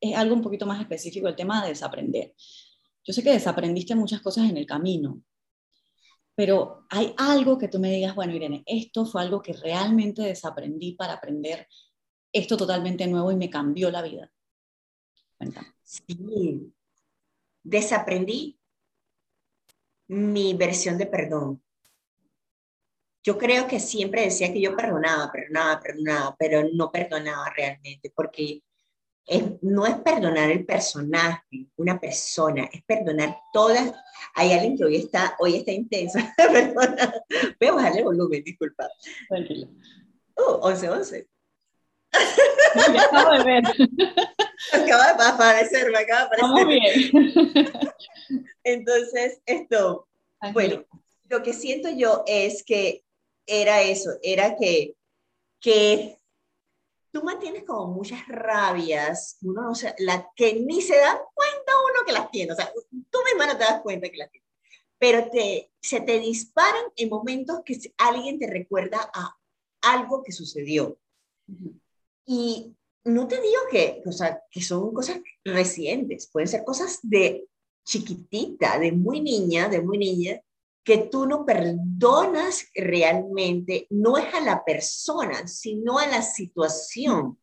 es 0.00 0.16
algo 0.16 0.36
un 0.36 0.42
poquito 0.42 0.66
más 0.66 0.80
específico, 0.80 1.26
el 1.26 1.34
tema 1.34 1.62
de 1.62 1.70
desaprender. 1.70 2.32
Yo 3.06 3.12
sé 3.12 3.22
que 3.22 3.30
desaprendiste 3.30 3.94
muchas 3.94 4.20
cosas 4.20 4.50
en 4.50 4.56
el 4.56 4.66
camino, 4.66 5.22
pero 6.34 6.84
hay 6.90 7.14
algo 7.16 7.56
que 7.56 7.68
tú 7.68 7.78
me 7.78 7.90
digas, 7.90 8.14
bueno, 8.14 8.34
Irene, 8.34 8.62
esto 8.66 9.06
fue 9.06 9.22
algo 9.22 9.40
que 9.40 9.52
realmente 9.52 10.22
desaprendí 10.22 10.92
para 10.92 11.14
aprender 11.14 11.68
esto 12.32 12.56
totalmente 12.56 13.06
nuevo 13.06 13.30
y 13.30 13.36
me 13.36 13.48
cambió 13.48 13.90
la 13.90 14.02
vida. 14.02 14.30
Sí, 15.82 16.74
desaprendí 17.62 18.58
mi 20.08 20.54
versión 20.54 20.98
de 20.98 21.06
perdón. 21.06 21.62
Yo 23.22 23.38
creo 23.38 23.66
que 23.66 23.80
siempre 23.80 24.22
decía 24.22 24.52
que 24.52 24.60
yo 24.60 24.76
perdonaba, 24.76 25.32
perdonaba, 25.32 25.80
perdonaba, 25.80 26.36
pero 26.38 26.68
no 26.72 26.92
perdonaba 26.92 27.50
realmente, 27.56 28.12
porque 28.14 28.62
no 29.62 29.86
es 29.86 29.96
perdonar 29.96 30.50
el 30.50 30.64
personaje, 30.64 31.66
una 31.76 31.98
persona, 31.98 32.68
es 32.72 32.82
perdonar 32.84 33.36
todas. 33.52 33.92
Hay 34.34 34.52
alguien 34.52 34.76
que 34.76 34.84
hoy 34.84 34.96
está, 34.96 35.36
hoy 35.38 35.56
está 35.56 35.72
intensa, 35.72 36.34
perdona. 36.36 37.14
Voy 37.58 37.68
a 37.68 37.72
bajarle 37.72 37.98
el 37.98 38.04
volumen, 38.04 38.44
disculpa. 38.44 38.88
Tranquilo. 39.28 39.68
Uh, 40.36 40.58
11, 40.62 40.88
11. 40.90 41.28
Me 42.92 42.98
acabo 42.98 43.38
de 43.38 43.44
ver. 43.44 43.64
Acaba 44.72 45.12
de 45.12 45.24
aparecer, 45.24 45.90
me 45.90 45.98
acaba 45.98 46.20
de 46.20 46.26
aparecer. 46.26 46.42
Vamos 46.42 46.66
bien. 46.66 47.72
Entonces, 48.64 49.40
esto, 49.46 50.08
bueno, 50.52 50.84
lo 51.28 51.42
que 51.42 51.52
siento 51.52 51.90
yo 51.90 52.22
es 52.26 52.62
que 52.64 53.04
era 53.46 53.82
eso, 53.82 54.10
era 54.22 54.56
que, 54.56 54.96
que 55.60 56.18
tú 57.16 57.24
mantienes 57.24 57.64
como 57.64 57.94
muchas 57.94 58.28
rabias, 58.28 59.38
uno 59.40 59.62
no 59.62 59.74
sé, 59.74 59.94
la 60.00 60.30
que 60.36 60.60
ni 60.60 60.82
se 60.82 60.98
da 60.98 61.18
cuenta 61.32 61.72
uno 61.90 62.04
que 62.04 62.12
las 62.12 62.30
tiene, 62.30 62.52
o 62.52 62.54
sea, 62.54 62.70
tú 62.90 63.18
misma 63.24 63.46
no 63.46 63.56
te 63.56 63.64
das 63.64 63.80
cuenta 63.80 64.10
que 64.10 64.18
las 64.18 64.30
tienes, 64.30 64.50
pero 64.98 65.30
te, 65.30 65.72
se 65.80 66.02
te 66.02 66.20
disparan 66.20 66.84
en 66.94 67.08
momentos 67.08 67.60
que 67.64 67.80
alguien 67.96 68.38
te 68.38 68.46
recuerda 68.48 69.10
a 69.14 69.34
algo 69.80 70.22
que 70.22 70.32
sucedió. 70.32 70.98
Y 72.26 72.76
no 73.04 73.26
te 73.26 73.40
digo 73.40 73.62
que, 73.70 74.02
o 74.04 74.12
sea, 74.12 74.42
que 74.50 74.60
son 74.60 74.92
cosas 74.92 75.18
recientes, 75.42 76.28
pueden 76.30 76.48
ser 76.48 76.64
cosas 76.64 76.98
de 77.02 77.48
chiquitita, 77.82 78.78
de 78.78 78.92
muy 78.92 79.22
niña, 79.22 79.70
de 79.70 79.80
muy 79.80 79.96
niña, 79.96 80.42
que 80.86 80.98
tú 80.98 81.26
no 81.26 81.44
perdonas 81.44 82.68
realmente, 82.72 83.88
no 83.90 84.16
es 84.18 84.32
a 84.32 84.40
la 84.40 84.64
persona, 84.64 85.48
sino 85.48 85.98
a 85.98 86.06
la 86.06 86.22
situación. 86.22 87.40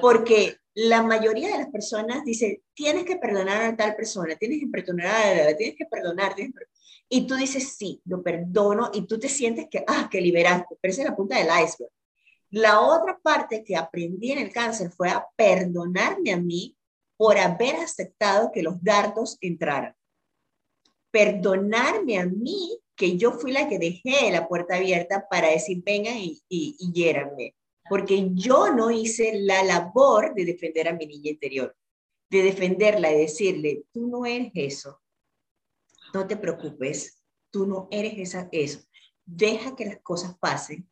Porque 0.00 0.58
la 0.72 1.02
mayoría 1.02 1.48
de 1.48 1.58
las 1.58 1.70
personas 1.70 2.24
dice, 2.24 2.62
tienes 2.74 3.04
que 3.04 3.16
perdonar 3.16 3.60
a 3.62 3.76
tal 3.76 3.96
persona, 3.96 4.36
tienes 4.36 4.60
que 4.60 4.68
perdonar, 4.68 5.48
a 5.48 5.56
tienes 5.56 5.74
que 5.76 5.86
perdonar, 5.86 6.36
y 7.08 7.26
tú 7.26 7.34
dices, 7.34 7.76
sí, 7.76 8.00
lo 8.04 8.22
perdono, 8.22 8.92
y 8.94 9.04
tú 9.04 9.18
te 9.18 9.28
sientes 9.28 9.66
que, 9.68 9.84
ah, 9.88 10.08
que 10.08 10.20
liberaste, 10.20 10.76
pero 10.80 10.92
esa 10.92 11.02
es 11.02 11.08
la 11.08 11.16
punta 11.16 11.38
del 11.38 11.48
iceberg. 11.48 11.90
La 12.50 12.82
otra 12.82 13.18
parte 13.20 13.64
que 13.64 13.74
aprendí 13.74 14.30
en 14.30 14.38
el 14.38 14.52
cáncer 14.52 14.92
fue 14.92 15.10
a 15.10 15.26
perdonarme 15.34 16.32
a 16.32 16.36
mí 16.36 16.76
por 17.16 17.36
haber 17.36 17.76
aceptado 17.76 18.52
que 18.52 18.62
los 18.62 18.80
dardos 18.80 19.38
entraran 19.40 19.96
perdonarme 21.16 22.18
a 22.18 22.26
mí 22.26 22.78
que 22.94 23.16
yo 23.16 23.32
fui 23.32 23.50
la 23.50 23.70
que 23.70 23.78
dejé 23.78 24.30
la 24.30 24.46
puerta 24.46 24.76
abierta 24.76 25.26
para 25.30 25.48
decir 25.48 25.82
vengan 25.82 26.18
y, 26.18 26.42
y, 26.46 26.76
y 26.78 27.52
porque 27.88 28.28
yo 28.34 28.70
no 28.74 28.90
hice 28.90 29.40
la 29.40 29.64
labor 29.64 30.34
de 30.34 30.44
defender 30.44 30.88
a 30.88 30.92
mi 30.92 31.06
niña 31.06 31.30
interior, 31.30 31.74
de 32.28 32.42
defenderla 32.42 33.10
y 33.10 33.20
decirle, 33.20 33.84
tú 33.92 34.08
no 34.08 34.26
eres 34.26 34.50
eso, 34.54 35.00
no 36.12 36.26
te 36.26 36.36
preocupes, 36.36 37.22
tú 37.50 37.66
no 37.66 37.88
eres 37.90 38.18
esa, 38.18 38.50
eso, 38.52 38.80
deja 39.24 39.74
que 39.74 39.86
las 39.86 40.00
cosas 40.02 40.36
pasen, 40.38 40.86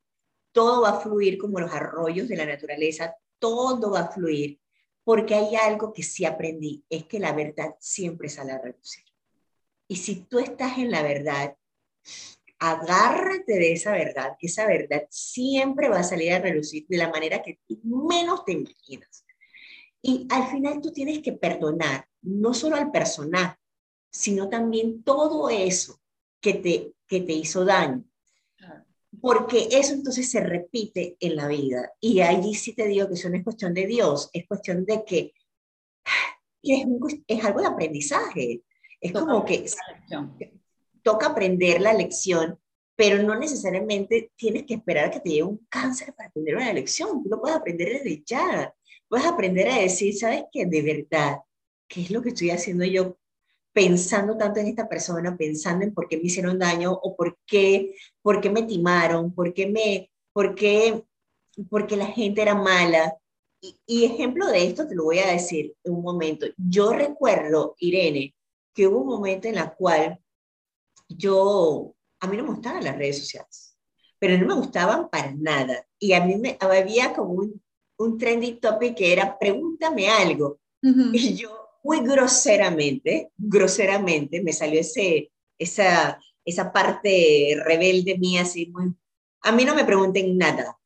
todo 0.53 0.81
va 0.81 0.89
a 0.89 1.01
fluir 1.01 1.37
como 1.37 1.61
los 1.61 1.71
arroyos 1.71 2.29
de 2.29 2.37
la 2.37 2.47
naturaleza, 2.47 3.15
todo 3.39 3.91
va 3.91 4.01
a 4.01 4.11
fluir, 4.11 4.59
porque 5.05 5.35
hay 5.35 5.55
algo 5.55 5.93
que 5.93 6.03
sí 6.03 6.25
aprendí, 6.25 6.83
es 6.89 7.05
que 7.05 7.21
la 7.21 7.35
verdad 7.35 7.75
siempre 7.79 8.31
sale 8.31 8.53
a 8.53 8.59
reducir. 8.63 9.04
Y 9.89 9.97
si 9.97 10.23
tú 10.23 10.39
estás 10.39 10.79
en 10.79 10.91
la 10.91 11.03
verdad, 11.03 11.57
agárrate 12.59 13.53
de 13.55 13.73
esa 13.73 13.93
verdad, 13.93 14.37
que 14.39 14.47
esa 14.47 14.67
verdad 14.67 15.07
siempre 15.11 15.89
va 15.89 16.01
a 16.01 16.05
salir 16.05 16.33
a 16.33 16.41
relucir 16.41 16.87
de 16.89 16.97
la 16.97 17.11
manera 17.11 17.43
que 17.43 17.61
tú 17.67 17.79
menos 17.85 18.45
te 18.45 18.53
imaginas. 18.53 19.25
Y 20.01 20.27
al 20.31 20.49
final 20.49 20.81
tú 20.81 20.93
tienes 20.93 21.21
que 21.21 21.33
perdonar, 21.33 22.07
no 22.23 22.55
solo 22.55 22.77
al 22.77 22.91
personaje, 22.91 23.59
sino 24.11 24.49
también 24.49 25.03
todo 25.03 25.51
eso 25.51 26.01
que 26.41 26.55
te, 26.55 26.93
que 27.07 27.21
te 27.21 27.33
hizo 27.33 27.65
daño. 27.65 28.05
Porque 29.21 29.69
eso 29.71 29.95
entonces 29.95 30.31
se 30.31 30.41
repite 30.41 31.17
en 31.21 31.37
la 31.37 31.49
vida. 31.49 31.93
Y 32.01 32.21
allí 32.21 32.55
sí 32.55 32.75
te 32.75 32.87
digo 32.87 33.09
que 33.09 33.15
eso 33.15 33.29
no 33.29 33.37
es 33.37 33.45
cuestión 33.45 33.73
de 33.73 33.87
Dios, 33.87 34.29
es 34.33 34.47
cuestión 34.47 34.85
de 34.85 35.05
que, 35.05 35.33
es, 36.63 36.87
es 37.27 37.45
algo 37.45 37.61
de 37.61 37.67
aprendizaje. 37.67 38.63
Es 39.05 39.13
como 39.13 39.45
que 39.45 39.67
toca 41.03 41.27
aprender 41.27 41.79
la 41.79 41.93
lección, 41.93 42.59
pero 42.97 43.23
no 43.23 43.39
necesariamente 43.39 44.33
tienes 44.35 44.65
que 44.65 44.75
esperar 44.75 45.05
a 45.05 45.11
que 45.11 45.21
te 45.21 45.29
llegue 45.29 45.43
un 45.43 45.67
cáncer 45.69 46.15
para 46.15 46.31
aprender 46.31 46.57
una 46.57 46.73
lección. 46.73 47.23
Tú 47.23 47.29
lo 47.29 47.39
puedes 47.39 47.55
aprender 47.55 47.89
desde 47.91 48.23
ya. 48.25 48.75
Puedes 49.07 49.27
aprender 49.27 49.69
a 49.69 49.79
decir, 49.79 50.17
¿sabes 50.17 50.45
qué? 50.51 50.65
De 50.65 50.81
verdad, 50.81 51.37
¿qué 51.87 52.01
es 52.01 52.11
lo 52.11 52.23
que 52.23 52.31
estoy 52.31 52.49
haciendo 52.49 52.87
yo 52.87 53.19
pensando 53.75 54.39
tanto 54.39 54.61
en 54.61 54.69
esta 54.69 54.89
persona, 54.89 55.37
pensando 55.37 55.85
en 55.85 55.93
por 55.93 56.09
qué 56.09 56.17
me 56.17 56.23
hicieron 56.23 56.59
daño 56.59 56.93
o 56.95 57.15
por 57.15 57.37
qué, 57.45 57.95
por 58.23 58.41
qué 58.41 58.49
me 58.49 58.63
timaron, 58.63 59.35
por 59.35 59.53
qué 59.53 59.67
me, 59.67 60.11
por 60.33 60.55
qué, 60.55 61.05
porque 61.69 61.99
la 61.99 62.07
gente 62.07 62.41
era 62.41 62.55
mala. 62.55 63.19
Y, 63.61 63.77
y 63.87 64.05
ejemplo 64.07 64.47
de 64.47 64.65
esto 64.65 64.89
te 64.89 64.95
lo 64.95 65.05
voy 65.05 65.19
a 65.19 65.31
decir 65.31 65.75
en 65.85 65.93
un 65.93 66.03
momento. 66.03 66.47
Yo 66.57 66.95
recuerdo, 66.95 67.75
Irene, 67.81 68.35
que 68.75 68.87
hubo 68.87 69.01
un 69.01 69.07
momento 69.07 69.49
en 69.49 69.55
la 69.55 69.73
cual 69.73 70.19
yo, 71.09 71.95
a 72.21 72.27
mí 72.27 72.37
no 72.37 72.43
me 72.43 72.51
gustaban 72.51 72.85
las 72.85 72.97
redes 72.97 73.21
sociales, 73.21 73.79
pero 74.19 74.37
no 74.37 74.47
me 74.47 74.55
gustaban 74.55 75.09
para 75.09 75.33
nada. 75.33 75.87
Y 75.99 76.13
a 76.13 76.25
mí 76.25 76.37
me, 76.37 76.59
había 76.61 77.15
como 77.15 77.35
un, 77.35 77.63
un 77.99 78.19
trending 78.19 78.61
topic 78.61 78.97
que 78.97 79.13
era 79.13 79.39
pregúntame 79.39 80.09
algo. 80.09 80.61
Y 81.15 81.35
yo 81.35 81.71
muy 81.83 82.01
groseramente, 82.01 83.31
groseramente, 83.39 84.43
me 84.43 84.53
salió 84.53 84.81
ese, 84.81 85.33
esa, 85.59 86.21
esa 86.45 86.73
parte 86.73 87.57
rebelde 87.65 88.19
mía, 88.19 88.43
así 88.43 88.67
muy, 88.67 88.93
a 89.43 89.53
mí 89.53 89.65
no 89.65 89.75
me 89.75 89.85
pregunten 89.87 90.37
nada. 90.37 90.79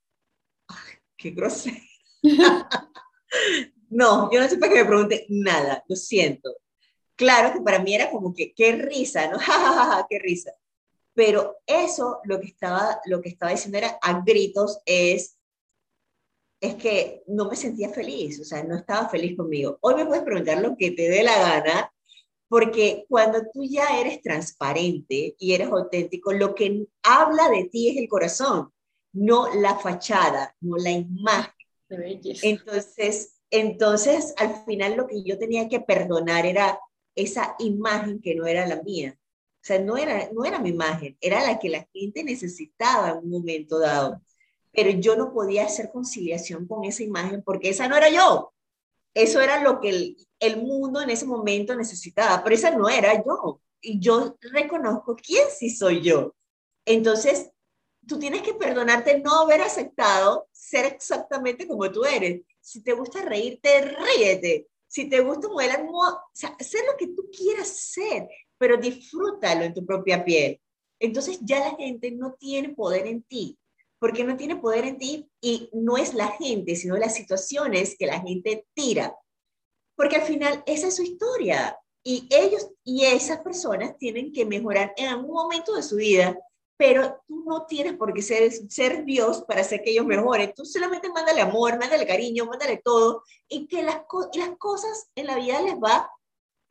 qué 1.17 1.31
grosero. 1.31 1.77
no, 3.91 4.31
yo 4.31 4.41
no 4.41 4.49
sé 4.49 4.57
para 4.57 4.73
que 4.73 4.79
me 4.79 4.89
pregunten 4.89 5.25
nada, 5.29 5.83
lo 5.89 5.97
siento 5.97 6.55
claro 7.19 7.53
que 7.53 7.61
para 7.61 7.81
mí 7.81 7.95
era 7.95 8.11
como 8.11 8.33
que, 8.33 8.55
qué 8.55 8.73
risa, 8.73 9.29
¿no? 9.29 9.39
Qué 10.09 10.19
risa. 10.19 10.53
Pero 11.13 11.57
eso 11.67 12.21
lo 12.25 12.41
que 12.41 12.47
estaba, 12.47 13.01
lo 13.07 13.21
que 13.21 13.29
estaba 13.29 13.51
diciendo 13.51 13.77
era 13.77 13.99
a 14.01 14.23
gritos 14.23 14.79
es, 14.87 15.37
es 16.61 16.77
que 16.77 17.25
no 17.27 17.49
me 17.51 17.57
sentía 17.57 17.91
feliz, 17.91 18.41
o 18.41 18.45
sea, 18.45 18.63
no 18.63 18.77
estaba 18.77 19.09
feliz 19.09 19.37
conmigo. 19.37 19.79
Hoy 19.81 19.97
me 19.97 20.07
puedes 20.07 20.23
preguntar 20.23 20.61
lo 20.63 20.77
que 20.77 20.93
te 20.93 21.09
dé 21.09 21.25
la 21.25 21.37
gana, 21.37 21.93
porque 22.49 23.05
cuando 23.09 23.41
tú 23.53 23.65
ya 23.65 24.01
eres 24.01 24.23
transparente 24.23 25.35
y 25.39 25.55
eres 25.55 25.69
auténtico, 25.69 26.33
lo 26.33 26.55
que 26.55 26.87
habla 27.03 27.49
de 27.51 27.65
ti 27.65 27.91
es 27.91 27.97
el 27.97 28.09
corazón, 28.09 28.73
no 29.13 29.53
la 29.55 29.77
fachada, 29.77 30.55
no 30.61 30.77
la 30.77 30.93
imagen. 30.93 31.53
Entonces, 31.91 33.39
entonces, 33.51 34.35
al 34.37 34.65
final 34.65 34.97
lo 34.97 35.07
que 35.07 35.23
yo 35.25 35.39
tenía 35.39 35.69
que 35.69 35.81
perdonar 35.81 36.47
era 36.47 36.79
esa 37.19 37.57
imagen 37.59 38.21
que 38.21 38.37
no 38.37 38.47
era 38.47 38.65
la 38.67 38.81
mía. 38.83 39.19
O 39.19 39.65
sea, 39.69 39.81
no 39.81 39.97
era, 39.97 40.31
no 40.33 40.45
era 40.45 40.61
mi 40.61 40.71
imagen, 40.71 41.17
era 41.21 41.43
la 41.43 41.59
que 41.59 41.69
la 41.69 41.87
gente 41.93 42.23
necesitaba 42.23 43.11
en 43.11 43.19
un 43.19 43.31
momento 43.31 43.81
dado. 43.81 44.23
Pero 44.71 44.91
yo 44.91 45.17
no 45.17 45.33
podía 45.33 45.65
hacer 45.65 45.91
conciliación 45.91 46.69
con 46.69 46.85
esa 46.85 47.03
imagen 47.03 47.43
porque 47.43 47.71
esa 47.71 47.89
no 47.89 47.97
era 47.97 48.09
yo. 48.09 48.55
Eso 49.15 49.41
era 49.41 49.61
lo 49.63 49.81
que 49.81 49.89
el, 49.89 50.17
el 50.39 50.63
mundo 50.63 51.01
en 51.03 51.11
ese 51.11 51.27
momento 51.27 51.75
necesitaba, 51.75 52.43
pero 52.45 52.55
esa 52.55 52.71
no 52.71 52.89
era 52.89 53.15
yo. 53.15 53.61
Y 53.81 53.99
yo 53.99 54.37
reconozco 54.41 55.17
quién 55.17 55.49
sí 55.51 55.71
soy 55.71 56.03
yo. 56.03 56.37
Entonces, 56.85 57.51
tú 58.07 58.19
tienes 58.21 58.43
que 58.43 58.55
perdonarte 58.55 59.19
no 59.19 59.41
haber 59.41 59.63
aceptado 59.63 60.49
ser 60.53 60.85
exactamente 60.85 61.67
como 61.67 61.91
tú 61.91 62.05
eres. 62.05 62.43
Si 62.61 62.81
te 62.81 62.93
gusta 62.93 63.23
reírte, 63.23 63.81
ríete 63.81 64.69
si 64.89 65.09
te 65.09 65.21
gusta 65.21 65.49
modelar, 65.49 65.87
o 65.91 66.21
sé 66.33 66.79
lo 66.87 66.97
que 66.99 67.09
tú 67.09 67.29
quieras 67.31 67.69
ser, 67.69 68.29
pero 68.57 68.77
disfrútalo 68.77 69.65
en 69.65 69.75
tu 69.75 69.85
propia 69.85 70.25
piel. 70.25 70.61
Entonces 70.99 71.39
ya 71.43 71.61
la 71.61 71.77
gente 71.77 72.11
no 72.11 72.35
tiene 72.35 72.71
poder 72.71 73.07
en 73.07 73.23
ti, 73.23 73.59
porque 74.01 74.25
no 74.25 74.37
tiene 74.37 74.57
poder 74.57 74.85
en 74.85 74.99
ti 74.99 75.31
y 75.41 75.69
no 75.73 75.97
es 75.97 76.15
la 76.15 76.29
gente, 76.29 76.75
sino 76.75 76.97
las 76.97 77.15
situaciones 77.15 77.97
que 77.99 78.07
la 78.07 78.21
gente 78.21 78.67
tira. 78.75 79.15
Porque 79.97 80.17
al 80.17 80.23
final 80.23 80.63
esa 80.67 80.89
es 80.89 80.97
su 80.97 81.03
historia 81.03 81.79
y 82.03 82.27
ellos 82.31 82.69
y 82.83 83.05
esas 83.05 83.41
personas 83.41 83.97
tienen 83.99 84.33
que 84.33 84.47
mejorar 84.47 84.95
en 84.97 85.09
algún 85.09 85.35
momento 85.35 85.75
de 85.75 85.83
su 85.83 85.97
vida 85.97 86.39
pero 86.79 87.21
tú 87.27 87.43
no 87.45 87.67
tienes 87.67 87.95
por 87.95 88.15
qué 88.15 88.23
ser, 88.23 89.05
Dios 89.05 89.45
para 89.49 89.63
hacer 89.63 89.83
que 89.83 89.91
ellos 89.91 90.07
mejoren. 90.07 90.53
Tú 90.55 90.65
solamente 90.65 91.09
mándale 91.11 91.41
amor, 91.41 91.77
mándale 91.77 92.07
cariño, 92.07 92.47
mándale 92.47 92.81
todo, 92.83 93.25
y 93.49 93.67
que 93.67 93.83
las, 93.83 94.03
las 94.35 94.51
cosas 94.59 95.11
en 95.17 95.27
la 95.27 95.37
vida 95.37 95.61
les 95.61 95.75
va, 95.75 96.09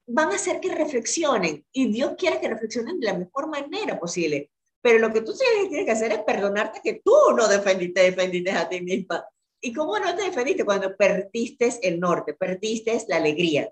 van 0.08 0.32
a 0.32 0.36
hacer 0.36 0.62
que 0.62 0.74
reflexionen. 0.74 1.66
Y 1.74 1.91
Dios 1.91 2.14
quiere 2.18 2.39
que 2.39 2.47
reflexionen 2.47 3.01
de 3.01 3.05
la 3.05 3.18
mejor 3.18 3.49
manera 3.49 3.99
posible. 3.99 4.49
Pero 4.82 4.99
lo 4.99 5.12
que 5.12 5.22
tú 5.22 5.34
tienes 5.34 5.86
que 5.86 5.91
hacer 5.91 6.14
es 6.14 6.20
perdonarte 6.20 6.80
que 6.82 7.01
tú 7.03 7.14
no 7.36 7.45
defendiste, 7.49 8.03
defendiste 8.03 8.51
a 8.51 8.70
ti 8.70 8.80
misma. 8.80 9.26
¿Y 9.60 9.74
cómo 9.74 9.99
no 9.99 10.16
te 10.16 10.24
defendiste? 10.24 10.64
Cuando 10.64 10.95
perdiste 10.95 11.70
el 11.82 11.99
norte, 11.99 12.34
perdiste 12.34 12.97
la 13.10 13.18
alegría, 13.18 13.70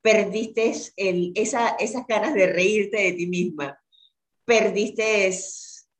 perdiste 0.00 0.72
esas 1.34 2.06
ganas 2.06 2.34
de 2.34 2.46
reírte 2.46 2.98
de 2.98 3.12
ti 3.12 3.26
misma, 3.26 3.76
perdiste 4.44 5.30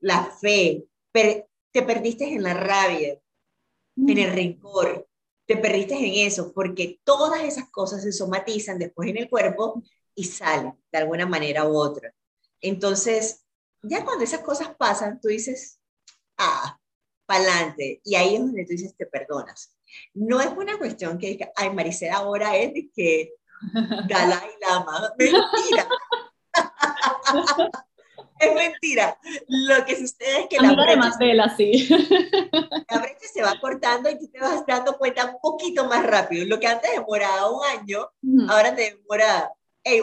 la 0.01 0.25
fe, 0.25 0.85
te 1.13 1.83
perdiste 1.83 2.25
en 2.33 2.43
la 2.43 2.55
rabia, 2.55 3.19
en 3.97 4.19
el 4.19 4.33
rencor, 4.33 5.09
te 5.47 5.57
perdiste 5.57 5.95
en 5.95 6.27
eso, 6.27 6.53
porque 6.53 7.01
todas 7.05 7.43
esas 7.43 7.71
cosas 7.71 8.03
se 8.03 8.13
somatizan 8.13 8.79
después 8.79 9.09
en 9.09 9.19
el 9.19 9.29
cuerpo 9.29 9.83
y 10.15 10.25
salen 10.25 10.75
de 10.91 10.99
alguna 10.99 11.27
manera 11.27 11.67
u 11.67 11.77
otra. 11.77 12.15
Entonces, 12.61 13.45
ya 13.83 14.05
cuando 14.05 14.25
esas 14.25 14.41
cosas 14.41 14.75
pasan, 14.77 15.21
tú 15.21 15.29
dices, 15.29 15.81
ah, 16.39 16.79
pa'lante. 17.27 18.01
Y 18.05 18.15
ahí 18.15 18.35
es 18.35 18.41
donde 18.41 18.65
tú 18.65 18.71
dices, 18.71 18.97
te 18.97 19.07
perdonas. 19.07 19.77
No 20.15 20.41
es 20.41 20.49
una 20.49 20.79
cuestión 20.79 21.19
que 21.19 21.29
diga, 21.29 21.53
ay, 21.57 21.71
Maricela 21.71 22.17
ahora 22.17 22.57
es 22.57 22.73
de 22.73 22.91
que 22.95 23.35
Dalai 24.09 24.51
Lama. 24.61 25.13
Mentira. 25.19 25.89
es 28.39 28.55
mentira. 28.55 29.19
Lo 29.49 29.85
que 29.85 29.97
sucede 29.97 30.41
es 30.41 30.47
que 30.49 30.59
la 30.59 30.73
brecha, 30.73 31.57
sí. 31.57 31.89
la 32.91 32.99
brecha 32.99 33.27
se 33.33 33.43
va 33.43 33.59
cortando 33.61 34.11
y 34.11 34.19
tú 34.19 34.29
te 34.29 34.41
vas 34.41 34.65
dando 34.67 34.97
cuenta 34.99 35.27
un 35.27 35.41
poquito 35.41 35.85
más 35.87 36.05
rápido. 36.05 36.45
Lo 36.47 36.59
que 36.59 36.67
antes 36.67 36.91
demoraba 36.91 37.51
un 37.51 37.65
año, 37.65 38.09
ahora 38.49 38.75
te 38.75 38.97
demora 38.97 39.53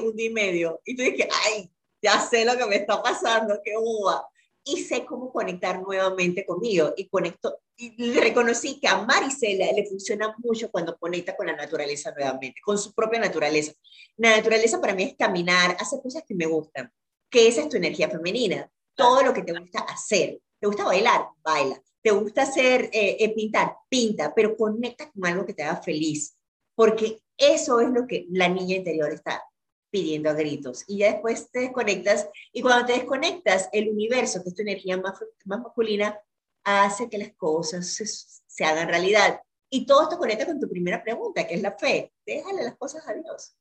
un 0.03 0.15
día 0.15 0.27
y 0.27 0.33
medio. 0.33 0.81
Y 0.85 0.95
tú 0.95 1.03
dices, 1.03 1.27
ay, 1.45 1.71
ya 2.01 2.19
sé 2.19 2.45
lo 2.45 2.57
que 2.57 2.65
me 2.65 2.77
está 2.77 3.01
pasando, 3.01 3.59
qué 3.63 3.73
uva. 3.77 4.27
Y 4.63 4.77
sé 4.77 5.05
cómo 5.05 5.31
conectar 5.31 5.81
nuevamente 5.81 6.45
conmigo. 6.45 6.93
Y 6.95 7.09
conecto, 7.09 7.59
y 7.75 8.19
reconocí 8.19 8.79
que 8.79 8.87
a 8.87 8.99
Marisela 8.99 9.71
le 9.71 9.87
funciona 9.87 10.35
mucho 10.37 10.69
cuando 10.69 10.97
conecta 10.97 11.35
con 11.35 11.47
la 11.47 11.55
naturaleza 11.55 12.11
nuevamente, 12.11 12.61
con 12.63 12.77
su 12.77 12.93
propia 12.93 13.19
naturaleza. 13.19 13.73
La 14.17 14.37
naturaleza 14.37 14.79
para 14.79 14.93
mí 14.93 15.03
es 15.03 15.15
caminar, 15.15 15.75
hacer 15.79 15.99
cosas 16.01 16.23
que 16.27 16.35
me 16.35 16.45
gustan 16.45 16.91
que 17.31 17.47
esa 17.47 17.61
es 17.61 17.69
tu 17.69 17.77
energía 17.77 18.09
femenina. 18.09 18.69
Todo 18.93 19.23
lo 19.23 19.33
que 19.33 19.41
te 19.41 19.57
gusta 19.57 19.79
hacer. 19.79 20.39
¿Te 20.59 20.67
gusta 20.67 20.83
bailar? 20.83 21.27
Baila. 21.41 21.81
¿Te 22.03 22.11
gusta 22.11 22.43
hacer, 22.43 22.89
eh, 22.93 23.17
eh, 23.19 23.33
pintar? 23.33 23.75
Pinta, 23.89 24.33
pero 24.35 24.55
conecta 24.57 25.09
con 25.11 25.25
algo 25.25 25.45
que 25.45 25.53
te 25.53 25.63
haga 25.63 25.81
feliz, 25.81 26.35
porque 26.75 27.21
eso 27.37 27.79
es 27.79 27.89
lo 27.89 28.07
que 28.07 28.25
la 28.31 28.49
niña 28.49 28.75
interior 28.75 29.11
está 29.11 29.43
pidiendo 29.91 30.29
a 30.29 30.33
gritos. 30.33 30.83
Y 30.87 30.99
ya 30.99 31.13
después 31.13 31.49
te 31.51 31.59
desconectas, 31.59 32.27
y 32.51 32.61
cuando 32.61 32.87
te 32.87 32.93
desconectas, 32.93 33.69
el 33.71 33.89
universo, 33.89 34.41
que 34.41 34.49
es 34.49 34.55
tu 34.55 34.61
energía 34.63 34.97
más, 34.97 35.13
más 35.45 35.61
masculina, 35.61 36.19
hace 36.63 37.07
que 37.09 37.17
las 37.19 37.33
cosas 37.33 37.87
se, 37.87 38.05
se 38.05 38.65
hagan 38.65 38.87
realidad. 38.87 39.41
Y 39.69 39.85
todo 39.85 40.03
esto 40.03 40.17
conecta 40.17 40.45
con 40.45 40.59
tu 40.59 40.67
primera 40.67 41.03
pregunta, 41.03 41.47
que 41.47 41.55
es 41.55 41.61
la 41.61 41.77
fe. 41.77 42.11
Déjale 42.25 42.63
las 42.63 42.77
cosas 42.77 43.07
a 43.07 43.13
Dios. 43.13 43.55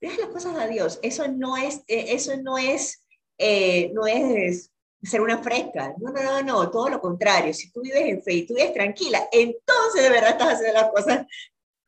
Déjale 0.00 0.22
las 0.22 0.32
cosas 0.32 0.56
a 0.56 0.66
Dios. 0.66 0.98
Eso 1.02 1.28
no 1.28 1.56
es, 1.56 1.82
eh, 1.88 2.14
eso 2.14 2.36
no 2.36 2.58
es 2.58 3.01
eh, 3.38 3.90
no 3.94 4.06
es 4.06 4.70
ser 5.02 5.20
una 5.20 5.42
fresca, 5.42 5.94
no, 5.98 6.10
no, 6.12 6.22
no, 6.22 6.42
no, 6.42 6.70
todo 6.70 6.88
lo 6.88 7.00
contrario, 7.00 7.52
si 7.52 7.70
tú 7.72 7.80
vives 7.80 8.02
en 8.02 8.22
fe 8.22 8.34
y 8.34 8.46
tú 8.46 8.54
vives 8.54 8.72
tranquila, 8.72 9.28
entonces 9.32 10.02
de 10.02 10.10
verdad 10.10 10.30
estás 10.30 10.54
haciendo 10.54 10.80
las 10.80 10.90
cosas 10.90 11.26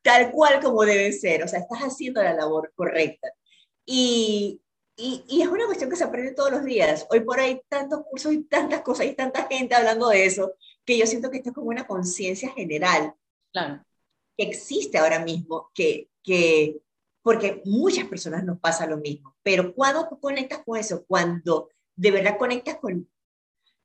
tal 0.02 0.30
cual 0.32 0.60
como 0.60 0.84
deben 0.84 1.12
ser, 1.12 1.42
o 1.42 1.48
sea, 1.48 1.60
estás 1.60 1.80
haciendo 1.80 2.22
la 2.22 2.34
labor 2.34 2.72
correcta. 2.74 3.28
Y, 3.86 4.60
y, 4.96 5.24
y, 5.28 5.42
es 5.42 5.48
una 5.48 5.66
cuestión 5.66 5.90
que 5.90 5.96
se 5.96 6.04
aprende 6.04 6.34
todos 6.34 6.50
los 6.50 6.64
días. 6.64 7.06
Hoy 7.10 7.20
por 7.20 7.40
ahí 7.40 7.60
tantos 7.68 8.02
cursos 8.10 8.32
y 8.32 8.44
tantas 8.44 8.82
cosas 8.82 9.06
y 9.06 9.14
tanta 9.14 9.46
gente 9.46 9.74
hablando 9.74 10.08
de 10.08 10.26
eso, 10.26 10.54
que 10.84 10.98
yo 10.98 11.06
siento 11.06 11.30
que 11.30 11.38
esto 11.38 11.50
es 11.50 11.54
como 11.54 11.68
una 11.68 11.86
conciencia 11.86 12.50
general 12.50 13.14
claro. 13.52 13.82
que 14.36 14.44
existe 14.44 14.98
ahora 14.98 15.20
mismo, 15.20 15.70
que, 15.74 16.10
que, 16.22 16.76
porque 17.24 17.62
muchas 17.64 18.06
personas 18.06 18.44
nos 18.44 18.60
pasa 18.60 18.86
lo 18.86 18.98
mismo. 18.98 19.34
Pero 19.42 19.74
cuando 19.74 20.06
tú 20.06 20.20
conectas 20.20 20.60
con 20.62 20.76
eso, 20.76 21.06
cuando 21.06 21.70
de 21.96 22.10
verdad 22.10 22.36
conectas 22.36 22.76
con 22.76 23.10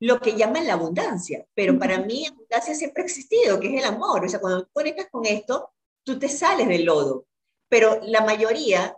lo 0.01 0.19
que 0.19 0.35
llaman 0.35 0.67
la 0.67 0.73
abundancia, 0.73 1.45
pero 1.53 1.79
para 1.79 1.99
mí 1.99 2.27
abundancia 2.27 2.75
siempre 2.75 3.01
ha 3.01 3.05
existido, 3.05 3.57
que 3.57 3.73
es 3.73 3.81
el 3.81 3.87
amor. 3.87 4.25
O 4.25 4.29
sea, 4.29 4.41
cuando 4.41 4.65
tú 4.65 4.69
conectas 4.73 5.07
con 5.09 5.25
esto, 5.25 5.71
tú 6.03 6.19
te 6.19 6.27
sales 6.27 6.67
del 6.67 6.83
lodo. 6.83 7.27
Pero 7.69 8.01
la 8.03 8.25
mayoría 8.25 8.97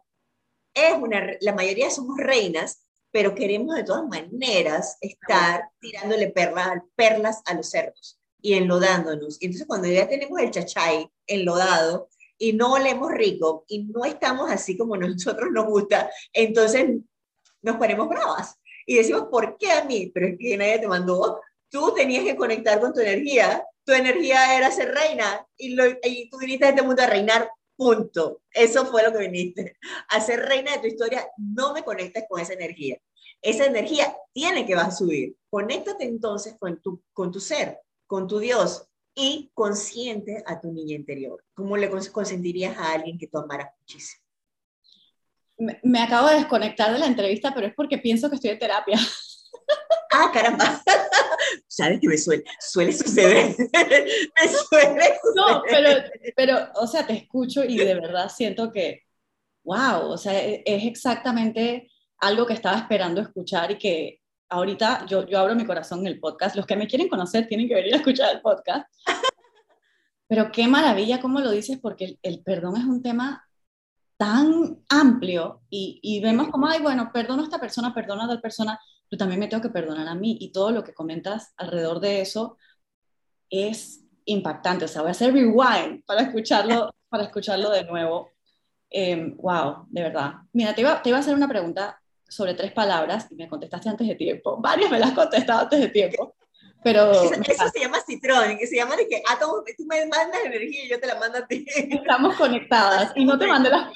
es 0.74 0.94
una, 1.00 1.38
la 1.42 1.54
mayoría 1.54 1.92
somos 1.92 2.18
reinas, 2.18 2.84
pero 3.12 3.36
queremos 3.36 3.76
de 3.76 3.84
todas 3.84 4.08
maneras 4.08 4.98
estar 5.02 5.70
tirándole 5.80 6.30
perlas, 6.30 6.82
perlas 6.96 7.44
a 7.46 7.54
los 7.54 7.70
cerdos 7.70 8.20
y 8.42 8.56
enlodándonos. 8.56 9.40
Y 9.40 9.46
entonces 9.46 9.68
cuando 9.68 9.88
ya 9.88 10.10
tenemos 10.10 10.40
el 10.40 10.50
chachay 10.50 11.08
enlodado, 11.28 12.10
y 12.42 12.54
no 12.54 12.74
olemos 12.74 13.12
rico 13.12 13.66
y 13.68 13.84
no 13.84 14.04
estamos 14.04 14.50
así 14.50 14.76
como 14.76 14.98
nosotros 14.98 15.52
nos 15.52 15.66
gusta, 15.66 16.10
entonces 16.34 16.90
nos 17.62 17.78
ponemos 17.78 18.10
bravas 18.10 18.58
y 18.88 18.96
decimos, 18.96 19.28
¿por 19.30 19.58
qué 19.58 19.72
a 19.72 19.84
mí? 19.86 20.12
Pero 20.12 20.28
es 20.28 20.38
que 20.40 20.58
nadie 20.58 20.80
te 20.80 20.88
mandó. 20.88 21.40
Tú 21.70 21.94
tenías 21.96 22.24
que 22.24 22.36
conectar 22.36 22.80
con 22.80 22.94
tu 22.94 23.00
energía. 23.00 23.64
Tu 23.86 23.94
energía 23.94 24.58
era 24.58 24.72
ser 24.72 24.92
reina 24.92 25.46
y, 25.56 25.76
lo, 25.76 25.84
y 26.04 26.30
tú 26.30 26.40
viniste 26.40 26.66
a 26.66 26.70
este 26.70 26.82
mundo 26.82 27.04
a 27.04 27.08
reinar, 27.08 27.50
punto. 27.76 28.42
Eso 28.52 28.88
fue 28.88 29.04
lo 29.04 29.12
que 29.12 29.20
viniste. 29.20 29.78
A 30.10 30.20
ser 30.20 30.40
reina 30.42 30.72
de 30.72 30.80
tu 30.80 30.88
historia, 30.88 31.28
no 31.38 31.74
me 31.74 31.84
conectes 31.84 32.26
con 32.28 32.42
esa 32.42 32.54
energía. 32.54 32.98
Esa 33.42 33.66
energía 33.66 34.16
tiene 34.34 34.66
que 34.66 34.76
va 34.76 34.86
a 34.86 34.92
subir. 34.92 35.36
Conéctate 35.50 36.04
entonces 36.06 36.56
con 36.60 36.82
tu, 36.82 37.04
con 37.14 37.32
tu 37.32 37.40
ser, 37.40 37.80
con 38.08 38.28
tu 38.28 38.40
Dios, 38.40 38.88
y 39.22 39.52
consciente 39.54 40.44
a 40.48 40.60
tu 40.60 40.72
niña 40.72 40.96
interior. 40.96 41.44
¿Cómo 41.54 41.78
le 41.78 41.92
consentirías 42.12 42.76
a 42.76 42.94
alguien 42.94 43.20
que 43.20 43.28
tú 43.28 43.38
amaras 43.38 43.70
muchísimo? 43.80 44.24
Me, 45.84 46.02
acabo 46.02 46.28
de 46.30 46.38
desconectar 46.38 46.92
de 46.92 46.98
la 46.98 47.06
entrevista, 47.06 47.54
pero 47.54 47.68
es 47.68 47.76
porque 47.76 48.00
pienso 48.00 48.30
que 48.30 48.36
estoy 48.36 48.52
en 48.52 48.60
terapia. 48.60 48.98
Ah, 50.14 50.30
caramba. 50.34 50.82
Sabes 51.68 52.02
que 52.02 52.08
me 52.10 52.18
suele, 52.18 52.44
suele 52.60 52.92
suceder. 52.92 53.56
me 53.58 54.48
suele 54.50 54.60
suceder. 54.62 55.20
No, 55.36 55.64
pero, 55.66 56.04
pero, 56.36 56.58
o 56.76 56.86
sea, 56.86 57.08
te 57.08 57.14
escucho 57.14 57.64
y 57.64 57.78
de 57.78 57.94
verdad 57.94 58.30
siento 58.30 58.74
que, 58.74 59.04
wow, 59.64 60.12
o 60.12 60.18
sea, 60.18 60.38
e, 60.38 60.64
es 60.66 60.84
exactamente 60.84 61.90
algo 62.18 62.46
que 62.46 62.54
estaba 62.54 62.78
esperando 62.78 63.22
escuchar 63.22 63.72
y 63.72 63.78
que 63.78 64.21
ahorita 64.52 65.06
yo, 65.08 65.26
yo 65.26 65.40
abro 65.40 65.56
mi 65.56 65.66
corazón 65.66 66.02
en 66.02 66.08
el 66.08 66.20
podcast. 66.20 66.56
Los 66.56 66.66
que 66.66 66.76
me 66.76 66.88
quieren 66.88 67.08
conocer 67.08 67.48
tienen 67.48 67.68
que 67.68 67.76
venir 67.76 67.94
a 67.94 67.98
escuchar 67.98 68.36
el 68.36 68.42
podcast. 68.42 68.86
Pero 70.28 70.52
qué 70.52 70.68
maravilla 70.68 71.20
cómo 71.20 71.40
lo 71.40 71.52
dices, 71.52 71.80
porque 71.82 72.20
el, 72.22 72.44
perdón 72.44 72.78
es 72.78 72.86
un 72.86 73.02
tema 73.02 73.46
tan 74.18 74.78
amplio 74.88 75.62
y, 75.70 76.00
y, 76.04 76.22
vemos 76.22 76.50
como, 76.50 76.68
ay, 76.68 76.80
bueno, 76.80 77.12
perdono 77.12 77.42
a 77.42 77.46
esta 77.46 77.60
persona, 77.60 77.94
perdono 77.94 78.24
a 78.24 78.28
tal 78.28 78.40
persona, 78.40 78.80
pero 79.10 79.18
también 79.18 79.40
me 79.40 79.48
tengo 79.48 79.64
que 79.64 79.72
perdonar 79.72 80.08
a 80.08 80.16
mí 80.16 80.38
y 80.40 80.52
todo 80.52 80.72
lo 80.72 80.84
que 80.84 80.94
comentas 80.94 81.54
alrededor 81.58 82.00
de 82.00 82.22
eso 82.22 82.58
es 83.50 84.06
impactante. 84.26 84.86
O 84.86 84.88
sea, 84.88 85.02
voy 85.02 85.10
a 85.10 85.12
hacer 85.12 85.34
rewind 85.34 86.06
para 86.06 86.22
escucharlo, 86.22 86.94
para 87.10 87.24
escucharlo 87.24 87.72
de 87.72 87.84
nuevo. 87.84 88.30
wow, 89.38 89.86
em, 89.86 89.86
de 89.90 90.02
verdad. 90.02 90.34
Mira, 90.54 90.76
te 90.76 90.82
iba, 90.82 91.02
te 91.02 91.10
iba 91.10 91.18
a 91.18 91.22
hacer 91.22 91.36
una 91.36 91.48
pregunta 91.48 92.01
sobre 92.32 92.54
tres 92.54 92.72
palabras 92.72 93.28
y 93.30 93.36
me 93.36 93.50
contestaste 93.50 93.90
antes 93.90 94.08
de 94.08 94.16
tiempo. 94.16 94.58
Varias 94.62 94.90
me 94.90 95.00
las 95.00 95.10
has 95.10 95.16
contestado 95.16 95.60
antes 95.62 95.82
de 95.82 95.90
tiempo. 95.90 96.34
Pero 96.84 97.12
eso, 97.12 97.70
se 97.72 97.80
llama 97.80 98.00
citrón, 98.08 98.58
que 98.58 98.66
se 98.66 98.78
llama 98.78 98.96
de 98.96 99.08
que 99.08 99.22
átomos, 99.30 99.64
tú 99.78 99.86
me 99.86 100.00
mandas 100.08 100.40
energía 100.46 100.86
y 100.86 100.90
yo 100.90 101.00
te 101.00 101.08
la 101.08 101.20
mando 101.20 101.38
a 101.40 101.46
ti. 101.46 101.66
Estamos 101.68 102.36
conectadas 102.38 103.12
y 103.16 103.26
no 103.26 103.38
te 103.38 103.46
mandé 103.46 103.70
las, 103.70 103.92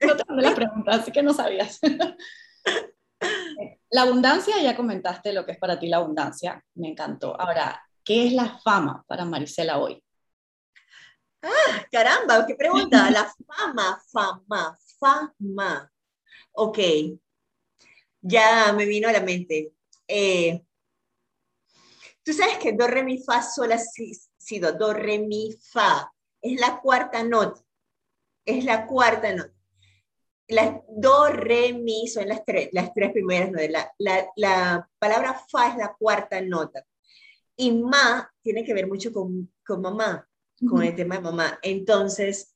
no 0.00 0.16
te 0.16 0.24
mandé 0.28 0.42
las 0.42 0.54
preguntas, 0.54 1.00
así 1.00 1.10
que 1.10 1.22
no 1.22 1.32
sabías. 1.32 1.80
La 3.90 4.02
abundancia, 4.02 4.60
ya 4.62 4.76
comentaste 4.76 5.32
lo 5.32 5.46
que 5.46 5.52
es 5.52 5.58
para 5.58 5.78
ti 5.80 5.88
la 5.88 5.96
abundancia, 5.96 6.62
me 6.74 6.88
encantó. 6.88 7.34
Ahora, 7.40 7.82
¿qué 8.04 8.26
es 8.26 8.32
la 8.34 8.58
fama 8.60 9.02
para 9.08 9.24
Marisela 9.24 9.78
hoy? 9.78 10.00
Ah, 11.42 11.86
caramba, 11.90 12.46
qué 12.46 12.54
pregunta. 12.54 13.10
La 13.10 13.32
fama, 13.46 14.00
fama, 14.12 14.78
fama. 15.00 15.90
Ok, 16.52 16.78
ya 18.28 18.72
me 18.72 18.84
vino 18.84 19.08
a 19.08 19.12
la 19.12 19.20
mente. 19.20 19.72
Eh, 20.06 20.64
tú 22.22 22.32
sabes 22.32 22.58
que 22.58 22.72
do, 22.72 22.86
re, 22.86 23.02
mi, 23.02 23.22
fa, 23.22 23.42
sol, 23.42 23.70
si, 24.38 24.58
do, 24.58 24.72
do, 24.72 24.92
re, 24.92 25.18
mi, 25.18 25.52
fa. 25.60 26.12
Es 26.40 26.60
la 26.60 26.80
cuarta 26.80 27.22
nota. 27.22 27.60
Es 28.44 28.64
la 28.64 28.86
cuarta 28.86 29.34
nota. 29.34 29.52
Las 30.48 30.80
do, 30.88 31.28
re, 31.28 31.74
mi 31.74 32.08
son 32.08 32.28
las 32.28 32.44
tres, 32.44 32.70
las 32.72 32.94
tres 32.94 33.12
primeras 33.12 33.50
notas. 33.50 33.92
La, 33.98 34.32
la, 34.36 34.90
palabra 34.98 35.34
fa 35.50 35.68
es 35.68 35.76
la 35.76 35.94
cuarta 35.98 36.40
nota. 36.40 36.84
Y 37.56 37.72
ma 37.72 38.32
tiene 38.40 38.64
que 38.64 38.72
ver 38.72 38.86
mucho 38.86 39.12
con, 39.12 39.52
con 39.66 39.82
mamá, 39.82 40.26
con 40.66 40.82
el 40.82 40.94
tema 40.94 41.16
de 41.16 41.22
mamá. 41.22 41.58
Entonces, 41.60 42.54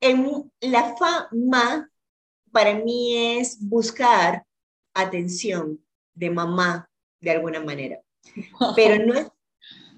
en 0.00 0.52
la 0.60 0.94
fa, 0.96 1.28
ma 1.32 1.91
para 2.52 2.74
mí 2.78 3.38
es 3.38 3.58
buscar 3.60 4.44
atención 4.94 5.82
de 6.14 6.30
mamá 6.30 6.88
de 7.20 7.30
alguna 7.30 7.60
manera. 7.60 8.00
Pero 8.76 9.04
no 9.04 9.14
es, 9.14 9.28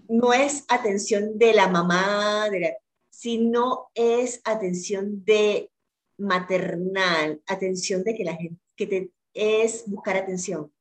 no 0.08 0.32
es 0.32 0.64
atención 0.68 1.36
de 1.38 1.52
la 1.52 1.68
mamá, 1.68 2.48
sino 3.10 3.88
es 3.94 4.40
atención 4.44 5.24
de 5.24 5.70
maternal, 6.18 7.42
atención 7.46 8.04
de 8.04 8.14
que 8.14 8.24
la 8.24 8.36
gente, 8.36 8.60
que 8.76 8.86
te, 8.86 9.10
es 9.32 9.84
buscar 9.86 10.16
atención. 10.16 10.72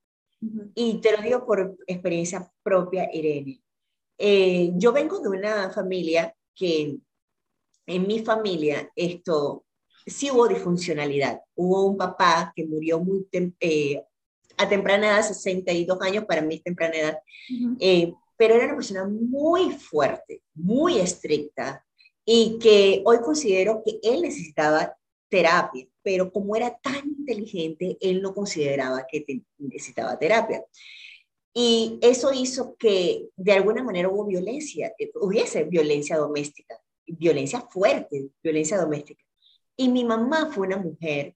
Y 0.75 0.99
te 0.99 1.15
lo 1.15 1.23
digo 1.23 1.45
por 1.45 1.77
experiencia 1.87 2.51
propia, 2.63 3.09
Irene. 3.13 3.61
Eh, 4.17 4.71
yo 4.75 4.91
vengo 4.91 5.19
de 5.19 5.29
una 5.29 5.71
familia 5.71 6.35
que 6.53 6.97
en 7.85 8.07
mi 8.07 8.19
familia 8.19 8.91
esto 8.95 9.65
sí 10.05 10.31
hubo 10.31 10.47
disfuncionalidad. 10.47 11.41
Hubo 11.55 11.85
un 11.85 11.97
papá 11.97 12.53
que 12.55 12.65
murió 12.65 12.99
muy, 12.99 13.27
eh, 13.59 14.03
a 14.57 14.69
temprana 14.69 15.07
edad, 15.07 15.23
62 15.23 16.01
años, 16.01 16.25
para 16.25 16.41
mí 16.41 16.59
temprana 16.59 16.95
edad, 16.95 17.19
eh, 17.79 18.13
pero 18.37 18.55
era 18.55 18.65
una 18.65 18.75
persona 18.75 19.05
muy 19.05 19.71
fuerte, 19.71 20.41
muy 20.53 20.99
estricta, 20.99 21.85
y 22.25 22.57
que 22.59 23.01
hoy 23.05 23.17
considero 23.19 23.81
que 23.83 23.99
él 24.03 24.21
necesitaba 24.21 24.95
terapia, 25.29 25.87
pero 26.01 26.31
como 26.31 26.55
era 26.55 26.77
tan 26.77 27.07
inteligente, 27.07 27.97
él 27.99 28.21
no 28.21 28.33
consideraba 28.33 29.05
que 29.09 29.25
necesitaba 29.57 30.17
terapia. 30.17 30.63
Y 31.53 31.99
eso 32.01 32.31
hizo 32.33 32.75
que 32.77 33.29
de 33.35 33.53
alguna 33.53 33.83
manera 33.83 34.09
hubo 34.09 34.25
violencia, 34.25 34.93
eh, 34.97 35.11
hubiese 35.15 35.63
violencia 35.63 36.17
doméstica, 36.17 36.79
violencia 37.05 37.61
fuerte, 37.61 38.29
violencia 38.41 38.77
doméstica. 38.77 39.23
Y 39.75 39.89
mi 39.89 40.03
mamá 40.03 40.49
fue 40.51 40.67
una 40.67 40.77
mujer 40.77 41.35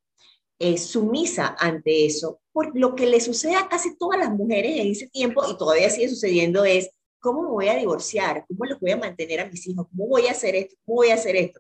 eh, 0.60 0.78
sumisa 0.78 1.56
ante 1.60 2.06
eso, 2.06 2.42
por 2.52 2.78
lo 2.78 2.96
que 2.96 3.06
le 3.06 3.22
sucede 3.22 3.56
a 3.56 3.70
casi 3.70 3.96
todas 3.98 4.20
las 4.20 4.32
mujeres 4.32 4.78
en 4.78 4.88
ese 4.88 5.08
tiempo 5.08 5.44
y 5.50 5.58
todavía 5.58 5.90
sigue 5.90 6.10
sucediendo 6.10 6.66
es, 6.66 6.90
¿cómo 7.20 7.44
me 7.44 7.50
voy 7.50 7.68
a 7.68 7.76
divorciar? 7.76 8.46
¿Cómo 8.48 8.66
los 8.66 8.80
voy 8.80 8.92
a 8.92 8.98
mantener 8.98 9.40
a 9.40 9.50
mis 9.50 9.68
hijos? 9.68 9.88
¿Cómo 9.90 10.08
voy 10.08 10.28
a 10.28 10.32
hacer 10.32 10.56
esto? 10.56 10.76
¿Cómo 10.86 10.98
voy 10.98 11.10
a 11.10 11.16
hacer 11.16 11.36
esto? 11.36 11.60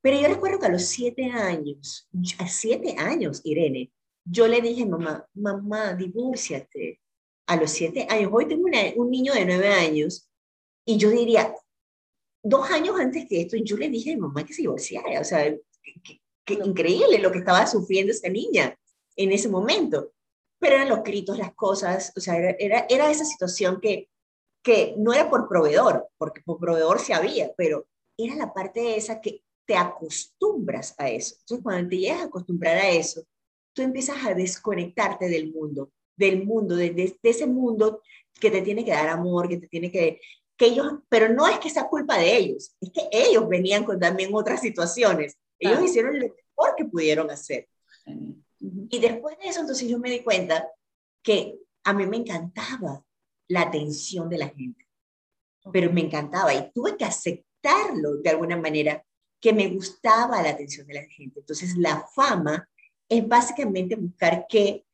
Pero 0.00 0.18
yo 0.18 0.28
recuerdo 0.28 0.58
que 0.58 0.66
a 0.66 0.70
los 0.70 0.84
siete 0.84 1.30
años, 1.30 2.08
a 2.38 2.48
siete 2.48 2.96
años, 2.98 3.40
Irene, 3.44 3.92
yo 4.24 4.48
le 4.48 4.60
dije, 4.60 4.86
mamá, 4.86 5.26
mamá, 5.34 5.94
divórciate. 5.94 7.00
A 7.46 7.56
los 7.56 7.70
siete 7.70 8.06
años, 8.08 8.30
hoy 8.32 8.46
tengo 8.46 8.66
un 8.96 9.10
niño 9.10 9.34
de 9.34 9.44
nueve 9.44 9.68
años 9.68 10.30
y 10.84 10.96
yo 10.96 11.10
diría, 11.10 11.54
dos 12.42 12.70
años 12.70 12.98
antes 12.98 13.26
que 13.28 13.42
esto, 13.42 13.56
yo 13.58 13.76
le 13.76 13.88
dije 13.88 14.12
a 14.12 14.14
mi 14.14 14.20
mamá 14.22 14.44
que 14.44 14.54
se 14.54 14.62
divorciara. 14.62 15.20
O 15.20 15.24
sea, 15.24 15.54
qué 16.44 16.54
increíble 16.54 17.18
lo 17.18 17.32
que 17.32 17.38
estaba 17.38 17.66
sufriendo 17.66 18.12
esa 18.12 18.28
niña 18.28 18.76
en 19.16 19.32
ese 19.32 19.48
momento. 19.48 20.12
Pero 20.58 20.76
eran 20.76 20.88
los 20.88 21.02
gritos, 21.02 21.38
las 21.38 21.54
cosas, 21.54 22.12
o 22.16 22.20
sea, 22.20 22.36
era, 22.36 22.56
era, 22.58 22.86
era 22.88 23.10
esa 23.10 23.24
situación 23.24 23.80
que, 23.80 24.08
que 24.62 24.94
no 24.96 25.12
era 25.12 25.28
por 25.28 25.48
proveedor, 25.48 26.08
porque 26.16 26.40
por 26.44 26.58
proveedor 26.58 27.00
se 27.00 27.14
había, 27.14 27.52
pero 27.56 27.86
era 28.16 28.36
la 28.36 28.52
parte 28.52 28.96
esa 28.96 29.20
que 29.20 29.42
te 29.66 29.76
acostumbras 29.76 30.94
a 30.98 31.08
eso. 31.08 31.36
Entonces, 31.40 31.62
cuando 31.62 31.88
te 31.88 31.98
llegas 31.98 32.20
a 32.20 32.24
acostumbrar 32.24 32.76
a 32.76 32.90
eso, 32.90 33.22
tú 33.72 33.82
empiezas 33.82 34.24
a 34.24 34.34
desconectarte 34.34 35.28
del 35.28 35.52
mundo, 35.52 35.90
del 36.16 36.44
mundo, 36.44 36.76
de, 36.76 36.90
de, 36.90 37.18
ese 37.22 37.46
mundo 37.46 38.02
que 38.40 38.50
te 38.50 38.62
tiene 38.62 38.84
que 38.84 38.90
dar 38.92 39.08
amor, 39.08 39.48
que 39.48 39.56
te 39.56 39.68
tiene 39.68 39.90
que, 39.90 40.20
que 40.56 40.66
ellos, 40.66 40.94
pero 41.08 41.28
no 41.28 41.48
es 41.48 41.58
que 41.58 41.70
sea 41.70 41.88
culpa 41.88 42.18
de 42.18 42.36
ellos, 42.36 42.76
es 42.80 42.90
que 42.90 43.08
ellos 43.10 43.48
venían 43.48 43.84
con 43.84 43.98
también 43.98 44.30
otras 44.32 44.60
situaciones. 44.60 45.36
Ellos 45.62 45.84
hicieron 45.84 46.18
lo 46.18 46.26
mejor 46.26 46.74
que 46.76 46.84
pudieron 46.84 47.30
hacer. 47.30 47.68
Y 48.90 48.98
después 48.98 49.38
de 49.38 49.48
eso, 49.48 49.60
entonces 49.60 49.88
yo 49.88 49.98
me 49.98 50.10
di 50.10 50.20
cuenta 50.20 50.68
que 51.22 51.58
a 51.84 51.92
mí 51.92 52.06
me 52.06 52.18
encantaba 52.18 53.04
la 53.48 53.62
atención 53.62 54.28
de 54.28 54.38
la 54.38 54.48
gente, 54.48 54.88
pero 55.72 55.92
me 55.92 56.02
encantaba 56.02 56.54
y 56.54 56.70
tuve 56.72 56.96
que 56.96 57.04
aceptarlo 57.04 58.16
de 58.16 58.30
alguna 58.30 58.56
manera, 58.56 59.04
que 59.40 59.52
me 59.52 59.68
gustaba 59.68 60.42
la 60.42 60.50
atención 60.50 60.86
de 60.86 60.94
la 60.94 61.02
gente. 61.02 61.40
Entonces 61.40 61.76
la 61.76 62.06
fama 62.14 62.68
es 63.08 63.26
básicamente 63.26 63.96
buscar 63.96 64.46
que 64.48 64.84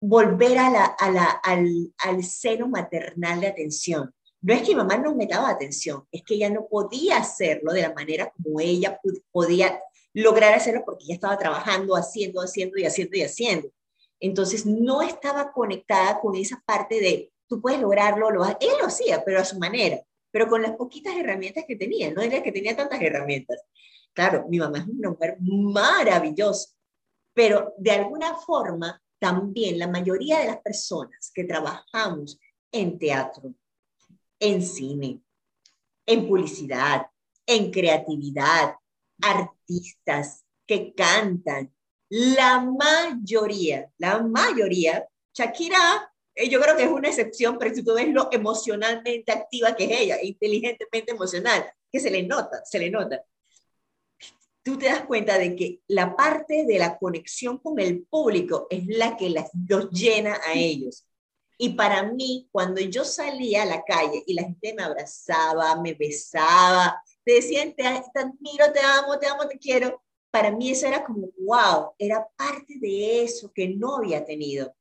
volver 0.00 0.58
a 0.58 0.70
la, 0.70 0.84
a 0.84 1.10
la, 1.10 1.24
al, 1.42 1.94
al 1.98 2.22
seno 2.22 2.68
maternal 2.68 3.40
de 3.40 3.46
atención. 3.46 4.14
No 4.44 4.52
es 4.52 4.60
que 4.60 4.68
mi 4.68 4.74
mamá 4.74 4.98
no 4.98 5.14
me 5.14 5.26
daba 5.26 5.48
atención, 5.48 6.06
es 6.12 6.22
que 6.22 6.34
ella 6.34 6.50
no 6.50 6.66
podía 6.66 7.16
hacerlo 7.16 7.72
de 7.72 7.80
la 7.80 7.94
manera 7.94 8.30
como 8.30 8.60
ella 8.60 9.00
podía 9.32 9.80
lograr 10.12 10.52
hacerlo 10.52 10.82
porque 10.84 11.04
ella 11.04 11.14
estaba 11.14 11.38
trabajando, 11.38 11.96
haciendo, 11.96 12.42
haciendo 12.42 12.76
y 12.76 12.84
haciendo 12.84 13.16
y 13.16 13.22
haciendo. 13.22 13.70
Entonces 14.20 14.66
no 14.66 15.00
estaba 15.00 15.50
conectada 15.50 16.20
con 16.20 16.36
esa 16.36 16.62
parte 16.66 17.00
de 17.00 17.32
tú 17.46 17.62
puedes 17.62 17.80
lograrlo, 17.80 18.30
lo 18.30 18.44
él 18.44 18.76
lo 18.78 18.88
hacía, 18.88 19.24
pero 19.24 19.40
a 19.40 19.46
su 19.46 19.58
manera, 19.58 19.98
pero 20.30 20.46
con 20.46 20.60
las 20.60 20.72
poquitas 20.72 21.16
herramientas 21.16 21.64
que 21.66 21.76
tenía, 21.76 22.12
no 22.12 22.20
era 22.20 22.42
que 22.42 22.52
tenía 22.52 22.76
tantas 22.76 23.00
herramientas. 23.00 23.62
Claro, 24.12 24.44
mi 24.50 24.58
mamá 24.58 24.80
es 24.80 24.86
una 24.86 25.08
mujer 25.08 25.38
maravillosa, 25.40 26.68
pero 27.32 27.72
de 27.78 27.92
alguna 27.92 28.34
forma 28.34 29.02
también 29.18 29.78
la 29.78 29.88
mayoría 29.88 30.40
de 30.40 30.48
las 30.48 30.58
personas 30.58 31.32
que 31.34 31.44
trabajamos 31.44 32.38
en 32.70 32.98
teatro, 32.98 33.54
en 34.44 34.62
cine, 34.62 35.22
en 36.06 36.28
publicidad, 36.28 37.06
en 37.46 37.70
creatividad, 37.70 38.74
artistas 39.22 40.44
que 40.66 40.92
cantan. 40.94 41.72
La 42.10 42.60
mayoría, 42.60 43.90
la 43.96 44.22
mayoría, 44.22 45.08
Shakira, 45.32 46.12
eh, 46.34 46.48
yo 46.48 46.60
creo 46.60 46.76
que 46.76 46.84
es 46.84 46.90
una 46.90 47.08
excepción, 47.08 47.56
pero 47.58 47.74
si 47.74 47.82
tú 47.82 47.94
ves 47.94 48.08
lo 48.08 48.28
emocionalmente 48.30 49.32
activa 49.32 49.74
que 49.74 49.84
es 49.84 50.00
ella, 50.02 50.22
inteligentemente 50.22 51.12
emocional, 51.12 51.64
que 51.90 52.00
se 52.00 52.10
le 52.10 52.22
nota, 52.22 52.62
se 52.64 52.78
le 52.78 52.90
nota. 52.90 53.24
Tú 54.62 54.78
te 54.78 54.86
das 54.86 55.06
cuenta 55.06 55.38
de 55.38 55.56
que 55.56 55.80
la 55.88 56.14
parte 56.14 56.64
de 56.66 56.78
la 56.78 56.98
conexión 56.98 57.58
con 57.58 57.78
el 57.80 58.04
público 58.04 58.66
es 58.68 58.86
la 58.86 59.16
que 59.16 59.30
los 59.30 59.90
llena 59.90 60.38
a 60.46 60.54
ellos. 60.54 61.06
Y 61.56 61.70
para 61.70 62.02
mí, 62.02 62.48
cuando 62.50 62.80
yo 62.80 63.04
salía 63.04 63.62
a 63.62 63.66
la 63.66 63.84
calle 63.84 64.22
y 64.26 64.34
la 64.34 64.42
gente 64.42 64.74
me 64.74 64.82
abrazaba, 64.82 65.80
me 65.80 65.94
besaba, 65.94 67.00
te 67.24 67.34
decían, 67.34 67.74
te, 67.74 67.86
admiro, 67.86 68.72
te 68.72 68.80
amo, 68.80 69.18
te 69.18 69.26
amo, 69.26 69.46
te 69.48 69.58
quiero, 69.58 70.02
para 70.30 70.50
mí 70.50 70.70
eso 70.70 70.86
era 70.86 71.04
como, 71.04 71.28
wow, 71.38 71.92
era 71.98 72.26
parte 72.36 72.74
de 72.80 73.22
eso 73.22 73.52
que 73.52 73.68
no 73.68 73.96
había 73.96 74.24
tenido. 74.24 74.74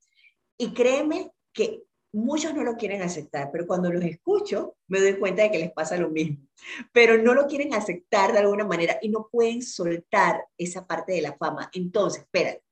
Y 0.58 0.74
créeme 0.74 1.32
que 1.54 1.84
muchos 2.12 2.54
no 2.54 2.64
lo 2.64 2.76
quieren 2.76 3.02
aceptar, 3.02 3.50
pero 3.52 3.66
cuando 3.66 3.92
los 3.92 4.04
escucho 4.04 4.76
me 4.88 5.00
doy 5.00 5.18
cuenta 5.20 5.44
de 5.44 5.52
que 5.52 5.60
les 5.60 5.72
pasa 5.72 5.98
lo 5.98 6.10
mismo, 6.10 6.48
pero 6.92 7.18
no 7.18 7.34
lo 7.34 7.48
quieren 7.48 7.74
aceptar 7.74 8.32
de 8.32 8.40
alguna 8.40 8.66
manera 8.66 8.98
y 9.02 9.10
no 9.10 9.28
pueden 9.32 9.62
soltar 9.62 10.46
esa 10.58 10.86
parte 10.86 11.14
de 11.14 11.22
la 11.22 11.36
fama. 11.38 11.70
Entonces, 11.74 12.24
espérate, 12.24 12.64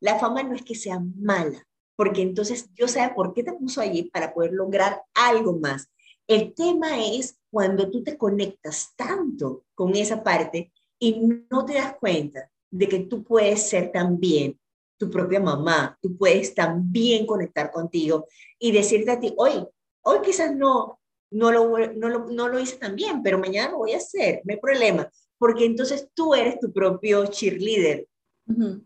la 0.00 0.18
fama 0.18 0.42
no 0.42 0.54
es 0.54 0.62
que 0.62 0.74
sea 0.74 0.98
mala, 0.98 1.66
porque 2.00 2.22
entonces 2.22 2.74
Dios 2.74 2.92
sabe 2.92 3.12
por 3.14 3.34
qué 3.34 3.42
te 3.42 3.52
puso 3.52 3.82
allí 3.82 4.04
para 4.04 4.32
poder 4.32 4.54
lograr 4.54 5.02
algo 5.12 5.58
más. 5.58 5.90
El 6.26 6.54
tema 6.54 6.98
es 6.98 7.38
cuando 7.50 7.90
tú 7.90 8.02
te 8.02 8.16
conectas 8.16 8.94
tanto 8.96 9.66
con 9.74 9.94
esa 9.94 10.22
parte 10.22 10.72
y 10.98 11.20
no 11.50 11.66
te 11.66 11.74
das 11.74 11.96
cuenta 12.00 12.50
de 12.70 12.88
que 12.88 13.00
tú 13.00 13.22
puedes 13.22 13.68
ser 13.68 13.92
también 13.92 14.58
tu 14.96 15.10
propia 15.10 15.40
mamá, 15.40 15.98
tú 16.00 16.16
puedes 16.16 16.54
también 16.54 17.26
conectar 17.26 17.70
contigo 17.70 18.26
y 18.58 18.72
decirte 18.72 19.10
a 19.10 19.20
ti, 19.20 19.34
hoy, 19.36 19.62
hoy 20.00 20.20
quizás 20.24 20.56
no, 20.56 20.98
no 21.30 21.52
lo, 21.52 21.76
no 21.92 22.08
lo, 22.08 22.30
no 22.30 22.48
lo 22.48 22.58
hice 22.58 22.76
tan 22.76 22.96
bien, 22.96 23.22
pero 23.22 23.38
mañana 23.38 23.72
lo 23.72 23.76
voy 23.76 23.92
a 23.92 23.98
hacer, 23.98 24.40
no 24.44 24.54
hay 24.54 24.58
problema, 24.58 25.06
porque 25.36 25.66
entonces 25.66 26.08
tú 26.14 26.34
eres 26.34 26.58
tu 26.60 26.72
propio 26.72 27.26
cheerleader. 27.26 28.06
Uh 28.46 28.80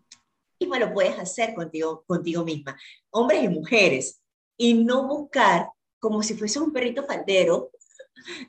me 0.67 0.79
lo 0.79 0.93
puedes 0.93 1.19
hacer 1.19 1.55
contigo, 1.55 2.05
contigo 2.07 2.45
misma, 2.45 2.79
hombres 3.11 3.45
y 3.45 3.49
mujeres, 3.49 4.23
y 4.57 4.75
no 4.75 5.07
buscar 5.07 5.71
como 5.99 6.23
si 6.23 6.35
fuese 6.35 6.61
un 6.61 6.73
perrito 6.73 7.05
faldero 7.05 7.71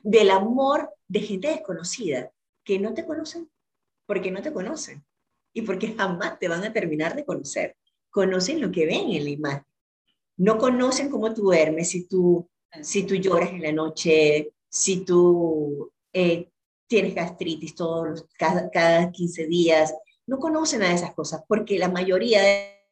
del 0.02 0.30
amor 0.30 0.90
de 1.08 1.20
gente 1.20 1.48
desconocida, 1.48 2.30
que 2.64 2.78
no 2.78 2.94
te 2.94 3.04
conocen 3.04 3.50
porque 4.06 4.30
no 4.30 4.40
te 4.40 4.52
conocen 4.52 5.04
y 5.52 5.62
porque 5.62 5.94
jamás 5.94 6.38
te 6.38 6.48
van 6.48 6.64
a 6.64 6.72
terminar 6.72 7.16
de 7.16 7.24
conocer. 7.24 7.76
Conocen 8.10 8.60
lo 8.60 8.70
que 8.70 8.86
ven 8.86 9.10
en 9.10 9.24
la 9.24 9.30
imagen. 9.30 9.66
No 10.38 10.58
conocen 10.58 11.10
cómo 11.10 11.32
tú 11.34 11.42
duermes, 11.42 11.90
si 11.90 12.06
tú, 12.06 12.48
si 12.82 13.04
tú 13.04 13.14
lloras 13.16 13.50
en 13.50 13.62
la 13.62 13.72
noche, 13.72 14.52
si 14.68 15.04
tú 15.04 15.90
eh, 16.12 16.48
tienes 16.86 17.14
gastritis 17.14 17.74
todos 17.74 18.26
cada, 18.38 18.70
cada 18.70 19.10
15 19.10 19.46
días, 19.46 19.94
no 20.26 20.38
conocen 20.38 20.82
a 20.82 20.92
esas 20.92 21.14
cosas, 21.14 21.42
porque 21.48 21.78
la 21.78 21.88
mayoría 21.88 22.42
de, 22.42 22.82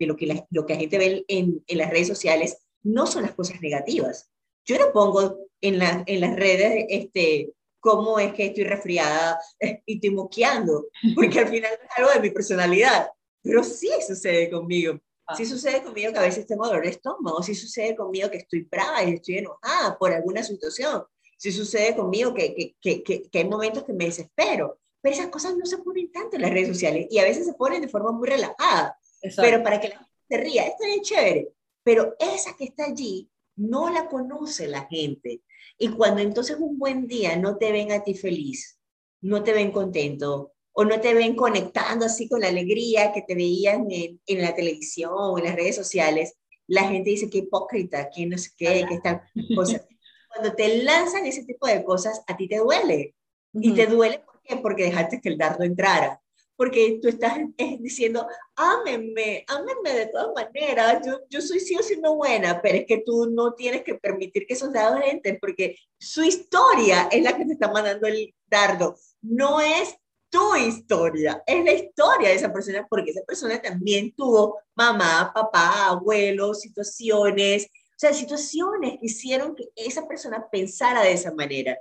lo, 0.00 0.16
que 0.16 0.26
la, 0.26 0.46
lo 0.50 0.66
que 0.66 0.74
la 0.74 0.80
gente 0.80 0.98
ve 0.98 1.24
en, 1.28 1.62
en, 1.66 1.78
las 1.78 1.90
redes 1.90 2.08
sociales 2.08 2.58
no 2.82 3.06
son 3.06 3.22
las 3.22 3.34
cosas 3.34 3.60
negativas. 3.60 4.30
Yo 4.64 4.78
no 4.78 4.92
pongo 4.92 5.38
en, 5.60 5.78
la, 5.78 6.04
en 6.06 6.20
las 6.20 6.36
redes 6.36 6.86
este, 6.88 7.52
cómo 7.80 8.18
es 8.18 8.34
que 8.34 8.46
estoy 8.46 8.64
resfriada 8.64 9.38
y 9.86 9.94
estoy 9.94 10.10
moqueando, 10.10 10.86
porque 11.14 11.40
al 11.40 11.48
final 11.48 11.72
es 11.72 11.90
algo 11.96 12.10
de 12.12 12.20
mi 12.20 12.30
personalidad, 12.30 13.08
pero 13.42 13.64
sí 13.64 13.90
sucede 14.06 14.50
conmigo. 14.50 14.98
Ah. 15.26 15.36
Sí 15.36 15.44
sucede 15.44 15.82
conmigo 15.82 16.12
que 16.12 16.18
a 16.18 16.22
veces 16.22 16.46
tengo 16.46 16.66
dolor 16.66 16.84
de 16.84 16.90
estómago, 16.90 17.42
sí 17.42 17.54
sucede 17.54 17.96
conmigo 17.96 18.30
que 18.30 18.38
estoy 18.38 18.62
brava 18.62 19.04
y 19.04 19.14
estoy 19.14 19.38
enojada 19.38 19.98
por 19.98 20.12
alguna 20.12 20.42
situación, 20.42 21.04
sí 21.36 21.52
sucede 21.52 21.94
conmigo 21.96 22.32
que, 22.32 22.74
que, 22.80 23.02
que, 23.02 23.22
que 23.22 23.38
hay 23.38 23.48
momentos 23.48 23.84
que 23.84 23.92
me 23.92 24.06
desespero, 24.06 24.78
pero 25.00 25.14
esas 25.14 25.28
cosas 25.28 25.56
no 25.56 25.66
se 25.66 25.78
ponen 25.78 26.10
tanto 26.10 26.36
en 26.36 26.42
las 26.42 26.50
redes 26.50 26.68
sociales 26.68 27.06
y 27.10 27.18
a 27.18 27.24
veces 27.24 27.46
se 27.46 27.54
ponen 27.54 27.82
de 27.82 27.88
forma 27.88 28.12
muy 28.12 28.28
relajada. 28.28 28.98
Pero 29.36 29.62
para 29.62 29.80
que 29.80 29.88
la 29.88 29.96
gente 29.96 30.12
se 30.28 30.36
ría, 30.38 30.66
está 30.66 30.86
bien 30.86 31.02
chévere. 31.02 31.48
Pero 31.82 32.16
esa 32.18 32.56
que 32.56 32.64
está 32.64 32.86
allí 32.86 33.30
no 33.56 33.90
la 33.90 34.08
conoce 34.08 34.66
la 34.68 34.86
gente. 34.86 35.42
Y 35.78 35.88
cuando 35.90 36.20
entonces 36.20 36.56
un 36.58 36.78
buen 36.78 37.06
día 37.06 37.36
no 37.36 37.56
te 37.56 37.72
ven 37.72 37.92
a 37.92 38.02
ti 38.02 38.14
feliz, 38.14 38.78
no 39.20 39.42
te 39.42 39.52
ven 39.52 39.70
contento, 39.70 40.52
o 40.72 40.84
no 40.84 41.00
te 41.00 41.14
ven 41.14 41.34
conectando 41.34 42.06
así 42.06 42.28
con 42.28 42.40
la 42.40 42.48
alegría 42.48 43.12
que 43.12 43.22
te 43.22 43.34
veían 43.34 43.86
en, 43.90 44.20
en 44.26 44.42
la 44.42 44.54
televisión 44.54 45.12
o 45.12 45.38
en 45.38 45.44
las 45.44 45.56
redes 45.56 45.74
sociales, 45.74 46.34
la 46.68 46.84
gente 46.84 47.10
dice 47.10 47.30
que 47.30 47.38
hipócrita, 47.38 48.10
que 48.10 48.26
no 48.26 48.38
sé 48.38 48.50
qué, 48.56 48.84
que 48.86 48.94
están 48.94 49.22
cosas. 49.56 49.84
Cuando 50.28 50.54
te 50.54 50.82
lanzan 50.84 51.26
ese 51.26 51.44
tipo 51.44 51.66
de 51.66 51.82
cosas, 51.82 52.22
a 52.26 52.36
ti 52.36 52.46
te 52.46 52.58
duele. 52.58 53.16
Y 53.54 53.72
te 53.72 53.86
duele 53.86 54.22
¿por 54.48 54.56
qué? 54.56 54.62
porque 54.62 54.84
dejaste 54.84 55.20
que 55.20 55.28
el 55.28 55.38
dardo 55.38 55.64
entrara. 55.64 56.20
Porque 56.56 56.98
tú 57.00 57.08
estás 57.08 57.38
diciendo, 57.78 58.26
ámenme, 58.56 59.44
ámenme 59.46 59.92
de 59.92 60.06
todas 60.06 60.28
maneras, 60.34 61.02
yo, 61.06 61.20
yo 61.28 61.40
soy 61.40 61.60
sí 61.60 61.76
o 61.76 61.82
sí 61.82 61.96
no 62.00 62.16
buena, 62.16 62.60
pero 62.60 62.78
es 62.78 62.86
que 62.86 63.02
tú 63.04 63.30
no 63.30 63.54
tienes 63.54 63.82
que 63.82 63.94
permitir 63.94 64.46
que 64.46 64.54
esos 64.54 64.72
dardos 64.72 65.02
entren, 65.04 65.38
porque 65.40 65.76
su 65.98 66.22
historia 66.22 67.08
es 67.12 67.22
la 67.22 67.36
que 67.36 67.44
te 67.44 67.52
está 67.52 67.70
mandando 67.70 68.08
el 68.08 68.34
dardo, 68.46 68.96
no 69.22 69.60
es 69.60 69.96
tu 70.30 70.56
historia, 70.56 71.42
es 71.46 71.64
la 71.64 71.72
historia 71.72 72.28
de 72.28 72.34
esa 72.34 72.52
persona, 72.52 72.86
porque 72.90 73.12
esa 73.12 73.22
persona 73.22 73.62
también 73.62 74.12
tuvo 74.14 74.58
mamá, 74.74 75.30
papá, 75.32 75.86
abuelo, 75.86 76.54
situaciones, 76.54 77.64
o 77.66 78.00
sea, 78.00 78.12
situaciones 78.12 78.98
que 78.98 79.06
hicieron 79.06 79.54
que 79.54 79.70
esa 79.74 80.06
persona 80.06 80.48
pensara 80.50 81.02
de 81.02 81.12
esa 81.12 81.32
manera. 81.32 81.78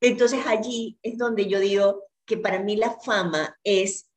Entonces 0.00 0.40
allí 0.46 0.98
es 1.02 1.16
donde 1.16 1.46
yo 1.46 1.58
digo 1.58 2.04
que 2.26 2.36
para 2.36 2.58
mí 2.58 2.76
la 2.76 2.98
fama 3.00 3.58
es, 3.62 4.10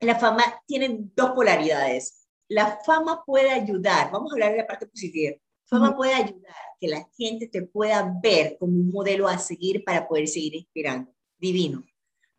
la 0.00 0.18
fama 0.18 0.62
tiene 0.66 0.98
dos 1.14 1.30
polaridades. 1.30 2.26
La 2.48 2.78
fama 2.84 3.24
puede 3.24 3.50
ayudar, 3.50 4.10
vamos 4.10 4.32
a 4.32 4.34
hablar 4.34 4.52
de 4.52 4.58
la 4.58 4.66
parte 4.66 4.86
positiva, 4.86 5.36
fama 5.64 5.96
puede 5.96 6.14
ayudar 6.14 6.54
que 6.78 6.88
la 6.88 7.08
gente 7.16 7.48
te 7.48 7.62
pueda 7.62 8.14
ver 8.22 8.56
como 8.58 8.72
un 8.72 8.90
modelo 8.90 9.26
a 9.26 9.38
seguir 9.38 9.84
para 9.84 10.06
poder 10.06 10.28
seguir 10.28 10.54
inspirando. 10.54 11.12
Divino 11.38 11.84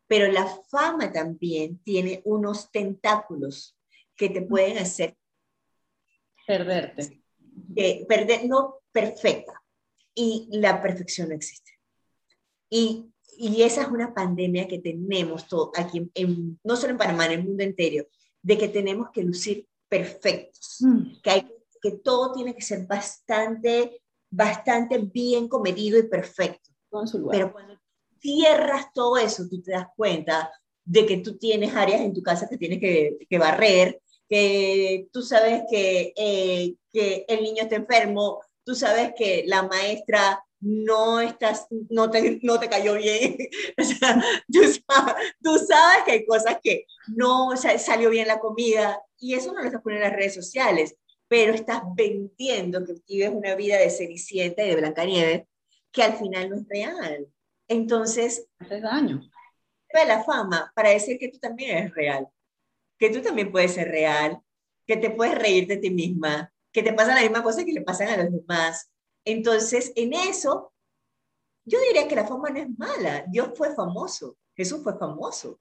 pero 0.08 0.32
la 0.32 0.46
fama 0.70 1.12
también 1.12 1.78
tiene 1.84 2.22
unos 2.24 2.72
tentáculos 2.72 3.76
que 4.16 4.30
te 4.30 4.42
pueden 4.42 4.78
hacer 4.78 5.16
perderte. 6.46 7.22
perder, 8.08 8.48
no 8.48 8.80
perfecta. 8.90 9.62
Y 10.14 10.48
la 10.50 10.82
perfección 10.82 11.28
no 11.28 11.34
existe. 11.34 11.70
Y, 12.70 13.12
y 13.38 13.62
esa 13.62 13.82
es 13.82 13.88
una 13.88 14.12
pandemia 14.12 14.66
que 14.66 14.78
tenemos 14.78 15.46
todo, 15.46 15.70
aquí, 15.76 16.10
en, 16.14 16.58
no 16.64 16.76
solo 16.76 16.92
en 16.92 16.98
Panamá, 16.98 17.26
en 17.26 17.32
el 17.32 17.44
mundo 17.44 17.62
entero, 17.62 18.06
de 18.42 18.58
que 18.58 18.68
tenemos 18.68 19.10
que 19.12 19.22
lucir 19.22 19.66
perfectos, 19.88 20.78
mm. 20.80 21.20
que, 21.22 21.30
hay, 21.30 21.48
que 21.80 21.92
todo 21.92 22.32
tiene 22.32 22.54
que 22.54 22.62
ser 22.62 22.86
bastante, 22.86 24.02
bastante 24.28 24.98
bien 24.98 25.48
comedido 25.48 25.98
y 25.98 26.08
perfecto. 26.08 26.70
Pero 27.30 27.52
cuando 27.52 27.78
cierras 28.20 28.92
todo 28.92 29.16
eso, 29.18 29.48
tú 29.48 29.62
te 29.62 29.72
das 29.72 29.86
cuenta 29.96 30.50
de 30.84 31.06
que 31.06 31.18
tú 31.18 31.36
tienes 31.38 31.74
áreas 31.74 32.00
en 32.00 32.14
tu 32.14 32.22
casa 32.22 32.48
que 32.48 32.58
tienes 32.58 32.80
que, 32.80 33.38
barrer, 33.38 34.00
que 34.28 35.08
tú 35.12 35.22
sabes 35.22 35.62
que, 35.70 36.12
eh, 36.16 36.74
que 36.90 37.24
el 37.28 37.42
niño 37.42 37.62
está 37.62 37.76
enfermo, 37.76 38.40
tú 38.64 38.74
sabes 38.74 39.12
que 39.16 39.44
la 39.46 39.62
maestra 39.62 40.42
no, 40.60 41.20
estás, 41.20 41.66
no, 41.90 42.10
te, 42.10 42.40
no 42.42 42.58
te 42.58 42.68
cayó 42.68 42.94
bien. 42.94 43.36
o 43.78 43.84
sea, 43.84 44.22
tú, 44.50 45.58
sabes, 45.58 46.04
que 46.04 46.12
hay 46.12 46.26
cosas 46.26 46.58
que 46.62 46.86
no 47.08 47.56
salió 47.56 48.10
bien 48.10 48.28
la 48.28 48.40
comida 48.40 49.00
y 49.18 49.34
eso 49.34 49.52
no 49.52 49.60
lo 49.60 49.66
estás 49.66 49.82
poniendo 49.82 50.06
en 50.06 50.12
las 50.12 50.18
redes 50.18 50.34
sociales, 50.34 50.96
pero 51.28 51.52
estás 51.52 51.82
vendiendo 51.94 52.84
que 52.84 52.94
vives 53.06 53.30
una 53.30 53.54
vida 53.54 53.76
de 53.78 53.90
Cenicienta 53.90 54.64
y 54.64 54.70
de 54.70 54.76
Blancanieves 54.76 55.44
que 55.92 56.02
al 56.02 56.16
final 56.16 56.50
no 56.50 56.56
es 56.56 56.68
real. 56.68 57.26
Entonces, 57.68 58.46
hace 58.58 58.80
daño. 58.80 59.20
La 60.06 60.22
fama 60.22 60.70
para 60.74 60.90
decir 60.90 61.18
que 61.18 61.28
tú 61.28 61.38
también 61.38 61.76
eres 61.76 61.94
real, 61.94 62.28
que 62.98 63.10
tú 63.10 63.20
también 63.20 63.50
puedes 63.50 63.72
ser 63.72 63.88
real, 63.88 64.38
que 64.86 64.96
te 64.96 65.10
puedes 65.10 65.36
reír 65.36 65.66
de 65.66 65.78
ti 65.78 65.90
misma, 65.90 66.52
que 66.72 66.82
te 66.82 66.92
pasan 66.92 67.16
la 67.16 67.22
misma 67.22 67.42
cosa 67.42 67.64
que 67.64 67.72
le 67.72 67.80
pasan 67.80 68.08
a 68.08 68.16
los 68.22 68.32
demás. 68.32 68.90
Entonces, 69.28 69.92
en 69.94 70.14
eso, 70.14 70.72
yo 71.66 71.78
diría 71.80 72.08
que 72.08 72.16
la 72.16 72.26
fama 72.26 72.48
no 72.48 72.60
es 72.60 72.78
mala. 72.78 73.26
Dios 73.28 73.50
fue 73.54 73.74
famoso, 73.74 74.38
Jesús 74.56 74.82
fue 74.82 74.98
famoso. 74.98 75.60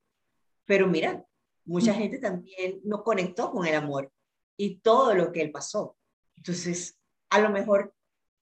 Pero 0.64 0.88
mira, 0.88 1.26
mucha 1.66 1.92
mm. 1.92 1.96
gente 1.96 2.20
también 2.20 2.80
no 2.86 3.04
conectó 3.04 3.52
con 3.52 3.68
el 3.68 3.76
amor 3.76 4.10
y 4.56 4.80
todo 4.80 5.14
lo 5.14 5.34
que 5.34 5.42
él 5.42 5.52
pasó. 5.52 5.98
Entonces, 6.38 6.98
a 7.30 7.42
lo 7.42 7.50
mejor 7.50 7.94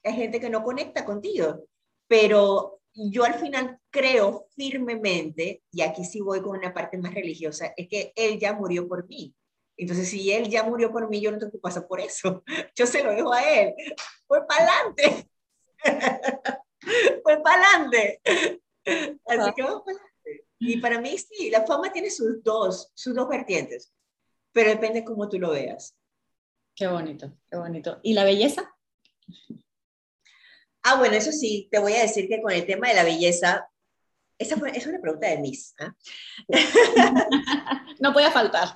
hay 0.04 0.14
gente 0.14 0.40
que 0.40 0.52
no 0.52 0.64
conecta 0.64 1.04
contigo, 1.04 1.66
pero 2.08 2.82
yo 2.94 3.24
al 3.24 3.34
final 3.34 3.80
creo 3.90 4.46
firmemente, 4.56 5.64
y 5.72 5.82
aquí 5.82 6.06
sí 6.06 6.22
voy 6.22 6.44
con 6.44 6.56
una 6.56 6.72
parte 6.72 7.00
más 7.00 7.16
religiosa, 7.16 7.74
es 7.76 7.88
que 7.88 8.14
Él 8.16 8.38
ya 8.38 8.54
murió 8.54 8.88
por 8.88 9.08
mí. 9.08 9.34
Entonces, 9.76 10.08
si 10.08 10.32
Él 10.32 10.50
ya 10.50 10.64
murió 10.64 10.92
por 10.92 11.10
mí, 11.10 11.20
yo 11.20 11.32
no 11.32 11.40
tengo 11.40 11.52
que 11.52 11.58
pasar 11.58 11.88
por 11.88 12.00
eso. 12.00 12.44
Yo 12.76 12.86
se 12.86 13.04
lo 13.04 13.12
dejo 13.12 13.34
a 13.34 13.42
Él. 13.42 13.74
Fue 14.28 14.46
para 14.48 14.64
adelante. 14.64 15.30
Fue 17.24 17.42
para 17.42 17.68
adelante. 17.68 18.22
Así 19.26 19.54
que 19.56 19.64
vamos 19.64 19.84
para 19.84 19.98
adelante. 19.98 20.16
Y 20.60 20.78
para 20.78 21.00
mí 21.00 21.18
sí, 21.18 21.50
la 21.50 21.66
fama 21.66 21.92
tiene 21.92 22.10
sus 22.10 22.44
dos, 22.44 22.92
sus 22.94 23.14
dos 23.14 23.28
vertientes, 23.28 23.94
pero 24.52 24.70
depende 24.70 25.04
cómo 25.04 25.28
tú 25.30 25.38
lo 25.38 25.52
veas. 25.52 25.96
Qué 26.76 26.88
bonito, 26.88 27.32
qué 27.50 27.58
bonito. 27.58 28.00
¿Y 28.04 28.14
la 28.14 28.24
belleza? 28.24 28.74
Ah, 30.84 30.98
bueno, 30.98 31.16
eso 31.16 31.32
sí, 31.32 31.68
te 31.72 31.80
voy 31.80 31.94
a 31.94 32.02
decir 32.02 32.28
que 32.28 32.42
con 32.42 32.52
el 32.52 32.66
tema 32.66 32.90
de 32.90 32.96
la 32.96 33.04
belleza, 33.04 33.70
esa 34.38 34.56
es 34.74 34.88
una 34.88 35.00
pregunta 35.00 35.28
de 35.28 35.38
Miss. 35.38 35.76
¿ah? 35.80 35.96
no 38.00 38.14
puede 38.14 38.32
faltar. 38.32 38.76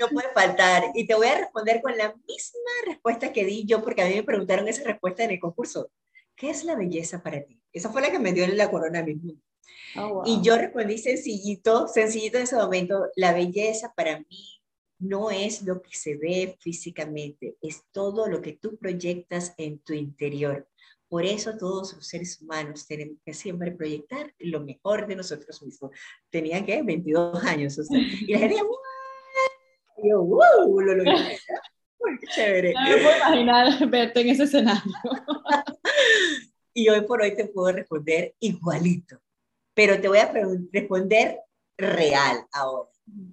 No 0.00 0.08
puede 0.08 0.28
faltar. 0.32 0.84
Y 0.94 1.06
te 1.06 1.14
voy 1.14 1.28
a 1.28 1.38
responder 1.38 1.80
con 1.82 1.96
la 1.96 2.14
misma 2.26 2.70
respuesta 2.86 3.32
que 3.32 3.44
di 3.44 3.64
yo, 3.64 3.82
porque 3.82 4.02
a 4.02 4.06
mí 4.06 4.14
me 4.14 4.24
preguntaron 4.24 4.66
esa 4.68 4.84
respuesta 4.84 5.24
en 5.24 5.32
el 5.32 5.40
concurso. 5.40 5.90
¿Qué 6.34 6.50
es 6.50 6.64
la 6.64 6.76
belleza 6.76 7.22
para 7.22 7.44
ti? 7.44 7.60
Esa 7.72 7.90
fue 7.90 8.02
la 8.02 8.10
que 8.10 8.18
me 8.18 8.32
dio 8.32 8.46
la 8.48 8.70
corona 8.70 9.02
mismo. 9.02 9.34
Oh, 9.96 10.22
y 10.26 10.40
yo 10.42 10.56
respondí 10.56 10.98
sencillito, 10.98 11.88
sencillito 11.88 12.36
en 12.38 12.44
ese 12.44 12.56
momento, 12.56 13.06
la 13.16 13.32
belleza 13.32 13.92
para 13.94 14.18
mí 14.18 14.60
no 14.98 15.30
es 15.30 15.62
lo 15.62 15.80
que 15.80 15.96
se 15.96 16.16
ve 16.16 16.56
físicamente, 16.60 17.56
es 17.62 17.84
todo 17.92 18.28
lo 18.28 18.42
que 18.42 18.52
tú 18.52 18.76
proyectas 18.76 19.54
en 19.56 19.78
tu 19.78 19.92
interior. 19.92 20.68
Por 21.08 21.24
eso 21.24 21.56
todos 21.56 21.94
los 21.94 22.06
seres 22.06 22.40
humanos 22.40 22.86
tenemos 22.86 23.16
que 23.24 23.32
siempre 23.32 23.72
proyectar 23.72 24.34
lo 24.38 24.60
mejor 24.60 25.06
de 25.06 25.16
nosotros 25.16 25.62
mismos. 25.62 25.90
Tenía 26.30 26.64
que 26.64 26.82
22 26.82 27.42
años, 27.44 27.78
o 27.78 27.84
sea, 27.84 27.98
y 27.98 28.32
la 28.32 28.38
gente, 28.40 28.56
y 30.02 30.10
yo, 30.10 30.22
¡wow! 30.22 30.80
Lo 30.80 30.94
logré. 30.94 31.38
qué 32.20 32.26
chévere. 32.34 32.74
No 32.74 32.82
me 32.82 33.02
puedo 33.02 33.16
imaginar 33.16 33.88
verte 33.88 34.20
en 34.20 34.28
ese 34.28 34.44
escenario. 34.44 34.92
y 36.74 36.88
hoy 36.90 37.00
por 37.02 37.22
hoy 37.22 37.34
te 37.34 37.46
puedo 37.46 37.72
responder 37.72 38.34
igualito, 38.40 39.18
pero 39.74 39.98
te 40.00 40.08
voy 40.08 40.18
a 40.18 40.30
responder 40.72 41.40
real 41.78 42.46
ahora. 42.52 42.90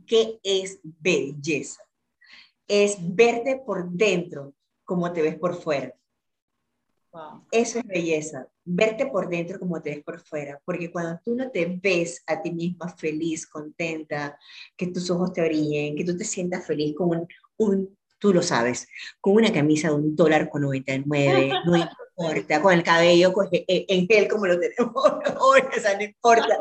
¿Qué 0.07 0.39
es 0.43 0.79
belleza? 0.83 1.81
Es 2.67 2.97
verte 2.99 3.61
por 3.65 3.89
dentro 3.89 4.53
como 4.85 5.11
te 5.11 5.21
ves 5.21 5.37
por 5.37 5.55
fuera. 5.55 5.93
Eso 7.51 7.79
es 7.79 7.85
belleza, 7.85 8.47
verte 8.63 9.07
por 9.07 9.29
dentro 9.29 9.59
como 9.59 9.81
te 9.81 9.91
ves 9.91 10.03
por 10.03 10.19
fuera, 10.19 10.59
porque 10.65 10.91
cuando 10.91 11.19
tú 11.23 11.35
no 11.35 11.49
te 11.51 11.79
ves 11.81 12.23
a 12.27 12.41
ti 12.41 12.51
misma 12.51 12.89
feliz, 12.89 13.47
contenta, 13.47 14.37
que 14.75 14.87
tus 14.87 15.09
ojos 15.09 15.31
te 15.33 15.41
brillen, 15.41 15.95
que 15.95 16.03
tú 16.03 16.17
te 16.17 16.25
sientas 16.25 16.65
feliz 16.65 16.95
con 16.95 17.09
un, 17.09 17.27
un 17.57 17.97
tú 18.19 18.33
lo 18.33 18.41
sabes, 18.41 18.87
con 19.21 19.35
una 19.35 19.53
camisa 19.53 19.89
de 19.89 19.95
un 19.95 20.15
dólar 20.15 20.49
con 20.49 20.63
99, 20.63 21.51
no 21.65 21.75
importa, 22.17 22.61
con 22.61 22.73
el 22.73 22.83
cabello 22.83 23.33
en 23.51 24.07
gel 24.07 24.27
como 24.27 24.47
lo 24.47 24.59
tenemos 24.59 24.95
hoy, 25.39 25.61
o 25.61 25.79
sea, 25.79 25.95
no 25.95 26.03
importa, 26.03 26.57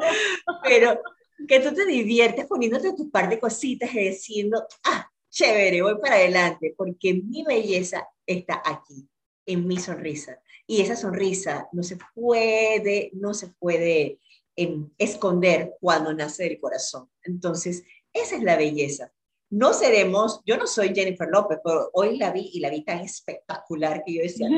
pero 0.63 1.01
que 1.49 1.61
tú 1.61 1.75
te 1.75 1.87
diviertes 1.87 2.47
poniéndote 2.47 2.95
tu 2.95 3.11
par 3.11 3.29
de 3.29 3.39
cositas 3.39 3.93
y 3.95 4.11
diciendo, 4.11 4.65
ah, 4.85 5.09
chévere, 5.31 5.83
voy 5.83 5.99
para 6.01 6.17
adelante, 6.17 6.75
porque 6.77 7.15
mi 7.15 7.45
belleza 7.45 8.07
está 8.27 8.63
aquí, 8.65 9.09
en 9.47 9.67
mi 9.67 9.79
sonrisa. 9.79 10.41
Y 10.67 10.81
esa 10.81 10.97
sonrisa 10.97 11.69
no 11.73 11.83
se 11.83 11.99
puede, 12.15 13.11
no 13.15 13.35
se 13.35 13.49
puede 13.49 14.19
em, 14.57 14.91
esconder 14.99 15.75
cuando 15.81 16.15
nace 16.15 16.45
del 16.45 16.59
corazón. 16.59 17.11
Entonces, 17.23 17.85
esa 18.13 18.37
es 18.37 18.43
la 18.43 18.57
belleza. 18.57 19.13
No 19.51 19.73
seremos, 19.73 20.41
yo 20.47 20.57
no 20.57 20.67
soy 20.67 20.95
Jennifer 20.95 21.29
López, 21.29 21.59
pero 21.63 21.91
hoy 21.93 22.17
la 22.17 22.33
vi 22.33 22.51
y 22.53 22.61
la 22.61 22.71
vi 22.71 22.83
tan 22.83 23.01
espectacular 23.01 24.03
que 24.05 24.15
yo 24.15 24.23
decía, 24.23 24.49